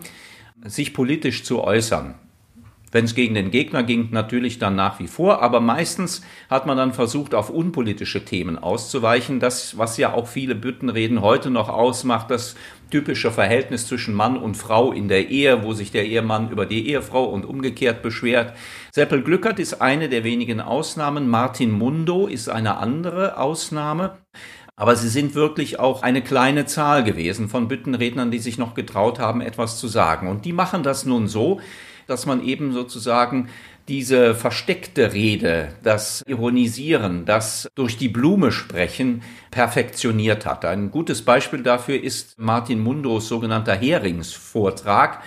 sich 0.62 0.92
politisch 0.92 1.44
zu 1.44 1.64
äußern. 1.64 2.14
Wenn 2.92 3.06
es 3.06 3.14
gegen 3.14 3.34
den 3.34 3.50
Gegner 3.50 3.82
ging, 3.82 4.08
natürlich 4.12 4.58
dann 4.58 4.74
nach 4.74 4.98
wie 4.98 5.08
vor, 5.08 5.42
aber 5.42 5.60
meistens 5.60 6.22
hat 6.50 6.66
man 6.66 6.76
dann 6.76 6.92
versucht, 6.92 7.34
auf 7.34 7.48
unpolitische 7.48 8.24
Themen 8.24 8.58
auszuweichen. 8.58 9.40
Das, 9.40 9.76
was 9.78 9.96
ja 9.96 10.12
auch 10.12 10.26
viele 10.26 10.54
Büttenreden 10.54 11.22
heute 11.22 11.50
noch 11.50 11.70
ausmacht, 11.70 12.30
das 12.30 12.54
typische 12.90 13.30
Verhältnis 13.30 13.86
zwischen 13.86 14.14
Mann 14.14 14.36
und 14.36 14.56
Frau 14.56 14.92
in 14.92 15.08
der 15.08 15.28
Ehe, 15.28 15.62
wo 15.62 15.72
sich 15.72 15.90
der 15.90 16.06
Ehemann 16.06 16.50
über 16.50 16.66
die 16.66 16.88
Ehefrau 16.88 17.24
und 17.24 17.44
umgekehrt 17.44 18.02
beschwert. 18.02 18.54
Seppel 18.92 19.22
Glückert 19.22 19.58
ist 19.58 19.80
eine 19.80 20.08
der 20.08 20.24
wenigen 20.24 20.60
Ausnahmen. 20.60 21.28
Martin 21.28 21.70
Mundo 21.70 22.26
ist 22.26 22.48
eine 22.48 22.78
andere 22.78 23.38
Ausnahme. 23.38 24.18
Aber 24.78 24.94
sie 24.94 25.08
sind 25.08 25.34
wirklich 25.34 25.80
auch 25.80 26.04
eine 26.04 26.22
kleine 26.22 26.64
Zahl 26.64 27.02
gewesen 27.02 27.48
von 27.48 27.66
Büttenrednern, 27.66 28.30
die 28.30 28.38
sich 28.38 28.58
noch 28.58 28.74
getraut 28.74 29.18
haben, 29.18 29.40
etwas 29.40 29.76
zu 29.76 29.88
sagen. 29.88 30.28
Und 30.28 30.44
die 30.44 30.52
machen 30.52 30.84
das 30.84 31.04
nun 31.04 31.26
so, 31.26 31.60
dass 32.06 32.26
man 32.26 32.44
eben 32.44 32.72
sozusagen 32.72 33.48
diese 33.88 34.36
versteckte 34.36 35.12
Rede, 35.12 35.70
das 35.82 36.22
Ironisieren, 36.28 37.24
das 37.24 37.68
durch 37.74 37.98
die 37.98 38.08
Blume 38.08 38.52
sprechen 38.52 39.22
perfektioniert 39.50 40.46
hat. 40.46 40.64
Ein 40.64 40.92
gutes 40.92 41.22
Beispiel 41.22 41.64
dafür 41.64 42.00
ist 42.00 42.38
Martin 42.38 42.78
Mundos 42.78 43.26
sogenannter 43.26 43.74
Heringsvortrag. 43.74 45.24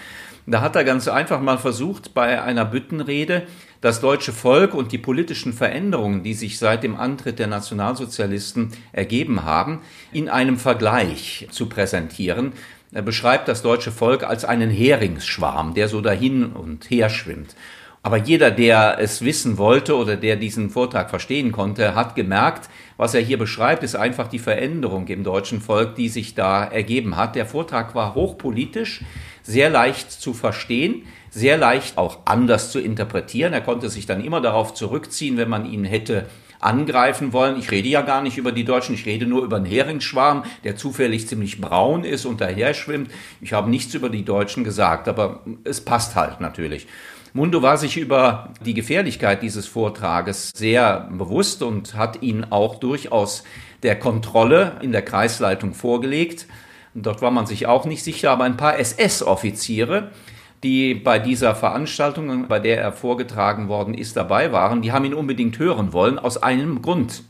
Da 0.48 0.62
hat 0.62 0.78
er 0.78 0.86
ganz 0.86 1.10
einfach 1.10 1.42
mal 1.42 1.58
versucht, 1.58 2.14
bei 2.14 2.42
einer 2.42 2.64
Büttenrede 2.64 3.44
das 3.82 4.00
deutsche 4.00 4.32
Volk 4.32 4.74
und 4.76 4.92
die 4.92 5.00
politischen 5.00 5.54
Veränderungen, 5.54 6.24
die 6.24 6.36
sich 6.36 6.60
seit 6.60 6.84
dem 6.84 6.96
Antritt 6.96 7.40
der 7.40 7.48
Nationalsozialisten 7.48 8.70
ergeben 8.94 9.44
haben, 9.44 9.82
in 10.14 10.30
einem 10.30 10.58
Vergleich 10.58 11.48
zu 11.52 11.68
präsentieren. 11.68 12.54
Er 12.92 13.02
beschreibt 13.02 13.48
das 13.48 13.64
deutsche 13.64 13.92
Volk 13.92 14.24
als 14.24 14.46
einen 14.46 14.70
Heringsschwarm, 14.70 15.74
der 15.74 15.88
so 15.88 16.02
dahin 16.02 16.46
und 16.46 16.90
her 16.90 17.10
schwimmt. 17.10 17.56
Aber 18.04 18.18
jeder, 18.18 18.50
der 18.50 18.98
es 19.00 19.24
wissen 19.24 19.58
wollte 19.60 19.96
oder 19.96 20.16
der 20.16 20.36
diesen 20.36 20.72
Vortrag 20.72 21.10
verstehen 21.10 21.52
konnte, 21.52 21.94
hat 21.94 22.16
gemerkt, 22.16 22.68
was 22.98 23.14
er 23.14 23.22
hier 23.22 23.38
beschreibt, 23.38 23.84
ist 23.84 23.96
einfach 23.96 24.28
die 24.28 24.40
Veränderung 24.40 25.08
im 25.08 25.24
deutschen 25.24 25.62
Volk, 25.62 25.96
die 25.96 26.10
sich 26.10 26.34
da 26.34 26.64
ergeben 26.64 27.16
hat. 27.16 27.36
Der 27.36 27.46
Vortrag 27.46 27.94
war 27.94 28.16
hochpolitisch, 28.16 29.04
sehr 29.44 29.70
leicht 29.70 30.12
zu 30.12 30.34
verstehen, 30.34 31.04
sehr 31.32 31.58
leicht 31.58 31.98
auch 31.98 32.20
anders 32.26 32.72
zu 32.72 32.80
interpretieren. 32.80 33.54
Er 33.54 33.62
konnte 33.62 33.90
sich 33.90 34.06
dann 34.06 34.24
immer 34.24 34.42
darauf 34.42 34.74
zurückziehen, 34.74 35.38
wenn 35.38 35.50
man 35.50 35.66
ihn 35.66 35.86
hätte 35.86 36.28
angreifen 36.60 37.34
wollen. 37.34 37.58
Ich 37.58 37.72
rede 37.72 37.88
ja 37.88 38.02
gar 38.02 38.22
nicht 38.22 38.38
über 38.38 38.52
die 38.52 38.66
Deutschen, 38.66 38.94
ich 38.94 39.06
rede 39.06 39.26
nur 39.26 39.44
über 39.44 39.56
einen 39.56 39.66
Heringsschwarm, 39.66 40.44
der 40.64 40.76
zufällig 40.76 41.28
ziemlich 41.28 41.60
braun 41.60 42.04
ist 42.04 42.26
und 42.26 42.40
daher 42.40 42.74
schwimmt. 42.74 43.10
Ich 43.40 43.54
habe 43.54 43.70
nichts 43.70 43.96
über 43.96 44.10
die 44.10 44.24
Deutschen 44.24 44.64
gesagt, 44.64 45.08
aber 45.08 45.42
es 45.64 45.82
passt 45.82 46.16
halt 46.16 46.40
natürlich. 46.40 46.86
Mundo 47.34 47.62
war 47.62 47.78
sich 47.78 47.98
über 47.98 48.54
die 48.66 48.74
Gefährlichkeit 48.74 49.42
dieses 49.42 49.66
Vortrages 49.66 50.52
sehr 50.54 51.10
bewusst 51.12 51.64
und 51.64 51.96
hat 51.96 52.22
ihn 52.22 52.46
auch 52.50 52.76
durchaus 52.76 53.46
der 53.84 53.98
Kontrolle 53.98 54.74
in 54.82 54.92
der 54.92 55.02
Kreisleitung 55.02 55.74
vorgelegt. 55.74 56.46
Dort 56.94 57.22
war 57.22 57.32
man 57.32 57.46
sich 57.46 57.68
auch 57.68 57.86
nicht 57.86 58.04
sicher, 58.04 58.32
aber 58.32 58.44
ein 58.44 58.58
paar 58.58 58.78
SS-Offiziere 58.78 60.12
die 60.64 60.94
bei 60.94 61.20
dieser 61.20 61.56
Veranstaltung, 61.56 62.48
bei 62.48 62.60
der 62.60 62.80
er 62.80 62.92
vorgetragen 62.92 63.68
worden 63.68 63.94
ist, 63.94 64.16
dabei 64.16 64.52
waren, 64.52 64.82
die 64.82 64.92
haben 64.92 65.06
ihn 65.06 65.14
unbedingt 65.14 65.58
hören 65.58 65.94
wollen, 65.94 66.20
aus 66.20 66.42
einem 66.42 66.82
Grund. 66.82 67.24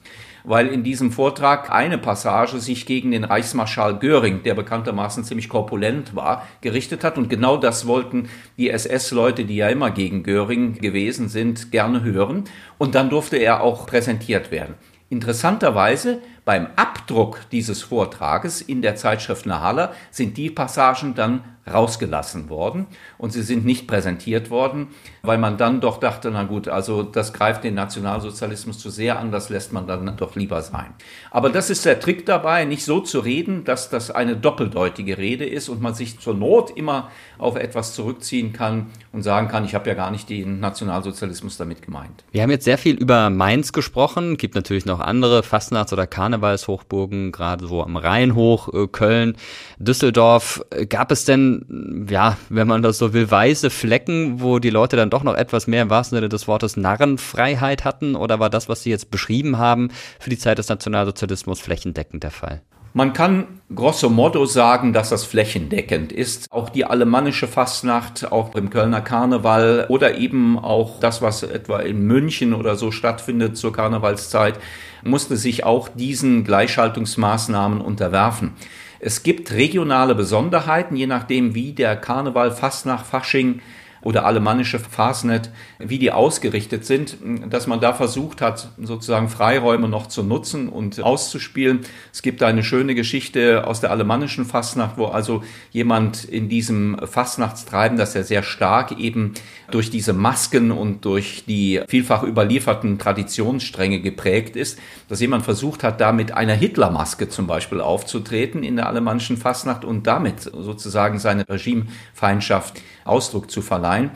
weil 0.44 0.68
in 0.68 0.84
diesem 0.84 1.12
Vortrag 1.12 1.70
eine 1.72 1.98
Passage 1.98 2.60
sich 2.60 2.86
gegen 2.86 3.12
den 3.12 3.24
Reichsmarschall 3.24 4.00
Göring, 4.00 4.42
der 4.44 4.56
bekanntermaßen 4.56 5.24
ziemlich 5.24 5.50
korpulent 5.50 6.16
war, 6.16 6.48
gerichtet 6.62 7.04
hat. 7.04 7.20
Und 7.20 7.30
genau 7.30 7.58
das 7.58 7.86
wollten 7.86 8.30
die 8.58 8.70
SS-Leute, 8.70 9.46
die 9.46 9.58
ja 9.58 9.70
immer 9.70 9.92
gegen 9.92 10.24
Göring 10.24 10.80
gewesen 10.80 11.30
sind, 11.30 11.72
gerne 11.72 12.04
hören. 12.04 12.46
Und 12.78 12.96
dann 12.96 13.10
durfte 13.10 13.38
er 13.38 13.62
auch 13.62 13.86
präsentiert 13.86 14.52
werden. 14.52 14.76
Interessanterweise 15.10 16.22
beim 16.46 16.68
Abdruck 16.78 17.42
dieses 17.52 17.82
Vortrages 17.82 18.62
in 18.62 18.82
der 18.82 18.96
Zeitschrift 18.96 19.46
Nahala 19.46 19.92
sind 20.10 20.38
die 20.38 20.50
Passagen 20.50 21.14
dann 21.16 21.44
rausgelassen 21.70 22.50
worden 22.50 22.88
und 23.18 23.32
sie 23.32 23.44
sind 23.44 23.66
nicht 23.66 23.88
präsentiert 23.88 24.50
worden, 24.50 24.88
weil 25.22 25.38
man 25.38 25.58
dann 25.58 25.80
doch 25.80 26.00
dachte, 26.00 26.32
na 26.32 26.44
gut, 26.44 26.68
also 26.68 27.04
das 27.04 27.34
greift 27.34 27.64
den 27.64 27.76
Nationalsozialismus 27.76 28.80
zu 28.80 28.90
sehr 28.90 29.20
an, 29.20 29.32
das 29.32 29.50
lässt 29.50 29.72
man 29.72 29.86
dann 29.86 30.18
doch 30.18 30.36
lieber 30.36 30.62
sein. 30.62 30.94
Aber 31.30 31.50
das 31.50 31.70
ist 31.70 31.86
der 31.86 32.00
Trick 32.00 32.26
dabei, 32.26 32.66
nicht 32.66 32.84
so 32.84 33.00
zu 33.00 33.20
reden, 33.20 33.64
dass 33.64 33.90
das 33.90 34.10
eine 34.10 34.36
doppeldeutige 34.36 35.18
Rede 35.18 35.46
ist 35.46 35.70
und 35.70 35.82
man 35.82 35.94
sich 35.94 36.20
zur 36.20 36.34
Not 36.34 36.72
immer 36.76 37.12
auf 37.38 37.56
etwas 37.56 37.94
zurückziehen 37.94 38.54
kann 38.54 38.88
und 39.12 39.22
sagen 39.22 39.48
kann, 39.48 39.64
ich 39.66 39.76
habe 39.76 39.88
ja 39.90 39.96
gar 39.96 40.10
nicht 40.10 40.30
den 40.30 40.60
Nationalsozialismus 40.60 41.58
damit 41.58 41.82
gemeint. 41.82 42.24
Wir 42.32 42.42
haben 42.42 42.52
jetzt 42.52 42.66
sehr 42.66 42.78
viel 42.78 42.96
über 42.96 43.30
Mainz 43.30 43.72
gesprochen, 43.72 44.38
gibt 44.38 44.56
natürlich 44.56 44.86
noch 44.86 45.00
andere 45.00 45.44
Fastnachts- 45.44 45.94
oder 45.94 46.08
Karnevalshochburgen, 46.08 47.32
gerade 47.32 47.68
so 47.68 47.84
am 47.84 47.98
Rhein 47.98 48.36
hoch, 48.36 48.74
äh, 48.74 48.88
Köln, 48.88 49.36
Düsseldorf. 49.78 50.64
Gab 50.90 51.12
es 51.12 51.26
denn 51.26 51.61
ja, 52.10 52.38
wenn 52.50 52.68
man 52.68 52.82
das 52.82 52.98
so 52.98 53.14
will, 53.14 53.30
weiße 53.30 53.70
Flecken, 53.70 54.42
wo 54.42 54.60
die 54.60 54.70
Leute 54.70 54.96
dann 54.96 55.10
doch 55.10 55.24
noch 55.24 55.36
etwas 55.36 55.68
mehr 55.68 55.84
im 55.84 55.90
wahrsten 55.90 56.18
Sinne 56.18 56.30
des 56.30 56.48
Wortes 56.48 56.78
Narrenfreiheit 56.78 57.86
hatten? 57.86 58.16
Oder 58.16 58.40
war 58.40 58.50
das, 58.50 58.70
was 58.70 58.84
Sie 58.84 58.90
jetzt 58.90 59.12
beschrieben 59.12 59.58
haben, 59.58 59.90
für 60.20 60.30
die 60.30 60.38
Zeit 60.38 60.58
des 60.58 60.70
Nationalsozialismus 60.70 61.60
flächendeckend 61.60 62.24
der 62.24 62.32
Fall? 62.32 62.62
Man 62.94 63.14
kann 63.14 63.48
grosso 63.74 64.10
modo 64.10 64.46
sagen, 64.46 64.92
dass 64.92 65.10
das 65.10 65.24
flächendeckend 65.24 66.12
ist. 66.12 66.52
Auch 66.52 66.70
die 66.70 66.84
alemannische 66.84 67.48
Fastnacht, 67.48 68.30
auch 68.34 68.54
im 68.56 68.70
Kölner 68.70 69.00
Karneval 69.00 69.86
oder 69.88 70.18
eben 70.18 70.60
auch 70.60 71.00
das, 71.00 71.22
was 71.22 71.44
etwa 71.44 71.80
in 71.80 72.02
München 72.06 72.54
oder 72.54 72.76
so 72.76 72.92
stattfindet 72.92 73.56
zur 73.56 73.72
Karnevalszeit, 73.72 74.60
musste 75.04 75.38
sich 75.38 75.64
auch 75.64 75.88
diesen 75.88 76.44
Gleichschaltungsmaßnahmen 76.44 77.80
unterwerfen. 77.80 78.56
Es 79.04 79.24
gibt 79.24 79.52
regionale 79.52 80.14
Besonderheiten, 80.14 80.96
je 80.96 81.08
nachdem, 81.08 81.56
wie 81.56 81.74
der 81.74 81.96
Karneval 81.96 82.52
fast 82.52 82.86
nach 82.86 83.04
Fasching 83.04 83.60
oder 84.02 84.26
alemannische 84.26 84.80
Fasnet, 84.80 85.50
wie 85.80 86.00
die 86.00 86.12
ausgerichtet 86.12 86.86
sind, 86.86 87.18
dass 87.50 87.68
man 87.68 87.80
da 87.80 87.94
versucht 87.94 88.42
hat, 88.42 88.70
sozusagen 88.82 89.30
Freiräume 89.30 89.88
noch 89.88 90.08
zu 90.08 90.24
nutzen 90.24 90.70
und 90.70 91.02
auszuspielen. 91.02 91.82
Es 92.12 92.22
gibt 92.22 92.42
eine 92.44 92.64
schöne 92.64 92.96
Geschichte 92.96 93.68
aus 93.68 93.82
der 93.82 93.92
alemannischen 93.92 94.46
Fastnacht, 94.46 94.98
wo 94.98 95.06
also 95.06 95.44
jemand 95.72 96.24
in 96.24 96.50
diesem 96.50 96.98
Fastnachtstreiben, 97.06 97.98
das 97.98 98.14
ja 98.14 98.24
sehr 98.24 98.44
stark 98.44 98.98
eben 99.00 99.34
durch 99.70 99.90
diese 99.90 100.14
Masken 100.14 100.72
und 100.72 101.06
durch 101.06 101.46
die 101.48 101.82
vielfach 101.88 102.24
überlieferten 102.24 103.00
Traditionsstränge 103.00 104.02
geprägt 104.02 104.56
ist, 104.56 104.80
dass 105.08 105.22
jemand 105.22 105.44
versucht 105.44 105.84
hat, 105.84 106.02
da 106.02 106.12
mit 106.12 106.34
einer 106.34 106.54
Hitlermaske 106.54 107.30
zum 107.30 107.48
Beispiel 107.48 107.82
aufzutreten 107.82 108.64
in 108.64 108.76
der 108.76 108.88
alemannischen 108.88 109.38
Fastnacht 109.38 109.86
und 109.86 110.08
damit 110.08 110.42
sozusagen 110.42 111.20
seine 111.20 111.48
Regimefeindschaft 111.48 112.82
Ausdruck 113.06 113.52
zu 113.52 113.62
verleihen. 113.62 114.12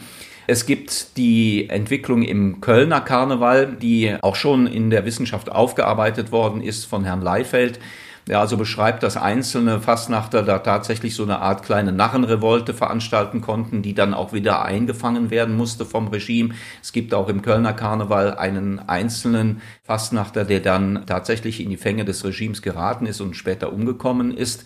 Es 0.47 0.65
gibt 0.67 1.17
die 1.17 1.69
Entwicklung 1.69 2.21
im 2.21 2.61
Kölner 2.61 3.01
Karneval, 3.01 3.75
die 3.81 4.15
auch 4.21 4.35
schon 4.35 4.67
in 4.67 4.91
der 4.91 5.05
Wissenschaft 5.05 5.51
aufgearbeitet 5.51 6.31
worden 6.31 6.61
ist 6.61 6.85
von 6.85 7.03
Herrn 7.03 7.21
Leifeld. 7.21 7.79
Der 8.27 8.39
also 8.39 8.57
beschreibt, 8.57 9.03
dass 9.03 9.17
einzelne 9.17 9.79
Fastnachter 9.79 10.41
da 10.41 10.57
tatsächlich 10.59 11.15
so 11.15 11.21
eine 11.21 11.39
Art 11.39 11.63
kleine 11.63 11.91
Narrenrevolte 11.91 12.73
veranstalten 12.73 13.41
konnten, 13.41 13.83
die 13.83 13.93
dann 13.93 14.15
auch 14.15 14.33
wieder 14.33 14.65
eingefangen 14.65 15.29
werden 15.29 15.55
musste 15.55 15.85
vom 15.85 16.07
Regime. 16.07 16.55
Es 16.81 16.91
gibt 16.91 17.13
auch 17.13 17.29
im 17.29 17.43
Kölner 17.43 17.73
Karneval 17.73 18.35
einen 18.35 18.79
einzelnen 18.79 19.61
Fastnachter, 19.83 20.43
der 20.43 20.59
dann 20.59 21.05
tatsächlich 21.05 21.61
in 21.61 21.69
die 21.69 21.77
Fänge 21.77 22.03
des 22.03 22.25
Regimes 22.25 22.63
geraten 22.63 23.05
ist 23.05 23.21
und 23.21 23.35
später 23.35 23.71
umgekommen 23.71 24.35
ist. 24.35 24.63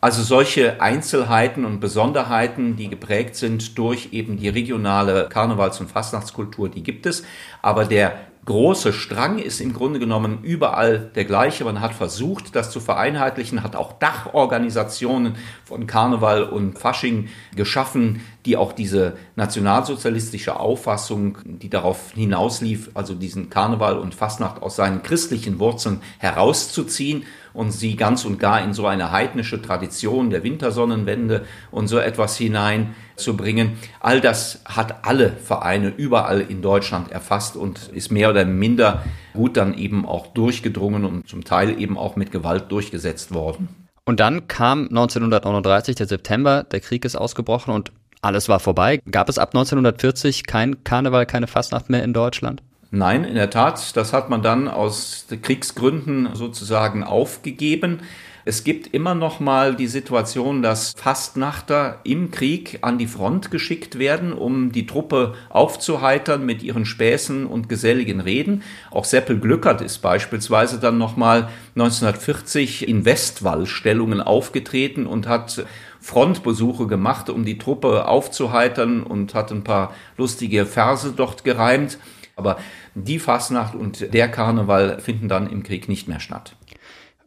Also 0.00 0.22
solche 0.22 0.80
Einzelheiten 0.80 1.64
und 1.64 1.80
Besonderheiten, 1.80 2.76
die 2.76 2.88
geprägt 2.88 3.34
sind 3.34 3.76
durch 3.78 4.10
eben 4.12 4.36
die 4.36 4.48
regionale 4.48 5.28
Karnevals- 5.28 5.80
und 5.80 5.90
Fastnachtskultur, 5.90 6.68
die 6.68 6.84
gibt 6.84 7.04
es. 7.04 7.24
Aber 7.62 7.84
der 7.84 8.16
große 8.48 8.94
Strang 8.94 9.38
ist 9.38 9.60
im 9.60 9.74
Grunde 9.74 9.98
genommen 9.98 10.38
überall 10.42 11.10
der 11.14 11.26
gleiche. 11.26 11.64
Man 11.64 11.82
hat 11.82 11.92
versucht, 11.92 12.56
das 12.56 12.70
zu 12.70 12.80
vereinheitlichen, 12.80 13.62
hat 13.62 13.76
auch 13.76 13.98
Dachorganisationen 13.98 15.34
von 15.64 15.86
Karneval 15.86 16.44
und 16.44 16.78
Fasching 16.78 17.28
geschaffen, 17.56 18.22
die 18.46 18.56
auch 18.56 18.72
diese 18.72 19.18
nationalsozialistische 19.36 20.58
Auffassung, 20.58 21.36
die 21.44 21.68
darauf 21.68 22.12
hinauslief, 22.14 22.90
also 22.94 23.14
diesen 23.14 23.50
Karneval 23.50 23.98
und 23.98 24.14
Fastnacht 24.14 24.62
aus 24.62 24.76
seinen 24.76 25.02
christlichen 25.02 25.58
Wurzeln 25.58 26.00
herauszuziehen 26.18 27.24
und 27.58 27.72
sie 27.72 27.96
ganz 27.96 28.24
und 28.24 28.38
gar 28.38 28.62
in 28.62 28.72
so 28.72 28.86
eine 28.86 29.10
heidnische 29.10 29.60
Tradition 29.60 30.30
der 30.30 30.44
Wintersonnenwende 30.44 31.44
und 31.72 31.88
so 31.88 31.98
etwas 31.98 32.36
hineinzubringen. 32.36 33.72
All 33.98 34.20
das 34.20 34.62
hat 34.64 35.04
alle 35.04 35.32
Vereine 35.32 35.88
überall 35.88 36.40
in 36.40 36.62
Deutschland 36.62 37.10
erfasst 37.10 37.56
und 37.56 37.88
ist 37.88 38.12
mehr 38.12 38.30
oder 38.30 38.44
minder 38.44 39.02
gut 39.34 39.56
dann 39.56 39.74
eben 39.74 40.06
auch 40.06 40.28
durchgedrungen 40.28 41.04
und 41.04 41.28
zum 41.28 41.42
Teil 41.42 41.80
eben 41.80 41.98
auch 41.98 42.14
mit 42.14 42.30
Gewalt 42.30 42.70
durchgesetzt 42.70 43.34
worden. 43.34 43.68
Und 44.04 44.20
dann 44.20 44.46
kam 44.46 44.82
1939 44.82 45.96
der 45.96 46.06
September, 46.06 46.62
der 46.62 46.78
Krieg 46.78 47.04
ist 47.04 47.16
ausgebrochen 47.16 47.74
und 47.74 47.90
alles 48.22 48.48
war 48.48 48.60
vorbei. 48.60 49.00
Gab 49.10 49.28
es 49.28 49.36
ab 49.36 49.48
1940 49.48 50.46
kein 50.46 50.84
Karneval, 50.84 51.26
keine 51.26 51.48
Fastnacht 51.48 51.90
mehr 51.90 52.04
in 52.04 52.12
Deutschland? 52.12 52.62
Nein, 52.90 53.24
in 53.24 53.34
der 53.34 53.50
Tat, 53.50 53.96
das 53.98 54.14
hat 54.14 54.30
man 54.30 54.40
dann 54.40 54.66
aus 54.66 55.26
Kriegsgründen 55.42 56.30
sozusagen 56.34 57.04
aufgegeben. 57.04 58.00
Es 58.46 58.64
gibt 58.64 58.94
immer 58.94 59.14
noch 59.14 59.40
mal 59.40 59.76
die 59.76 59.88
Situation, 59.88 60.62
dass 60.62 60.94
Fastnachter 60.96 62.00
im 62.04 62.30
Krieg 62.30 62.78
an 62.80 62.96
die 62.96 63.06
Front 63.06 63.50
geschickt 63.50 63.98
werden, 63.98 64.32
um 64.32 64.72
die 64.72 64.86
Truppe 64.86 65.34
aufzuheitern 65.50 66.46
mit 66.46 66.62
ihren 66.62 66.86
Späßen 66.86 67.44
und 67.44 67.68
geselligen 67.68 68.20
Reden. 68.20 68.62
Auch 68.90 69.04
Seppel 69.04 69.38
Glückert 69.38 69.82
ist 69.82 69.98
beispielsweise 69.98 70.80
dann 70.80 70.96
noch 70.96 71.14
mal 71.14 71.50
1940 71.74 72.88
in 72.88 73.04
Westwall-Stellungen 73.04 74.22
aufgetreten 74.22 75.06
und 75.06 75.28
hat 75.28 75.66
Frontbesuche 76.00 76.86
gemacht, 76.86 77.28
um 77.28 77.44
die 77.44 77.58
Truppe 77.58 78.08
aufzuheitern 78.08 79.02
und 79.02 79.34
hat 79.34 79.52
ein 79.52 79.62
paar 79.62 79.92
lustige 80.16 80.64
Verse 80.64 81.12
dort 81.14 81.44
gereimt. 81.44 81.98
Aber 82.38 82.56
die 82.94 83.18
Fasnacht 83.18 83.74
und 83.74 84.14
der 84.14 84.28
Karneval 84.28 85.00
finden 85.00 85.28
dann 85.28 85.50
im 85.50 85.62
Krieg 85.62 85.88
nicht 85.88 86.08
mehr 86.08 86.20
statt. 86.20 86.56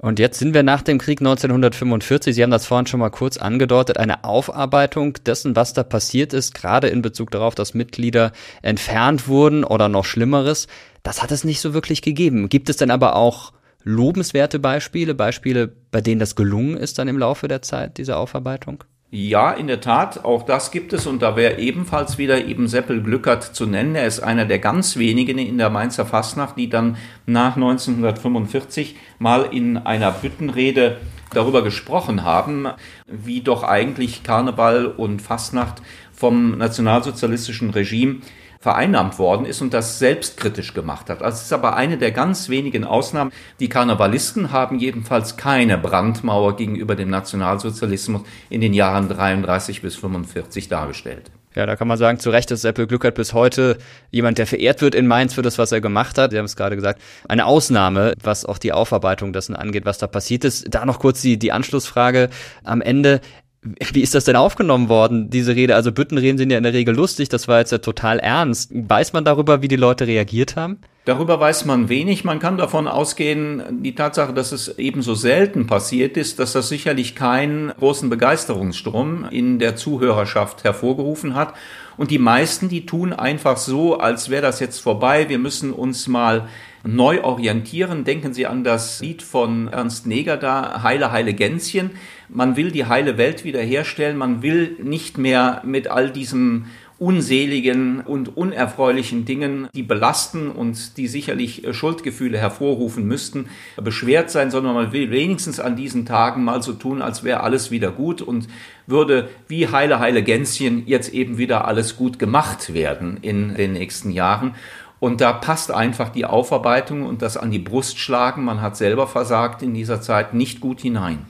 Und 0.02 0.18
jetzt 0.18 0.40
sind 0.40 0.56
wir 0.56 0.64
nach 0.64 0.82
dem 0.82 0.98
Krieg 0.98 1.22
1945, 1.22 2.34
Sie 2.34 2.42
haben 2.42 2.50
das 2.50 2.66
vorhin 2.66 2.88
schon 2.88 3.00
mal 3.00 3.12
kurz 3.12 3.38
angedeutet, 3.38 4.00
eine 4.00 4.24
Aufarbeitung 4.24 5.14
dessen, 5.28 5.56
was 5.56 5.74
da 5.74 5.84
passiert 5.84 6.34
ist, 6.34 6.56
gerade 6.56 6.88
in 6.88 7.04
Bezug 7.04 7.30
darauf, 7.30 7.54
dass 7.54 7.76
Mitglieder 7.76 8.32
entfernt 8.64 9.28
wurden 9.28 9.64
oder 9.64 9.90
noch 9.90 10.06
Schlimmeres. 10.06 10.66
Das 11.04 11.22
hat 11.22 11.32
es 11.32 11.44
nicht 11.44 11.62
so 11.62 11.76
wirklich 11.76 12.02
gegeben. 12.02 12.50
Gibt 12.50 12.70
es 12.70 12.78
denn 12.78 12.90
aber 12.90 13.16
auch 13.16 13.54
lobenswerte 13.84 14.58
Beispiele, 14.58 15.14
Beispiele, 15.14 15.68
bei 15.68 16.02
denen 16.02 16.20
das 16.20 16.36
gelungen 16.36 16.78
ist 16.78 16.98
dann 16.98 17.08
im 17.08 17.20
Laufe 17.20 17.48
der 17.48 17.62
Zeit, 17.62 18.00
diese 18.00 18.18
Aufarbeitung? 18.18 18.84
Ja, 19.14 19.52
in 19.52 19.68
der 19.68 19.82
Tat, 19.82 20.24
auch 20.24 20.44
das 20.44 20.72
gibt 20.72 20.94
es 20.94 21.06
und 21.06 21.22
da 21.22 21.36
wäre 21.36 21.60
ebenfalls 21.60 22.18
wieder 22.18 22.46
eben 22.46 22.70
Seppel 22.70 23.04
Glückert 23.04 23.44
zu 23.44 23.66
nennen. 23.66 23.94
Er 23.94 24.08
ist 24.08 24.22
einer 24.22 24.46
der 24.46 24.60
ganz 24.60 24.96
wenigen 24.96 25.38
in 25.38 25.58
der 25.58 25.70
Mainzer 25.70 26.06
Fastnacht, 26.06 26.56
die 26.58 26.70
dann 26.70 26.96
nach 27.26 27.58
1945 27.58 28.96
mal 29.20 29.50
in 29.52 29.76
einer 29.76 30.12
Büttenrede 30.12 30.96
darüber 31.34 31.62
gesprochen 31.62 32.24
haben, 32.24 32.68
wie 33.06 33.42
doch 33.42 33.64
eigentlich 33.64 34.24
Karneval 34.24 34.86
und 34.86 35.22
Fastnacht 35.22 35.82
vom 36.14 36.58
nationalsozialistischen 36.58 37.72
Regime 37.72 38.22
vereinnahmt 38.62 39.18
worden 39.18 39.48
ist 39.48 39.62
und 39.62 39.74
das 39.74 39.98
selbstkritisch 39.98 40.76
gemacht 40.76 41.10
hat. 41.10 41.24
Also 41.24 41.38
es 41.38 41.46
ist 41.46 41.54
aber 41.54 41.76
eine 41.76 41.98
der 41.98 42.12
ganz 42.12 42.48
wenigen 42.48 42.84
Ausnahmen. 42.84 43.32
Die 43.60 43.70
Karnevalisten 43.70 44.52
haben 44.52 44.78
jedenfalls 44.78 45.36
keine 45.36 45.80
Brandmauer 45.80 46.56
gegenüber 46.56 46.96
dem 46.96 47.10
Nationalsozialismus 47.10 48.22
in 48.50 48.62
den 48.62 48.74
Jahren 48.74 49.10
33 49.10 49.82
bis 49.82 49.96
45 49.96 50.70
dargestellt. 50.70 51.32
Ja, 51.56 51.66
da 51.66 51.76
kann 51.76 51.88
man 51.88 51.98
sagen, 51.98 52.20
zu 52.20 52.30
Recht 52.30 52.50
ist 52.52 52.62
Seppel 52.62 52.88
Glückert 52.88 53.16
bis 53.16 53.34
heute 53.34 53.78
jemand, 54.10 54.38
der 54.38 54.48
verehrt 54.48 54.82
wird 54.82 54.96
in 54.96 55.08
Mainz 55.08 55.34
für 55.34 55.42
das, 55.42 55.58
was 55.58 55.72
er 55.72 55.82
gemacht 55.82 56.18
hat. 56.18 56.32
Sie 56.32 56.38
haben 56.38 56.46
es 56.46 56.56
gerade 56.56 56.76
gesagt, 56.76 57.02
eine 57.28 57.46
Ausnahme, 57.46 58.14
was 58.24 58.46
auch 58.46 58.58
die 58.58 58.72
Aufarbeitung 58.72 59.34
dessen 59.34 59.56
angeht, 59.56 59.86
was 59.86 59.98
da 59.98 60.08
passiert 60.08 60.46
ist. 60.46 60.74
Da 60.74 60.86
noch 60.86 61.00
kurz 61.00 61.22
die, 61.22 61.38
die 61.38 61.52
Anschlussfrage 61.52 62.30
am 62.64 62.82
Ende. 62.82 63.20
Wie 63.64 64.02
ist 64.02 64.16
das 64.16 64.26
denn 64.26 64.36
aufgenommen 64.36 64.90
worden, 64.90 65.30
diese 65.30 65.56
Rede? 65.56 65.76
Also 65.76 65.92
Büttenreden 65.92 66.40
sind 66.40 66.50
ja 66.50 66.58
in 66.58 66.64
der 66.64 66.74
Regel 66.74 66.96
lustig, 66.96 67.30
das 67.30 67.48
war 67.48 67.60
jetzt 67.60 67.72
ja 67.72 67.78
total 67.78 68.18
ernst. 68.18 68.72
Weiß 68.74 69.14
man 69.14 69.24
darüber, 69.24 69.62
wie 69.62 69.68
die 69.68 69.76
Leute 69.76 70.08
reagiert 70.08 70.56
haben? 70.56 70.80
Darüber 71.06 71.40
weiß 71.40 71.66
man 71.66 71.90
wenig. 71.90 72.24
Man 72.24 72.40
kann 72.40 72.58
davon 72.58 72.88
ausgehen, 72.88 73.82
die 73.84 73.94
Tatsache, 73.94 74.34
dass 74.34 74.52
es 74.52 74.80
ebenso 74.80 75.14
selten 75.16 75.68
passiert 75.68 76.18
ist, 76.18 76.40
dass 76.40 76.54
das 76.54 76.70
sicherlich 76.70 77.16
keinen 77.16 77.70
großen 77.70 78.10
Begeisterungsstrom 78.10 79.26
in 79.30 79.60
der 79.60 79.76
Zuhörerschaft 79.76 80.64
hervorgerufen 80.64 81.36
hat. 81.36 81.54
Und 81.98 82.10
die 82.10 82.20
meisten, 82.20 82.70
die 82.70 82.86
tun 82.86 83.14
einfach 83.14 83.58
so, 83.58 83.98
als 84.00 84.30
wäre 84.30 84.44
das 84.44 84.60
jetzt 84.60 84.80
vorbei. 84.80 85.30
Wir 85.30 85.40
müssen 85.40 85.72
uns 85.72 86.08
mal 86.08 86.48
neu 86.84 87.24
orientieren. 87.24 88.04
Denken 88.04 88.34
Sie 88.34 88.48
an 88.48 88.64
das 88.64 89.02
Lied 89.02 89.22
von 89.22 89.68
Ernst 89.68 90.08
Neger 90.08 90.38
da, 90.38 90.84
Heile, 90.84 91.12
Heile 91.12 91.34
Gänschen. 91.34 91.92
Man 92.34 92.56
will 92.56 92.72
die 92.72 92.86
heile 92.86 93.18
Welt 93.18 93.44
wiederherstellen. 93.44 94.18
Man 94.18 94.42
will 94.42 94.78
nicht 94.82 95.18
mehr 95.18 95.62
mit 95.66 95.90
all 95.90 96.12
diesen 96.12 96.68
unseligen 96.98 98.02
und 98.02 98.38
unerfreulichen 98.38 99.26
Dingen, 99.26 99.68
die 99.74 99.82
belasten 99.82 100.50
und 100.52 100.98
die 100.98 101.08
sicherlich 101.08 101.64
Schuldgefühle 101.72 102.38
hervorrufen 102.38 103.08
müssten, 103.08 103.50
beschwert 103.76 104.30
sein, 104.30 104.52
sondern 104.52 104.76
man 104.76 104.92
will 104.94 105.10
wenigstens 105.10 105.60
an 105.60 105.76
diesen 105.76 106.06
Tagen 106.06 106.44
mal 106.44 106.62
so 106.62 106.74
tun, 106.74 107.02
als 107.02 107.24
wäre 107.24 107.42
alles 107.42 107.72
wieder 107.72 107.92
gut 107.92 108.22
und 108.22 108.48
würde 108.86 109.30
wie 109.48 109.68
heile, 109.68 110.00
heile 110.00 110.22
Gänschen 110.22 110.84
jetzt 110.86 111.12
eben 111.12 111.40
wieder 111.40 111.68
alles 111.68 111.98
gut 111.98 112.20
gemacht 112.20 112.74
werden 112.76 113.18
in 113.24 113.56
den 113.56 113.74
nächsten 113.74 114.12
Jahren. 114.12 114.54
Und 115.00 115.22
da 115.22 115.34
passt 115.34 115.72
einfach 115.72 116.10
die 116.10 116.26
Aufarbeitung 116.26 117.02
und 117.02 117.24
das 117.24 117.36
an 117.36 117.50
die 117.50 117.58
Brust 117.58 117.98
schlagen, 117.98 118.46
man 118.46 118.62
hat 118.62 118.78
selber 118.78 119.08
versagt 119.08 119.64
in 119.64 119.74
dieser 119.74 120.02
Zeit, 120.02 120.36
nicht 120.36 120.62
gut 120.62 120.80
hinein. 120.80 121.26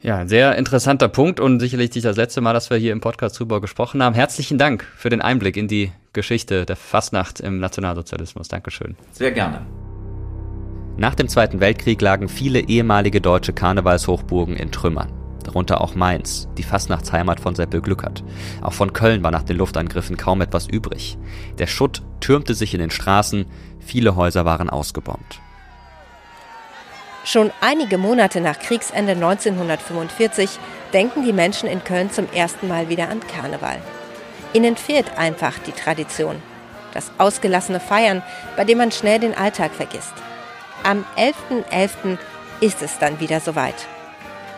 Ja, 0.00 0.28
sehr 0.28 0.54
interessanter 0.54 1.08
Punkt 1.08 1.40
und 1.40 1.58
sicherlich 1.58 1.92
nicht 1.92 2.04
das 2.04 2.16
letzte 2.16 2.40
Mal, 2.40 2.52
dass 2.52 2.70
wir 2.70 2.76
hier 2.76 2.92
im 2.92 3.00
Podcast 3.00 3.36
drüber 3.36 3.60
gesprochen 3.60 4.00
haben. 4.00 4.14
Herzlichen 4.14 4.56
Dank 4.56 4.84
für 4.96 5.08
den 5.08 5.20
Einblick 5.20 5.56
in 5.56 5.66
die 5.66 5.90
Geschichte 6.12 6.64
der 6.66 6.76
Fastnacht 6.76 7.40
im 7.40 7.58
Nationalsozialismus. 7.58 8.46
Dankeschön. 8.46 8.96
Sehr 9.10 9.32
gerne. 9.32 9.66
Nach 10.96 11.16
dem 11.16 11.26
Zweiten 11.26 11.58
Weltkrieg 11.58 12.00
lagen 12.00 12.28
viele 12.28 12.60
ehemalige 12.60 13.20
deutsche 13.20 13.52
Karnevalshochburgen 13.52 14.54
in 14.56 14.70
Trümmern. 14.70 15.12
Darunter 15.42 15.80
auch 15.80 15.96
Mainz, 15.96 16.48
die 16.56 16.62
Fastnachtsheimat 16.62 17.40
von 17.40 17.56
Seppel 17.56 17.80
Glückert. 17.80 18.22
Auch 18.62 18.74
von 18.74 18.92
Köln 18.92 19.24
war 19.24 19.32
nach 19.32 19.42
den 19.42 19.56
Luftangriffen 19.56 20.16
kaum 20.16 20.42
etwas 20.42 20.68
übrig. 20.68 21.18
Der 21.58 21.66
Schutt 21.66 22.02
türmte 22.20 22.54
sich 22.54 22.72
in 22.72 22.80
den 22.80 22.90
Straßen, 22.90 23.46
viele 23.80 24.14
Häuser 24.14 24.44
waren 24.44 24.70
ausgebombt. 24.70 25.40
Schon 27.28 27.50
einige 27.60 27.98
Monate 27.98 28.40
nach 28.40 28.58
Kriegsende 28.58 29.12
1945 29.12 30.58
denken 30.94 31.26
die 31.26 31.34
Menschen 31.34 31.68
in 31.68 31.84
Köln 31.84 32.10
zum 32.10 32.26
ersten 32.32 32.68
Mal 32.68 32.88
wieder 32.88 33.10
an 33.10 33.20
Karneval. 33.20 33.82
Ihnen 34.54 34.78
fehlt 34.78 35.18
einfach 35.18 35.58
die 35.58 35.72
Tradition. 35.72 36.42
Das 36.94 37.10
ausgelassene 37.18 37.80
Feiern, 37.80 38.22
bei 38.56 38.64
dem 38.64 38.78
man 38.78 38.92
schnell 38.92 39.20
den 39.20 39.36
Alltag 39.36 39.74
vergisst. 39.74 40.14
Am 40.84 41.04
11.11. 41.18 41.66
.11. 41.70 42.18
ist 42.60 42.80
es 42.80 42.98
dann 42.98 43.20
wieder 43.20 43.40
soweit. 43.40 43.74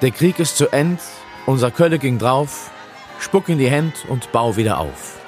Der 0.01 0.13
Krieg 0.13 0.39
ist 0.39 0.57
zu 0.57 0.69
End, 0.69 1.01
unser 1.47 1.73
Kölle 1.73 1.99
ging 1.99 2.21
drauf, 2.21 2.71
spuck 3.19 3.49
in 3.49 3.59
die 3.59 3.69
Hände 3.69 3.99
und 4.07 4.31
bau 4.31 4.57
wieder 4.57 4.79
auf. 4.79 5.19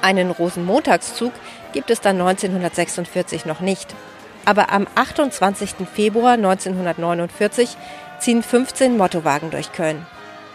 Einen 0.00 0.30
Rosenmontagszug 0.30 1.34
gibt 1.74 1.90
es 1.90 2.00
dann 2.00 2.18
1946 2.18 3.44
noch 3.44 3.60
nicht. 3.60 3.94
Aber 4.44 4.72
am 4.72 4.86
28. 4.94 5.74
Februar 5.92 6.32
1949 6.32 7.76
ziehen 8.18 8.42
15 8.42 8.96
Mottowagen 8.96 9.50
durch 9.50 9.72
Köln. 9.72 10.06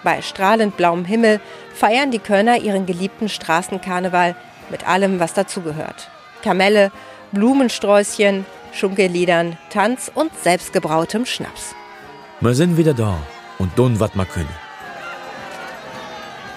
Bei 0.03 0.21
strahlend 0.21 0.77
blauem 0.77 1.05
Himmel 1.05 1.39
feiern 1.73 2.11
die 2.11 2.19
Kölner 2.19 2.57
ihren 2.57 2.85
geliebten 2.85 3.29
Straßenkarneval 3.29 4.35
mit 4.69 4.87
allem, 4.87 5.19
was 5.19 5.33
dazugehört. 5.33 6.09
Kamelle, 6.43 6.91
Blumensträußchen, 7.31 8.45
Schunkelliedern, 8.73 9.57
Tanz 9.69 10.11
und 10.13 10.31
selbstgebrautem 10.41 11.25
Schnaps. 11.25 11.75
Wir 12.39 12.53
sind 12.53 12.77
wieder 12.77 12.93
da 12.93 13.17
und 13.57 13.75
tun, 13.75 13.99
was 13.99 14.13
wir 14.15 14.25
können. 14.25 14.67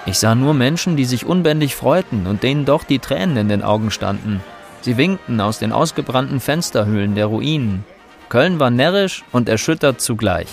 Ich 0.06 0.18
sah 0.18 0.34
nur 0.34 0.54
Menschen, 0.54 0.96
die 0.96 1.04
sich 1.04 1.26
unbändig 1.26 1.76
freuten 1.76 2.26
und 2.26 2.42
denen 2.42 2.64
doch 2.64 2.84
die 2.84 2.98
Tränen 2.98 3.36
in 3.36 3.48
den 3.48 3.62
Augen 3.62 3.90
standen. 3.90 4.42
Sie 4.82 4.96
winkten 4.96 5.40
aus 5.40 5.58
den 5.58 5.72
ausgebrannten 5.72 6.40
Fensterhöhlen 6.40 7.14
der 7.14 7.26
Ruinen. 7.26 7.84
Köln 8.28 8.58
war 8.58 8.70
närrisch 8.70 9.24
und 9.32 9.48
erschüttert 9.48 10.00
zugleich. 10.00 10.48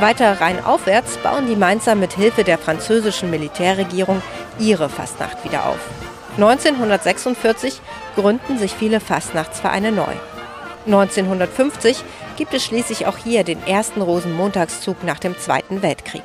Weiter 0.00 0.40
rheinaufwärts 0.40 1.18
bauen 1.18 1.46
die 1.46 1.56
Mainzer 1.56 1.94
mit 1.94 2.12
Hilfe 2.14 2.44
der 2.44 2.56
französischen 2.56 3.30
Militärregierung 3.30 4.22
ihre 4.58 4.88
Fastnacht 4.88 5.44
wieder 5.44 5.66
auf. 5.66 5.78
1946 6.36 7.80
gründen 8.14 8.58
sich 8.58 8.72
viele 8.72 9.00
Fastnachtsvereine 9.00 9.92
neu. 9.92 10.12
1950 10.86 12.02
gibt 12.36 12.54
es 12.54 12.64
schließlich 12.64 13.06
auch 13.06 13.18
hier 13.18 13.44
den 13.44 13.62
ersten 13.66 14.00
Rosenmontagszug 14.00 15.04
nach 15.04 15.18
dem 15.18 15.38
Zweiten 15.38 15.82
Weltkrieg. 15.82 16.22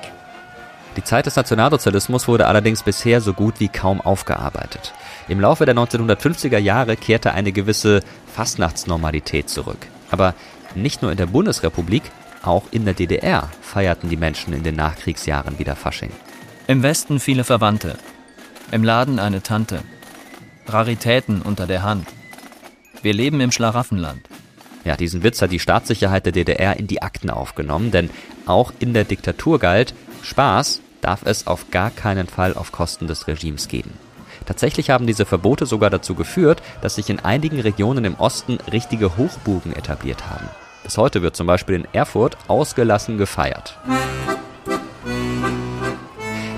Die 0.98 1.04
Zeit 1.04 1.26
des 1.26 1.36
Nationalsozialismus 1.36 2.28
wurde 2.28 2.48
allerdings 2.48 2.84
bisher 2.84 3.20
so 3.20 3.34
gut 3.34 3.60
wie 3.60 3.68
kaum 3.68 4.00
aufgearbeitet. 4.00 4.94
Im 5.28 5.42
Laufe 5.42 5.66
der 5.66 5.76
1950er 5.76 6.58
Jahre 6.58 6.96
kehrte 6.96 7.34
eine 7.34 7.52
gewisse 7.52 8.00
Fastnachtsnormalität 8.34 9.50
zurück. 9.50 9.88
Aber 10.10 10.36
nicht 10.74 11.02
nur 11.02 11.12
in 11.12 11.18
der 11.18 11.26
Bundesrepublik, 11.26 12.04
auch 12.44 12.64
in 12.72 12.86
der 12.86 12.94
DDR 12.94 13.50
feierten 13.62 14.10
die 14.10 14.16
Menschen 14.18 14.54
in 14.54 14.64
den 14.64 14.76
Nachkriegsjahren 14.76 15.60
wieder 15.60 15.76
Fasching. 15.76 16.12
Im 16.68 16.82
Westen 16.82 17.20
viele 17.20 17.44
Verwandte. 17.44 17.98
Im 18.72 18.84
Laden 18.84 19.20
eine 19.20 19.44
Tante. 19.44 19.82
Raritäten 20.68 21.42
unter 21.42 21.68
der 21.68 21.84
Hand. 21.84 22.08
Wir 23.02 23.14
leben 23.14 23.42
im 23.42 23.52
Schlaraffenland. 23.52 24.22
Ja, 24.86 24.96
diesen 24.96 25.24
Witz 25.24 25.42
hat 25.42 25.52
die 25.52 25.60
Staatssicherheit 25.60 26.26
der 26.26 26.32
DDR 26.32 26.78
in 26.78 26.88
die 26.88 27.02
Akten 27.02 27.30
aufgenommen, 27.30 27.92
denn 27.92 28.10
auch 28.46 28.72
in 28.80 28.94
der 28.94 29.04
Diktatur 29.04 29.60
galt, 29.60 29.94
Spaß 30.22 30.82
darf 31.06 31.22
es 31.24 31.46
auf 31.46 31.70
gar 31.70 31.92
keinen 31.92 32.26
Fall 32.26 32.56
auf 32.56 32.72
Kosten 32.72 33.06
des 33.06 33.28
Regimes 33.28 33.68
geben. 33.68 33.94
Tatsächlich 34.48 34.90
haben 34.90 35.06
diese 35.06 35.26
Verbote 35.26 35.68
sogar 35.68 35.92
dazu 35.92 36.16
geführt, 36.16 36.64
dass 36.82 36.96
sich 36.96 37.12
in 37.12 37.20
einigen 37.20 37.60
Regionen 37.60 38.06
im 38.06 38.16
Osten 38.16 38.58
richtige 38.72 39.16
Hochburgen 39.16 39.74
etabliert 39.74 40.28
haben. 40.28 40.50
Bis 40.84 40.98
heute 40.98 41.22
wird 41.22 41.36
zum 41.36 41.46
Beispiel 41.46 41.76
in 41.76 41.88
Erfurt 41.94 42.38
ausgelassen 42.48 43.20
gefeiert. 43.20 43.78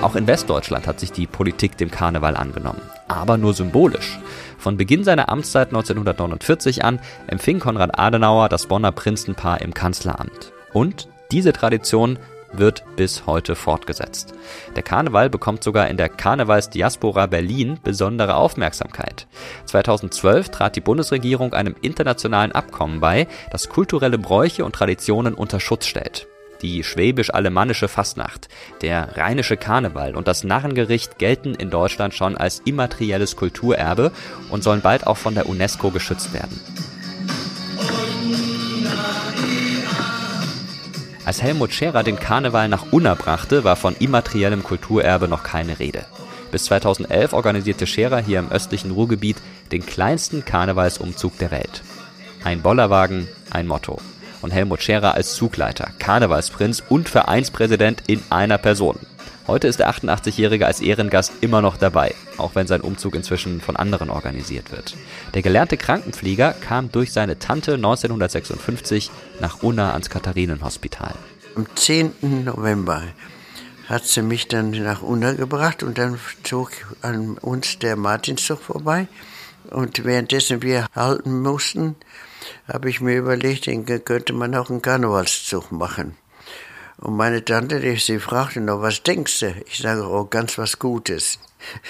Auch 0.02 0.16
in 0.16 0.28
Westdeutschland 0.28 0.88
hat 0.88 1.02
sich 1.02 1.12
die 1.12 1.28
Politik 1.28 1.78
dem 1.78 1.92
Karneval 1.92 2.38
angenommen, 2.38 2.82
aber 3.10 3.38
nur 3.38 3.54
symbolisch. 3.54 4.18
Von 4.58 4.78
Beginn 4.78 5.04
seiner 5.04 5.28
Amtszeit 5.28 5.70
1949 5.70 6.86
an 6.86 7.00
empfing 7.28 7.60
Konrad 7.60 8.00
Adenauer 8.00 8.48
das 8.48 8.68
Bonner 8.68 8.94
Prinzenpaar 8.94 9.60
im 9.60 9.74
Kanzleramt. 9.74 10.54
Und 10.72 11.10
diese 11.32 11.52
Tradition 11.52 12.18
wird 12.54 12.84
bis 12.96 13.26
heute 13.26 13.56
fortgesetzt. 13.56 14.34
Der 14.76 14.84
Karneval 14.84 15.30
bekommt 15.30 15.64
sogar 15.64 15.88
in 15.90 15.98
der 15.98 16.10
Karnevalsdiaspora 16.10 17.26
Berlin 17.28 17.80
besondere 17.84 18.36
Aufmerksamkeit. 18.36 19.28
2012 19.66 20.50
trat 20.50 20.76
die 20.76 20.82
Bundesregierung 20.82 21.54
einem 21.54 21.76
internationalen 21.82 22.52
Abkommen 22.52 23.00
bei, 23.00 23.28
das 23.52 23.70
kulturelle 23.70 24.18
Bräuche 24.18 24.66
und 24.66 24.74
Traditionen 24.74 25.34
unter 25.34 25.60
Schutz 25.60 25.86
stellt. 25.86 26.28
Die 26.62 26.84
schwäbisch-alemannische 26.84 27.88
Fastnacht, 27.88 28.50
der 28.82 29.16
rheinische 29.16 29.58
Karneval 29.58 30.16
und 30.16 30.28
das 30.28 30.44
Narrengericht 30.44 31.20
gelten 31.20 31.54
in 31.54 31.70
Deutschland 31.70 32.16
schon 32.16 32.36
als 32.36 32.62
immaterielles 32.66 33.36
Kulturerbe 33.36 34.12
und 34.50 34.64
sollen 34.64 34.82
bald 34.82 35.06
auch 35.06 35.18
von 35.18 35.36
der 35.36 35.48
UNESCO 35.48 35.92
geschützt 35.92 36.34
werden. 36.34 36.60
Als 41.28 41.42
Helmut 41.42 41.74
Scherer 41.74 42.04
den 42.04 42.18
Karneval 42.18 42.70
nach 42.70 42.94
Unna 42.94 43.14
brachte, 43.14 43.66
war 43.66 43.76
von 43.76 43.98
immateriellem 44.00 44.64
Kulturerbe 44.64 45.28
noch 45.28 45.44
keine 45.44 45.78
Rede. 45.78 46.06
Bis 46.52 46.64
2011 46.64 47.34
organisierte 47.34 47.86
Scherer 47.86 48.22
hier 48.22 48.40
im 48.40 48.50
östlichen 48.50 48.92
Ruhrgebiet 48.92 49.36
den 49.74 49.86
kleinsten 49.86 50.46
Karnevalsumzug 50.46 51.38
der 51.38 51.52
Welt. 51.52 51.84
Ein 52.46 52.62
Bollerwagen, 52.62 53.28
ein 53.50 53.68
Motto. 53.68 54.00
Und 54.42 54.52
Helmut 54.52 54.82
Scherer 54.82 55.16
als 55.16 55.36
Zugleiter, 55.36 55.90
Karnevalsprinz 56.00 56.82
und 56.88 57.10
Vereinspräsident 57.10 58.04
in 58.08 58.24
einer 58.30 58.58
Person. 58.58 58.98
Heute 59.48 59.68
ist 59.68 59.80
der 59.80 59.90
88-Jährige 59.90 60.66
als 60.66 60.80
Ehrengast 60.80 61.34
immer 61.42 61.62
noch 61.62 61.76
dabei, 61.76 62.16
auch 62.38 62.56
wenn 62.56 62.68
sein 62.68 62.82
Umzug 62.82 63.16
inzwischen 63.16 63.62
von 63.62 63.76
anderen 63.76 64.10
organisiert 64.10 64.72
wird. 64.72 64.96
Der 65.34 65.42
gelernte 65.42 65.78
Krankenpfleger 65.78 66.54
kam 66.54 66.92
durch 66.92 67.12
seine 67.12 67.40
Tante 67.40 67.74
1956 67.76 69.12
nach 69.40 69.64
Unna 69.64 69.94
ans 69.94 70.10
Katharinenhospital. 70.10 71.16
Am 71.56 71.66
10. 71.76 72.46
November 72.46 73.04
hat 73.88 74.06
sie 74.06 74.22
mich 74.22 74.48
dann 74.48 74.72
nach 74.72 75.02
Unna 75.02 75.34
gebracht 75.34 75.82
und 75.82 75.98
dann 75.98 76.20
zog 76.44 76.72
an 77.02 77.38
uns 77.38 77.80
der 77.80 77.96
Martinszug 77.96 78.62
vorbei. 78.62 79.08
Und 79.70 80.06
währenddessen 80.06 80.62
wir 80.62 80.88
halten 80.94 81.42
mussten, 81.42 81.96
habe 82.68 82.90
ich 82.90 83.02
mir 83.02 83.18
überlegt, 83.18 83.70
könnte 84.06 84.34
man 84.34 84.56
auch 84.56 84.70
einen 84.70 84.82
Karnevalszug 84.82 85.72
machen. 85.72 86.16
Und 86.98 87.16
meine 87.16 87.46
Tante, 87.46 87.80
die, 87.80 87.96
sie 87.98 88.20
fragte 88.20 88.60
noch, 88.60 88.82
was 88.82 89.04
denkst 89.04 89.40
du? 89.40 89.54
Ich 89.68 89.80
sage, 89.80 90.08
oh, 90.08 90.26
ganz 90.26 90.58
was 90.58 90.80
Gutes. 90.80 91.40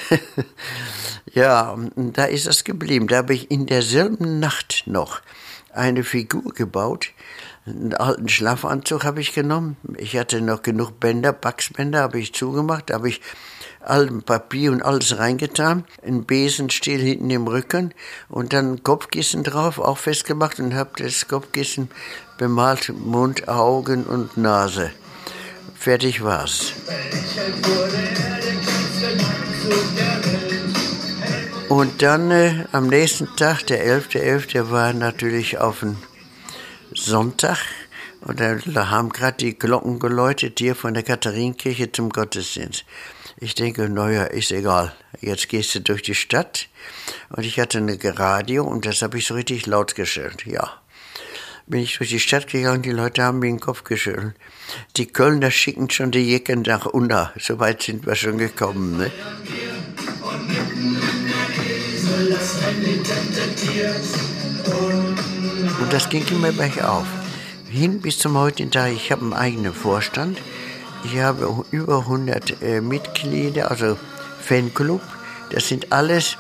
ja, 1.34 1.78
da 1.96 2.26
ist 2.26 2.48
das 2.48 2.64
geblieben. 2.64 3.08
Da 3.08 3.18
habe 3.18 3.34
ich 3.34 3.52
in 3.52 3.66
derselben 3.66 4.40
Nacht 4.40 4.84
noch 4.86 5.22
eine 5.74 6.04
Figur 6.04 6.54
gebaut. 6.54 7.10
Einen 7.66 7.94
alten 7.94 8.30
Schlafanzug 8.30 9.04
habe 9.04 9.22
ich 9.22 9.34
genommen. 9.34 9.78
Ich 9.98 10.18
hatte 10.18 10.42
noch 10.42 10.62
genug 10.62 11.00
Bänder, 11.00 11.34
Backsbänder 11.34 12.02
habe 12.02 12.20
ich 12.20 12.34
zugemacht, 12.34 12.92
habe 12.92 13.10
ich 13.10 13.22
altem 13.82 14.22
Papier 14.24 14.72
und 14.72 14.82
alles 14.82 15.18
reingetan, 15.18 15.86
ein 16.06 16.26
Besenstiel 16.26 17.00
hinten 17.00 17.30
im 17.30 17.48
Rücken 17.48 17.94
und 18.30 18.54
dann 18.54 18.84
Kopfkissen 18.84 19.44
drauf, 19.44 19.80
auch 19.80 19.98
festgemacht 19.98 20.60
und 20.60 20.76
habe 20.76 20.92
das 20.98 21.28
Kopfkissen 21.28 21.90
bemalt, 22.38 22.94
Mund, 22.98 23.48
Augen 23.48 24.04
und 24.06 24.38
Nase. 24.38 24.92
Fertig 25.76 26.24
war's. 26.24 26.74
Und 31.70 32.02
dann 32.02 32.32
äh, 32.32 32.66
am 32.72 32.88
nächsten 32.88 33.28
Tag, 33.36 33.68
der 33.68 33.86
11.11., 33.86 34.64
.11., 34.64 34.72
war 34.72 34.94
natürlich 34.94 35.58
auf 35.58 35.82
den 35.82 35.98
Sonntag. 36.94 37.58
Und 38.22 38.40
da 38.40 38.90
haben 38.90 39.10
gerade 39.10 39.38
die 39.38 39.58
Glocken 39.58 40.00
geläutet 40.00 40.60
hier 40.60 40.76
von 40.76 40.94
der 40.94 41.04
Katharinenkirche 41.04 41.92
zum 41.92 42.10
Gottesdienst. 42.10 42.86
Ich 43.40 43.54
denke, 43.54 43.90
naja, 43.90 44.24
ist 44.24 44.52
egal. 44.52 44.94
Jetzt 45.22 45.50
gehst 45.50 45.76
du 45.76 45.82
durch 45.82 46.02
die 46.02 46.16
Stadt. 46.16 46.68
Und 47.30 47.46
ich 47.46 47.60
hatte 47.60 47.78
ein 47.78 47.90
Radio 47.90 48.64
und 48.64 48.86
das 48.86 49.02
habe 49.02 49.18
ich 49.20 49.28
so 49.28 49.36
richtig 49.36 49.66
laut 49.68 49.96
geschüttelt. 49.96 50.46
Ja. 50.46 50.82
Bin 51.70 51.82
ich 51.82 51.98
durch 51.98 52.12
die 52.12 52.20
Stadt 52.22 52.48
gegangen, 52.48 52.82
die 52.82 52.92
Leute 52.92 53.24
haben 53.24 53.40
mir 53.40 53.48
den 53.48 53.60
Kopf 53.60 53.84
geschüttelt. 53.84 54.36
Die 54.96 55.06
Kölner 55.06 55.52
schicken 55.52 55.90
schon 55.90 56.12
die 56.12 56.24
Jecken 56.24 56.62
nach 56.62 56.86
unten. 56.86 57.28
So 57.38 57.60
weit 57.60 57.84
sind 57.84 58.06
wir 58.06 58.16
schon 58.16 58.38
gekommen. 58.38 58.98
Ne? 58.98 59.12
Und 65.82 65.92
das 65.94 66.08
ging 66.08 66.26
immer 66.32 66.54
bergauf. 66.54 67.06
Hin 67.70 68.00
bis 68.00 68.18
zum 68.18 68.38
heutigen 68.38 68.72
Tag, 68.72 68.94
ich 68.94 69.12
habe 69.12 69.24
einen 69.24 69.34
eigenen 69.34 69.74
Vorstand. 69.74 70.40
Ich 71.04 71.20
habe 71.20 71.66
über 71.72 72.00
100 72.00 72.62
äh, 72.62 72.80
Mitglieder, 72.80 73.70
also 73.70 73.98
Fanclub. 74.42 75.02
Das 75.50 75.68
sind 75.68 75.92
alles, 75.92 76.38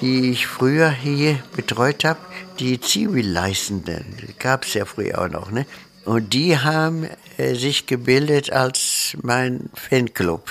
die 0.00 0.30
ich 0.30 0.46
früher 0.46 0.90
hier 0.90 1.38
betreut 1.54 2.04
habe, 2.04 2.18
die 2.60 2.80
Zivilleistenden. 2.80 4.34
Gab 4.38 4.64
es 4.64 4.74
ja 4.74 4.84
früher 4.84 5.20
auch 5.20 5.28
noch. 5.28 5.50
Ne? 5.50 5.66
Und 6.04 6.34
die 6.34 6.58
haben 6.58 7.08
äh, 7.36 7.54
sich 7.54 7.86
gebildet 7.86 8.52
als 8.52 9.16
mein 9.22 9.70
Fanclub. 9.74 10.50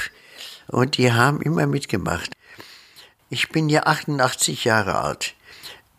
Und 0.68 0.98
die 0.98 1.12
haben 1.12 1.42
immer 1.42 1.68
mitgemacht. 1.68 2.32
Ich 3.30 3.50
bin 3.50 3.70
ja 3.70 3.84
88 3.84 4.66
Jahre 4.66 5.00
alt. 5.00 5.36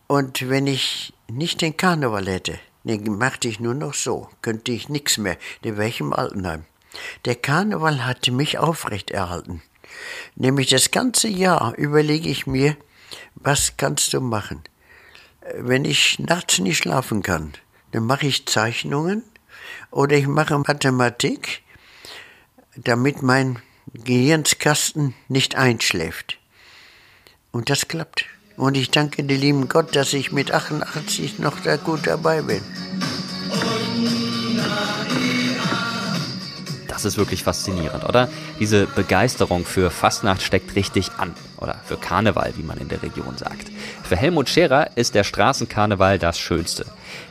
Und 0.07 0.49
wenn 0.49 0.67
ich 0.67 1.13
nicht 1.29 1.61
den 1.61 1.77
Karneval 1.77 2.27
hätte, 2.27 2.59
den 2.85 3.19
machte 3.19 3.49
ich 3.49 3.59
nur 3.59 3.75
noch 3.75 3.95
so, 3.95 4.29
könnte 4.43 4.73
ich 4.73 4.89
nichts 4.89 5.19
mehr, 5.19 5.37
in 5.63 5.77
welchem 5.77 6.13
Altenheim. 6.13 6.65
Der 7.25 7.35
Karneval 7.35 8.05
hatte 8.07 8.31
mich 8.31 8.59
aufrechterhalten. 8.59 9.63
Nämlich 10.37 10.69
das 10.69 10.91
ganze 10.91 11.29
Jahr 11.29 11.75
überlege 11.77 12.29
ich 12.29 12.47
mir, 12.47 12.77
was 13.35 13.77
kannst 13.77 14.13
du 14.13 14.21
machen? 14.21 14.63
Wenn 15.55 15.85
ich 15.85 16.19
nachts 16.19 16.59
nicht 16.59 16.79
schlafen 16.79 17.23
kann, 17.23 17.53
dann 17.93 18.05
mache 18.05 18.27
ich 18.27 18.47
Zeichnungen 18.47 19.23
oder 19.91 20.17
ich 20.17 20.27
mache 20.27 20.59
Mathematik, 20.59 21.63
damit 22.77 23.23
mein 23.23 23.61
Gehirnskasten 23.93 25.15
nicht 25.29 25.55
einschläft. 25.57 26.39
Und 27.53 27.71
das 27.71 27.89
klappt. 27.89 28.27
Und 28.57 28.77
ich 28.77 28.91
danke 28.91 29.23
dem 29.23 29.41
lieben 29.41 29.69
Gott, 29.69 29.95
dass 29.95 30.13
ich 30.13 30.33
mit 30.33 30.53
88 30.53 31.39
noch 31.39 31.61
da 31.61 31.77
gut 31.77 32.07
dabei 32.07 32.43
bin. 32.43 32.63
Das 36.89 37.05
ist 37.05 37.19
wirklich 37.19 37.45
faszinierend, 37.45 38.05
oder? 38.05 38.31
Diese 38.59 38.87
Begeisterung 38.87 39.65
für 39.67 39.91
Fastnacht 39.91 40.43
steckt 40.43 40.75
richtig 40.75 41.11
an. 41.19 41.35
Oder 41.59 41.81
für 41.85 41.97
Karneval, 41.97 42.53
wie 42.57 42.63
man 42.63 42.79
in 42.79 42.89
der 42.89 43.03
Region 43.03 43.37
sagt. 43.37 43.71
Für 44.03 44.17
Helmut 44.17 44.49
Scherer 44.49 44.91
ist 44.95 45.15
der 45.15 45.25
Straßenkarneval 45.25 46.19
das 46.19 46.39
Schönste. 46.39 46.87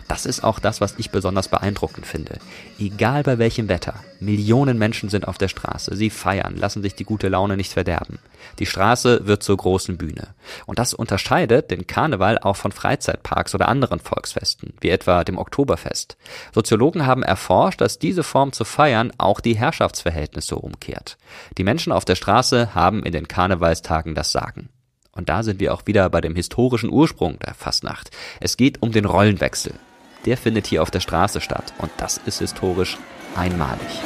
Das 0.08 0.28
ist 0.28 0.44
auch 0.44 0.60
das, 0.60 0.82
was 0.82 0.96
ich 0.98 1.10
besonders 1.10 1.48
beeindruckend 1.48 2.06
finde. 2.06 2.38
Egal 2.78 3.24
bei 3.24 3.40
welchem 3.40 3.70
Wetter, 3.70 3.96
Millionen 4.20 4.78
Menschen 4.78 5.10
sind 5.10 5.28
auf 5.28 5.40
der 5.40 5.48
Straße. 5.48 5.96
Sie 5.96 6.12
feiern, 6.12 6.56
lassen 6.56 6.84
sich 6.84 6.94
die 6.94 7.06
gute 7.06 7.28
Laune 7.28 7.58
nicht 7.58 7.74
verderben. 7.74 8.20
Die 8.60 8.68
Straße 8.68 9.26
wird 9.26 9.42
zur 9.42 9.58
großen 9.58 9.98
Bühne. 9.98 10.36
Und 10.68 10.78
das 10.78 10.94
unterscheidet 10.94 11.72
den 11.72 11.88
Karneval 11.88 12.38
auch 12.38 12.56
von 12.56 12.72
Freizeitparks 12.72 13.56
oder 13.56 13.68
anderen 13.68 14.00
Volksfesten, 14.00 14.74
wie 14.80 14.90
etwa 14.90 15.24
dem 15.24 15.40
Oktoberfest. 15.40 16.18
Soziologen 16.54 17.08
haben 17.08 17.24
erforscht, 17.24 17.82
dass 17.82 17.98
diese 17.98 18.24
Form 18.24 18.52
zu 18.52 18.64
feiern 18.64 19.12
auch 19.18 19.40
die 19.40 19.58
Herrschaftsverhältnisse 19.58 20.56
umkehrt. 20.56 21.18
Die 21.58 21.64
Menschen 21.64 21.92
auf 21.92 22.06
der 22.06 22.16
Straße 22.16 22.76
haben 22.76 23.04
in 23.04 23.12
den 23.12 23.28
Karnevalstagen 23.28 24.14
das 24.14 24.32
Sagen. 24.32 24.70
Und 25.12 25.30
da 25.30 25.44
sind 25.44 25.60
wir 25.60 25.74
auch 25.74 25.84
wieder 25.86 26.10
bei 26.10 26.22
dem 26.22 26.36
historischen 26.36 26.92
Ursprung 26.92 27.40
der 27.40 27.54
Fastnacht. 27.54 28.12
Es 28.42 28.58
geht 28.58 28.82
um 28.82 28.92
den 28.92 29.06
Rollenwechsel 29.06 29.74
der 30.26 30.38
findet 30.38 30.68
hier 30.68 30.82
auf 30.82 30.92
der 30.92 31.00
Straße 31.00 31.42
statt. 31.42 31.74
Und 31.78 31.92
das 31.98 32.20
ist 32.26 32.40
historisch 32.40 32.98
einmalig. 33.36 34.02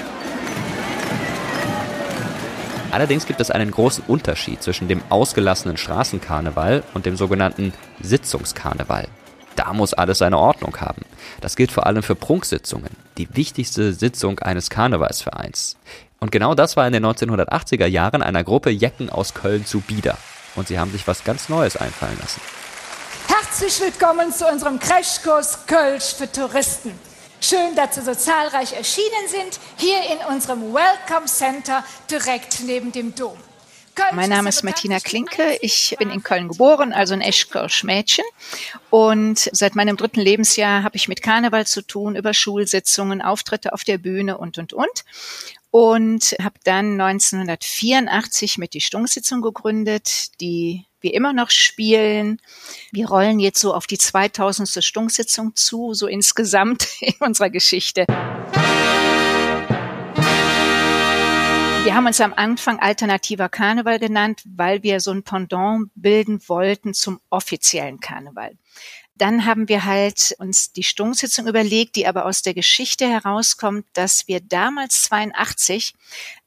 Allerdings 2.91 3.27
gibt 3.27 3.39
es 3.39 3.51
einen 3.51 3.69
großen 3.69 4.03
Unterschied 4.07 4.63
zwischen 4.63 4.87
dem 4.87 5.01
ausgelassenen 5.09 5.77
Straßenkarneval 5.77 6.83
und 6.95 7.05
dem 7.05 7.15
sogenannten 7.15 7.71
Sitzungskarneval. 8.01 9.07
Da 9.55 9.73
muss 9.73 9.93
alles 9.93 10.17
seine 10.17 10.39
Ordnung 10.39 10.75
haben. 10.79 11.03
Das 11.41 11.55
gilt 11.55 11.71
vor 11.71 11.85
allem 11.85 12.01
für 12.01 12.15
Prunksitzungen, 12.15 12.89
die 13.17 13.27
wichtigste 13.35 13.93
Sitzung 13.93 14.39
eines 14.39 14.69
Karnevalsvereins. 14.69 15.77
Und 16.19 16.31
genau 16.31 16.55
das 16.55 16.77
war 16.77 16.87
in 16.87 16.93
den 16.93 17.05
1980er 17.05 17.85
Jahren 17.85 18.23
einer 18.23 18.43
Gruppe 18.43 18.71
Jecken 18.71 19.09
aus 19.09 19.33
Köln 19.33 19.65
zu 19.65 19.81
Bieder. 19.81 20.17
Und 20.55 20.67
sie 20.67 20.79
haben 20.79 20.91
sich 20.91 21.07
was 21.07 21.23
ganz 21.23 21.47
Neues 21.49 21.77
einfallen 21.77 22.17
lassen. 22.19 22.41
Herzlich 23.49 23.81
willkommen 23.81 24.31
zu 24.31 24.45
unserem 24.47 24.79
Crashkurs 24.79 25.65
Kölsch 25.65 26.13
für 26.13 26.31
Touristen. 26.31 26.91
Schön, 27.41 27.75
dass 27.75 27.95
Sie 27.95 28.01
so 28.01 28.13
zahlreich 28.13 28.73
erschienen 28.73 29.27
sind, 29.27 29.59
hier 29.75 29.97
in 30.11 30.33
unserem 30.35 30.71
Welcome 30.71 31.25
Center 31.25 31.83
direkt 32.11 32.59
neben 32.61 32.91
dem 32.91 33.15
Dom. 33.15 33.35
Kölsch 33.95 34.11
mein 34.13 34.29
Name 34.29 34.49
ist 34.49 34.63
Martina 34.63 34.99
Klinke. 34.99 35.57
Ich 35.61 35.95
bin 35.97 36.11
in 36.11 36.21
Köln 36.21 36.47
geboren, 36.47 36.93
also 36.93 37.15
ein 37.15 37.21
Eschkirch-Mädchen. 37.21 38.23
Und 38.91 39.49
seit 39.51 39.75
meinem 39.75 39.97
dritten 39.97 40.21
Lebensjahr 40.21 40.83
habe 40.83 40.95
ich 40.95 41.07
mit 41.07 41.23
Karneval 41.23 41.65
zu 41.65 41.81
tun, 41.81 42.15
über 42.15 42.35
Schulsitzungen, 42.35 43.23
Auftritte 43.23 43.73
auf 43.73 43.83
der 43.83 43.97
Bühne 43.97 44.37
und, 44.37 44.59
und, 44.59 44.73
und 44.73 45.05
und 45.71 46.35
habe 46.41 46.59
dann 46.63 46.99
1984 47.01 48.57
mit 48.57 48.73
die 48.73 48.81
Stunksitzung 48.81 49.41
gegründet, 49.41 50.39
die 50.39 50.85
wir 51.01 51.13
immer 51.13 51.33
noch 51.33 51.49
spielen. 51.49 52.41
Wir 52.91 53.07
rollen 53.07 53.39
jetzt 53.39 53.59
so 53.59 53.73
auf 53.73 53.87
die 53.87 53.97
2000. 53.97 54.83
Stunksitzung 54.83 55.55
zu, 55.55 55.93
so 55.93 56.07
insgesamt 56.07 56.87
in 57.01 57.15
unserer 57.19 57.49
Geschichte. 57.49 58.05
Wir 61.83 61.95
haben 61.95 62.05
uns 62.05 62.21
am 62.21 62.33
Anfang 62.33 62.79
alternativer 62.79 63.49
Karneval 63.49 63.99
genannt, 63.99 64.43
weil 64.45 64.83
wir 64.83 64.99
so 64.99 65.11
ein 65.11 65.23
Pendant 65.23 65.89
bilden 65.95 66.39
wollten 66.47 66.93
zum 66.93 67.19
offiziellen 67.29 67.99
Karneval. 67.99 68.51
Dann 69.19 69.45
haben 69.45 69.67
wir 69.67 69.83
halt 69.83 70.33
uns 70.39 70.71
die 70.71 70.83
Stunksitzung 70.83 71.45
überlegt, 71.45 71.97
die 71.97 72.07
aber 72.07 72.25
aus 72.25 72.41
der 72.41 72.53
Geschichte 72.53 73.05
herauskommt, 73.05 73.85
dass 73.91 74.29
wir 74.29 74.39
damals 74.39 75.01
82 75.03 75.93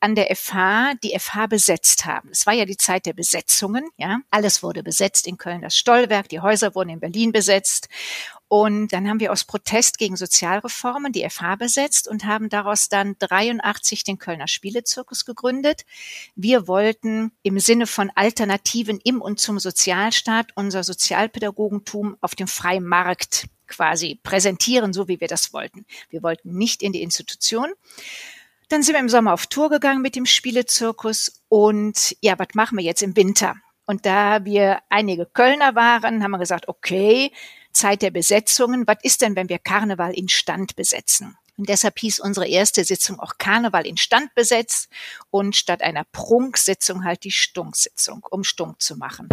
an 0.01 0.15
der 0.15 0.35
FH 0.35 0.95
die 1.05 1.17
FH 1.19 1.49
besetzt 1.49 2.07
haben. 2.07 2.31
Es 2.33 2.47
war 2.47 2.55
ja 2.55 2.65
die 2.65 2.79
Zeit 2.79 3.05
der 3.05 3.13
Besetzungen, 3.13 3.91
ja. 3.99 4.21
Alles 4.31 4.63
wurde 4.63 4.83
besetzt 4.83 5.27
in 5.27 5.37
Köln, 5.37 5.61
das 5.61 5.77
Stollwerk, 5.77 6.31
die 6.31 6.41
Häuser 6.41 6.75
wurden 6.75 6.89
in 6.89 7.01
Berlin 7.01 7.31
besetzt. 7.31 7.89
Und 8.53 8.89
dann 8.89 9.09
haben 9.09 9.19
wir 9.19 9.33
aus 9.33 9.45
Protest 9.45 9.97
gegen 9.97 10.15
Sozialreformen 10.15 11.11
die 11.11 11.27
FH 11.27 11.57
besetzt 11.57 12.07
und 12.07 12.27
haben 12.27 12.51
daraus 12.51 12.91
dann 12.91 13.17
83 13.19 14.05
den 14.05 14.19
Kölner 14.19 14.47
Spielezirkus 14.47 15.25
gegründet. 15.25 15.87
Wir 16.37 16.69
wollten 16.69 17.33
im 17.43 17.59
Sinne 17.59 17.87
von 17.87 18.11
Alternativen 18.15 19.01
im 19.03 19.23
und 19.23 19.41
zum 19.41 19.59
Sozialstaat 19.59 20.53
unser 20.55 20.85
Sozialpädagogentum 20.85 22.19
auf 22.21 22.35
dem 22.35 22.47
freien 22.47 22.85
Markt 22.85 23.47
quasi 23.69 24.21
präsentieren, 24.23 24.93
so 24.93 25.09
wie 25.09 25.19
wir 25.19 25.29
das 25.29 25.55
wollten. 25.55 25.87
Wir 26.11 26.23
wollten 26.23 26.53
nicht 26.53 26.83
in 26.83 26.93
die 26.93 27.01
Institution. 27.01 27.73
Dann 28.69 28.83
sind 28.83 28.93
wir 28.93 29.01
im 29.01 29.09
Sommer 29.09 29.33
auf 29.33 29.47
Tour 29.47 29.71
gegangen 29.71 30.03
mit 30.03 30.15
dem 30.15 30.27
Spielezirkus 30.27 31.41
und 31.49 32.19
ja, 32.21 32.39
was 32.39 32.49
machen 32.53 32.77
wir 32.77 32.85
jetzt 32.85 33.03
im 33.03 33.17
Winter? 33.17 33.57
Und 33.87 34.05
da 34.05 34.45
wir 34.45 34.81
einige 34.91 35.25
Kölner 35.25 35.75
waren, 35.75 36.23
haben 36.23 36.31
wir 36.33 36.39
gesagt, 36.39 36.69
okay, 36.69 37.33
Zeit 37.73 38.03
der 38.03 38.11
Besetzungen. 38.11 38.87
Was 38.87 38.99
ist 39.03 39.23
denn, 39.23 39.37
wenn 39.37 39.49
wir 39.49 39.59
Karneval 39.59 40.13
in 40.13 40.29
Stand 40.29 40.77
besetzen? 40.77 41.37
Und 41.57 41.69
deshalb 41.69 41.99
hieß 41.99 42.21
unsere 42.21 42.49
erste 42.49 42.85
Sitzung 42.85 43.21
auch 43.21 43.35
Karneval 43.39 43.87
in 43.87 43.97
Stand 43.97 44.35
besetzt 44.35 44.89
und 45.31 45.55
statt 45.55 45.83
einer 45.83 46.05
Prunksitzung 46.11 47.05
halt 47.05 47.25
die 47.25 47.31
Stunksitzung, 47.31 48.27
um 48.31 48.43
Stunk 48.43 48.81
zu 48.81 48.97
machen. 48.97 49.29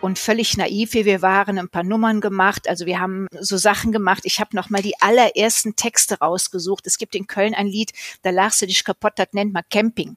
und 0.00 0.18
völlig 0.18 0.56
naiv, 0.56 0.94
wie 0.94 1.04
wir 1.04 1.22
waren, 1.22 1.58
ein 1.58 1.68
paar 1.68 1.82
Nummern 1.82 2.20
gemacht. 2.20 2.68
Also 2.68 2.86
wir 2.86 2.98
haben 3.00 3.26
so 3.38 3.56
Sachen 3.56 3.92
gemacht. 3.92 4.22
Ich 4.24 4.40
habe 4.40 4.56
noch 4.56 4.70
mal 4.70 4.80
die 4.80 4.98
allerersten 5.00 5.76
Texte 5.76 6.18
rausgesucht. 6.18 6.86
Es 6.86 6.98
gibt 6.98 7.14
in 7.14 7.26
Köln 7.26 7.54
ein 7.54 7.66
Lied, 7.66 7.92
da 8.22 8.30
lachst 8.30 8.62
du 8.62 8.66
dich 8.66 8.84
kaputt, 8.84 9.12
das 9.16 9.28
nennt 9.32 9.52
man 9.52 9.64
Camping. 9.70 10.16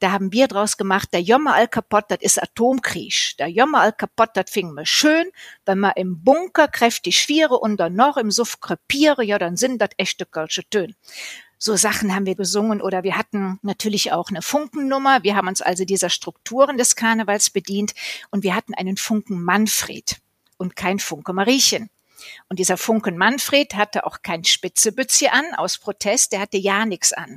Da 0.00 0.12
haben 0.12 0.32
wir 0.32 0.48
draus 0.48 0.76
gemacht, 0.76 1.10
der 1.12 1.22
Jomme 1.22 1.52
all 1.54 1.68
kaputt, 1.68 2.06
das 2.08 2.18
ist 2.20 2.42
Atomkrieg. 2.42 3.36
Der 3.38 3.48
Jomme 3.48 3.78
all 3.78 3.92
kaputt, 3.92 4.30
das 4.34 4.50
fing 4.50 4.72
mir 4.72 4.86
schön. 4.86 5.30
Wenn 5.64 5.78
man 5.78 5.92
im 5.96 6.22
Bunker 6.22 6.68
kräftig 6.68 7.20
schwiere 7.20 7.58
und 7.58 7.78
dann 7.78 7.94
noch 7.94 8.16
im 8.16 8.30
Suff 8.30 8.60
krepiere, 8.60 9.24
ja, 9.24 9.38
dann 9.38 9.56
sind 9.56 9.80
das 9.80 9.90
echte 9.96 10.26
kölsche 10.26 10.68
Töne. 10.68 10.94
So 11.64 11.76
Sachen 11.76 12.12
haben 12.12 12.26
wir 12.26 12.34
gesungen 12.34 12.82
oder 12.82 13.04
wir 13.04 13.16
hatten 13.16 13.60
natürlich 13.62 14.10
auch 14.10 14.30
eine 14.30 14.42
Funkennummer. 14.42 15.22
Wir 15.22 15.36
haben 15.36 15.46
uns 15.46 15.62
also 15.62 15.84
dieser 15.84 16.10
Strukturen 16.10 16.76
des 16.76 16.96
Karnevals 16.96 17.50
bedient 17.50 17.94
und 18.30 18.42
wir 18.42 18.56
hatten 18.56 18.74
einen 18.74 18.96
Funken 18.96 19.40
Manfred 19.40 20.16
und 20.56 20.74
kein 20.74 20.98
Funke 20.98 21.32
Mariechen. 21.32 21.88
Und 22.48 22.58
dieser 22.58 22.76
Funken 22.76 23.16
Manfred 23.16 23.74
hatte 23.74 24.06
auch 24.06 24.22
kein 24.22 24.42
Spitzebützchen 24.42 25.28
an 25.28 25.54
aus 25.54 25.78
Protest, 25.78 26.32
der 26.32 26.40
hatte 26.40 26.58
ja 26.58 26.84
nichts 26.84 27.12
an. 27.12 27.32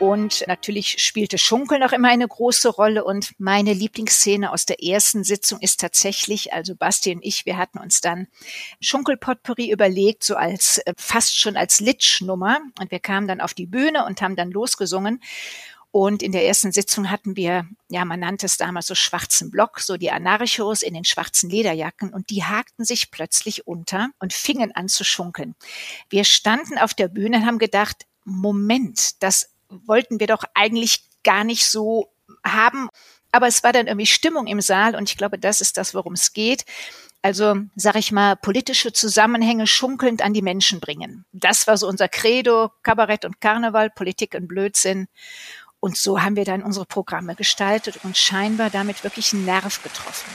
Und 0.00 0.44
natürlich 0.46 1.02
spielte 1.02 1.38
Schunkel 1.38 1.80
noch 1.80 1.92
immer 1.92 2.08
eine 2.08 2.28
große 2.28 2.68
Rolle. 2.68 3.04
Und 3.04 3.32
meine 3.38 3.72
Lieblingsszene 3.72 4.52
aus 4.52 4.64
der 4.64 4.82
ersten 4.82 5.24
Sitzung 5.24 5.60
ist 5.60 5.80
tatsächlich, 5.80 6.52
also 6.52 6.76
Basti 6.76 7.12
und 7.12 7.24
ich, 7.24 7.46
wir 7.46 7.56
hatten 7.56 7.78
uns 7.78 8.00
dann 8.00 8.28
Schunkelpotpourri 8.80 9.72
überlegt, 9.72 10.22
so 10.22 10.36
als 10.36 10.78
äh, 10.78 10.94
fast 10.96 11.36
schon 11.36 11.56
als 11.56 11.80
Litschnummer. 11.80 12.60
Und 12.80 12.92
wir 12.92 13.00
kamen 13.00 13.26
dann 13.26 13.40
auf 13.40 13.54
die 13.54 13.66
Bühne 13.66 14.04
und 14.04 14.22
haben 14.22 14.36
dann 14.36 14.52
losgesungen. 14.52 15.20
Und 15.90 16.22
in 16.22 16.32
der 16.32 16.46
ersten 16.46 16.70
Sitzung 16.70 17.10
hatten 17.10 17.34
wir, 17.34 17.66
ja, 17.88 18.04
man 18.04 18.20
nannte 18.20 18.46
es 18.46 18.56
damals 18.56 18.86
so 18.86 18.94
schwarzen 18.94 19.50
Block, 19.50 19.80
so 19.80 19.96
die 19.96 20.10
Anarchos 20.12 20.82
in 20.82 20.94
den 20.94 21.04
schwarzen 21.04 21.48
Lederjacken 21.50 22.12
und 22.12 22.30
die 22.30 22.44
hakten 22.44 22.84
sich 22.84 23.10
plötzlich 23.10 23.66
unter 23.66 24.10
und 24.18 24.34
fingen 24.34 24.70
an 24.76 24.88
zu 24.88 25.02
schunkeln. 25.02 25.54
Wir 26.10 26.24
standen 26.24 26.78
auf 26.78 26.92
der 26.92 27.08
Bühne 27.08 27.38
und 27.38 27.46
haben 27.46 27.58
gedacht, 27.58 28.04
Moment, 28.24 29.22
das 29.22 29.50
wollten 29.68 30.20
wir 30.20 30.26
doch 30.26 30.44
eigentlich 30.54 31.04
gar 31.24 31.44
nicht 31.44 31.66
so 31.66 32.10
haben. 32.44 32.88
Aber 33.32 33.46
es 33.46 33.62
war 33.62 33.72
dann 33.72 33.86
irgendwie 33.86 34.06
Stimmung 34.06 34.46
im 34.46 34.60
Saal 34.60 34.94
und 34.94 35.10
ich 35.10 35.16
glaube, 35.16 35.38
das 35.38 35.60
ist 35.60 35.76
das, 35.76 35.94
worum 35.94 36.14
es 36.14 36.32
geht. 36.32 36.64
Also, 37.20 37.56
sag 37.74 37.96
ich 37.96 38.12
mal, 38.12 38.36
politische 38.36 38.92
Zusammenhänge 38.92 39.66
schunkelnd 39.66 40.22
an 40.22 40.34
die 40.34 40.42
Menschen 40.42 40.80
bringen. 40.80 41.24
Das 41.32 41.66
war 41.66 41.76
so 41.76 41.88
unser 41.88 42.08
Credo, 42.08 42.70
Kabarett 42.82 43.24
und 43.24 43.40
Karneval, 43.40 43.90
Politik 43.90 44.34
und 44.34 44.46
Blödsinn. 44.46 45.08
Und 45.80 45.96
so 45.96 46.22
haben 46.22 46.36
wir 46.36 46.44
dann 46.44 46.62
unsere 46.62 46.86
Programme 46.86 47.34
gestaltet 47.34 48.00
und 48.04 48.16
scheinbar 48.16 48.70
damit 48.70 49.04
wirklich 49.04 49.32
einen 49.32 49.44
Nerv 49.44 49.82
getroffen. 49.82 50.30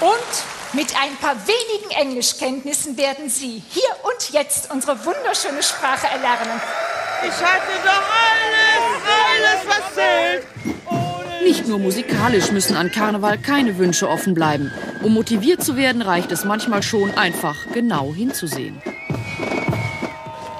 Und 0.00 0.74
mit 0.74 0.94
ein 1.00 1.16
paar 1.16 1.36
wenigen 1.46 1.90
Englischkenntnissen 1.90 2.96
werden 2.96 3.28
Sie 3.28 3.62
hier 3.68 3.96
und 4.04 4.30
jetzt 4.30 4.70
unsere 4.70 5.04
wunderschöne 5.04 5.62
Sprache 5.62 6.06
erlernen. 6.06 6.60
Ich 7.28 7.44
hatte 7.44 7.72
doch 7.84 8.04
alles, 8.22 9.02
alles, 9.34 9.60
was 9.66 9.94
zählt. 9.94 10.46
Nicht 11.42 11.66
nur 11.66 11.78
musikalisch 11.78 12.52
müssen 12.52 12.76
an 12.76 12.92
Karneval 12.92 13.38
keine 13.38 13.78
Wünsche 13.78 14.08
offen 14.08 14.34
bleiben. 14.34 14.72
Um 15.02 15.14
motiviert 15.14 15.62
zu 15.62 15.76
werden, 15.76 16.02
reicht 16.02 16.30
es 16.30 16.44
manchmal 16.44 16.84
schon, 16.84 17.16
einfach 17.16 17.56
genau 17.72 18.14
hinzusehen. 18.14 18.80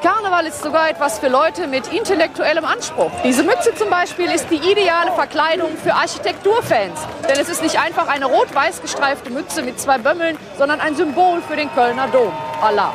Karneval 0.02 0.46
ist 0.46 0.60
sogar 0.62 0.90
etwas 0.90 1.20
für 1.20 1.28
Leute 1.28 1.68
mit 1.68 1.92
intellektuellem 1.92 2.64
Anspruch. 2.64 3.12
Diese 3.24 3.44
Mütze 3.44 3.74
zum 3.76 3.90
Beispiel 3.90 4.26
ist 4.26 4.48
die 4.50 4.56
ideale 4.56 5.12
Verkleidung 5.12 5.70
für 5.76 5.94
Architekturfans. 5.94 7.00
Denn 7.28 7.38
es 7.40 7.48
ist 7.48 7.62
nicht 7.62 7.78
einfach 7.78 8.08
eine 8.08 8.26
rot-weiß 8.26 8.82
gestreifte 8.82 9.30
Mütze 9.30 9.62
mit 9.62 9.78
zwei 9.78 9.98
Bömmeln, 9.98 10.36
sondern 10.58 10.80
ein 10.80 10.96
Symbol 10.96 11.42
für 11.48 11.56
den 11.56 11.72
Kölner 11.74 12.08
Dom. 12.08 12.32
Allah. 12.60 12.92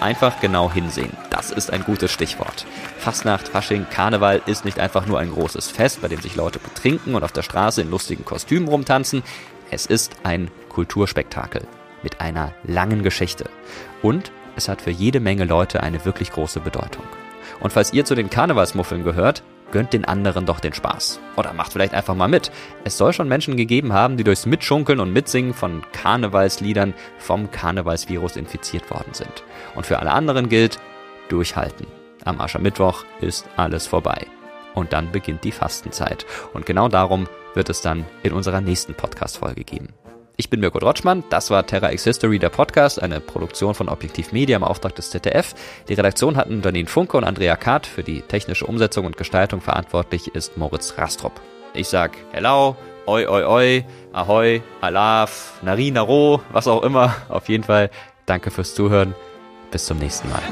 Einfach 0.00 0.40
genau 0.40 0.70
hinsehen. 0.70 1.16
Das 1.30 1.50
ist 1.50 1.72
ein 1.72 1.82
gutes 1.82 2.12
Stichwort. 2.12 2.66
Fastnacht, 2.98 3.48
Fasching, 3.48 3.86
Karneval 3.90 4.42
ist 4.44 4.64
nicht 4.64 4.78
einfach 4.78 5.06
nur 5.06 5.18
ein 5.18 5.32
großes 5.32 5.70
Fest, 5.70 6.02
bei 6.02 6.08
dem 6.08 6.20
sich 6.20 6.36
Leute 6.36 6.58
betrinken 6.58 7.14
und 7.14 7.24
auf 7.24 7.32
der 7.32 7.42
Straße 7.42 7.80
in 7.80 7.90
lustigen 7.90 8.24
Kostümen 8.24 8.68
rumtanzen. 8.68 9.22
Es 9.70 9.86
ist 9.86 10.12
ein 10.22 10.50
Kulturspektakel 10.68 11.66
mit 12.02 12.20
einer 12.20 12.52
langen 12.62 13.02
Geschichte. 13.02 13.48
Und 14.02 14.32
es 14.54 14.68
hat 14.68 14.82
für 14.82 14.90
jede 14.90 15.18
Menge 15.18 15.44
Leute 15.44 15.82
eine 15.82 16.04
wirklich 16.04 16.30
große 16.30 16.60
Bedeutung. 16.60 17.04
Und 17.60 17.72
falls 17.72 17.92
ihr 17.92 18.04
zu 18.04 18.14
den 18.14 18.28
Karnevalsmuffeln 18.28 19.02
gehört, 19.02 19.42
gönnt 19.72 19.92
den 19.92 20.04
anderen 20.04 20.46
doch 20.46 20.60
den 20.60 20.72
Spaß. 20.72 21.20
Oder 21.36 21.52
macht 21.52 21.72
vielleicht 21.72 21.94
einfach 21.94 22.14
mal 22.14 22.28
mit. 22.28 22.50
Es 22.84 22.96
soll 22.96 23.12
schon 23.12 23.28
Menschen 23.28 23.56
gegeben 23.56 23.92
haben, 23.92 24.16
die 24.16 24.24
durchs 24.24 24.46
Mitschunkeln 24.46 25.00
und 25.00 25.12
Mitsingen 25.12 25.54
von 25.54 25.82
Karnevalsliedern 25.92 26.94
vom 27.18 27.50
Karnevalsvirus 27.50 28.36
infiziert 28.36 28.90
worden 28.90 29.12
sind. 29.12 29.44
Und 29.74 29.86
für 29.86 29.98
alle 29.98 30.12
anderen 30.12 30.48
gilt, 30.48 30.78
durchhalten. 31.28 31.86
Am 32.24 32.40
Aschermittwoch 32.40 33.04
ist 33.20 33.46
alles 33.56 33.86
vorbei. 33.86 34.26
Und 34.74 34.92
dann 34.92 35.10
beginnt 35.12 35.44
die 35.44 35.52
Fastenzeit. 35.52 36.26
Und 36.52 36.66
genau 36.66 36.88
darum 36.88 37.28
wird 37.54 37.70
es 37.70 37.80
dann 37.80 38.04
in 38.22 38.32
unserer 38.32 38.60
nächsten 38.60 38.94
Podcast-Folge 38.94 39.64
gehen. 39.64 39.88
Ich 40.38 40.50
bin 40.50 40.60
Mirko 40.60 40.78
Drotschmann, 40.78 41.24
das 41.30 41.50
war 41.50 41.66
Terra 41.66 41.92
X 41.92 42.04
History, 42.04 42.38
der 42.38 42.50
Podcast, 42.50 43.02
eine 43.02 43.20
Produktion 43.20 43.74
von 43.74 43.88
Objektiv 43.88 44.32
Media 44.32 44.54
im 44.56 44.64
Auftrag 44.64 44.94
des 44.94 45.08
ZDF. 45.08 45.54
Die 45.88 45.94
Redaktion 45.94 46.36
hatten 46.36 46.60
Janine 46.62 46.88
Funke 46.88 47.16
und 47.16 47.24
Andrea 47.24 47.56
Kart, 47.56 47.86
für 47.86 48.02
die 48.02 48.20
technische 48.20 48.66
Umsetzung 48.66 49.06
und 49.06 49.16
Gestaltung 49.16 49.62
verantwortlich 49.62 50.34
ist 50.34 50.58
Moritz 50.58 50.98
Rastrup. 50.98 51.40
Ich 51.72 51.88
sag 51.88 52.18
Hello, 52.32 52.76
Oi 53.06 53.26
Oi 53.26 53.44
Oi, 53.44 53.84
Ahoi, 54.12 54.62
Alaf, 54.82 55.54
Nari 55.62 55.90
Naro, 55.90 56.42
was 56.52 56.68
auch 56.68 56.82
immer. 56.82 57.16
Auf 57.30 57.48
jeden 57.48 57.64
Fall 57.64 57.88
danke 58.26 58.50
fürs 58.50 58.74
Zuhören. 58.74 59.14
Bis 59.70 59.86
zum 59.86 59.96
nächsten 59.96 60.28
Mal. 60.28 60.42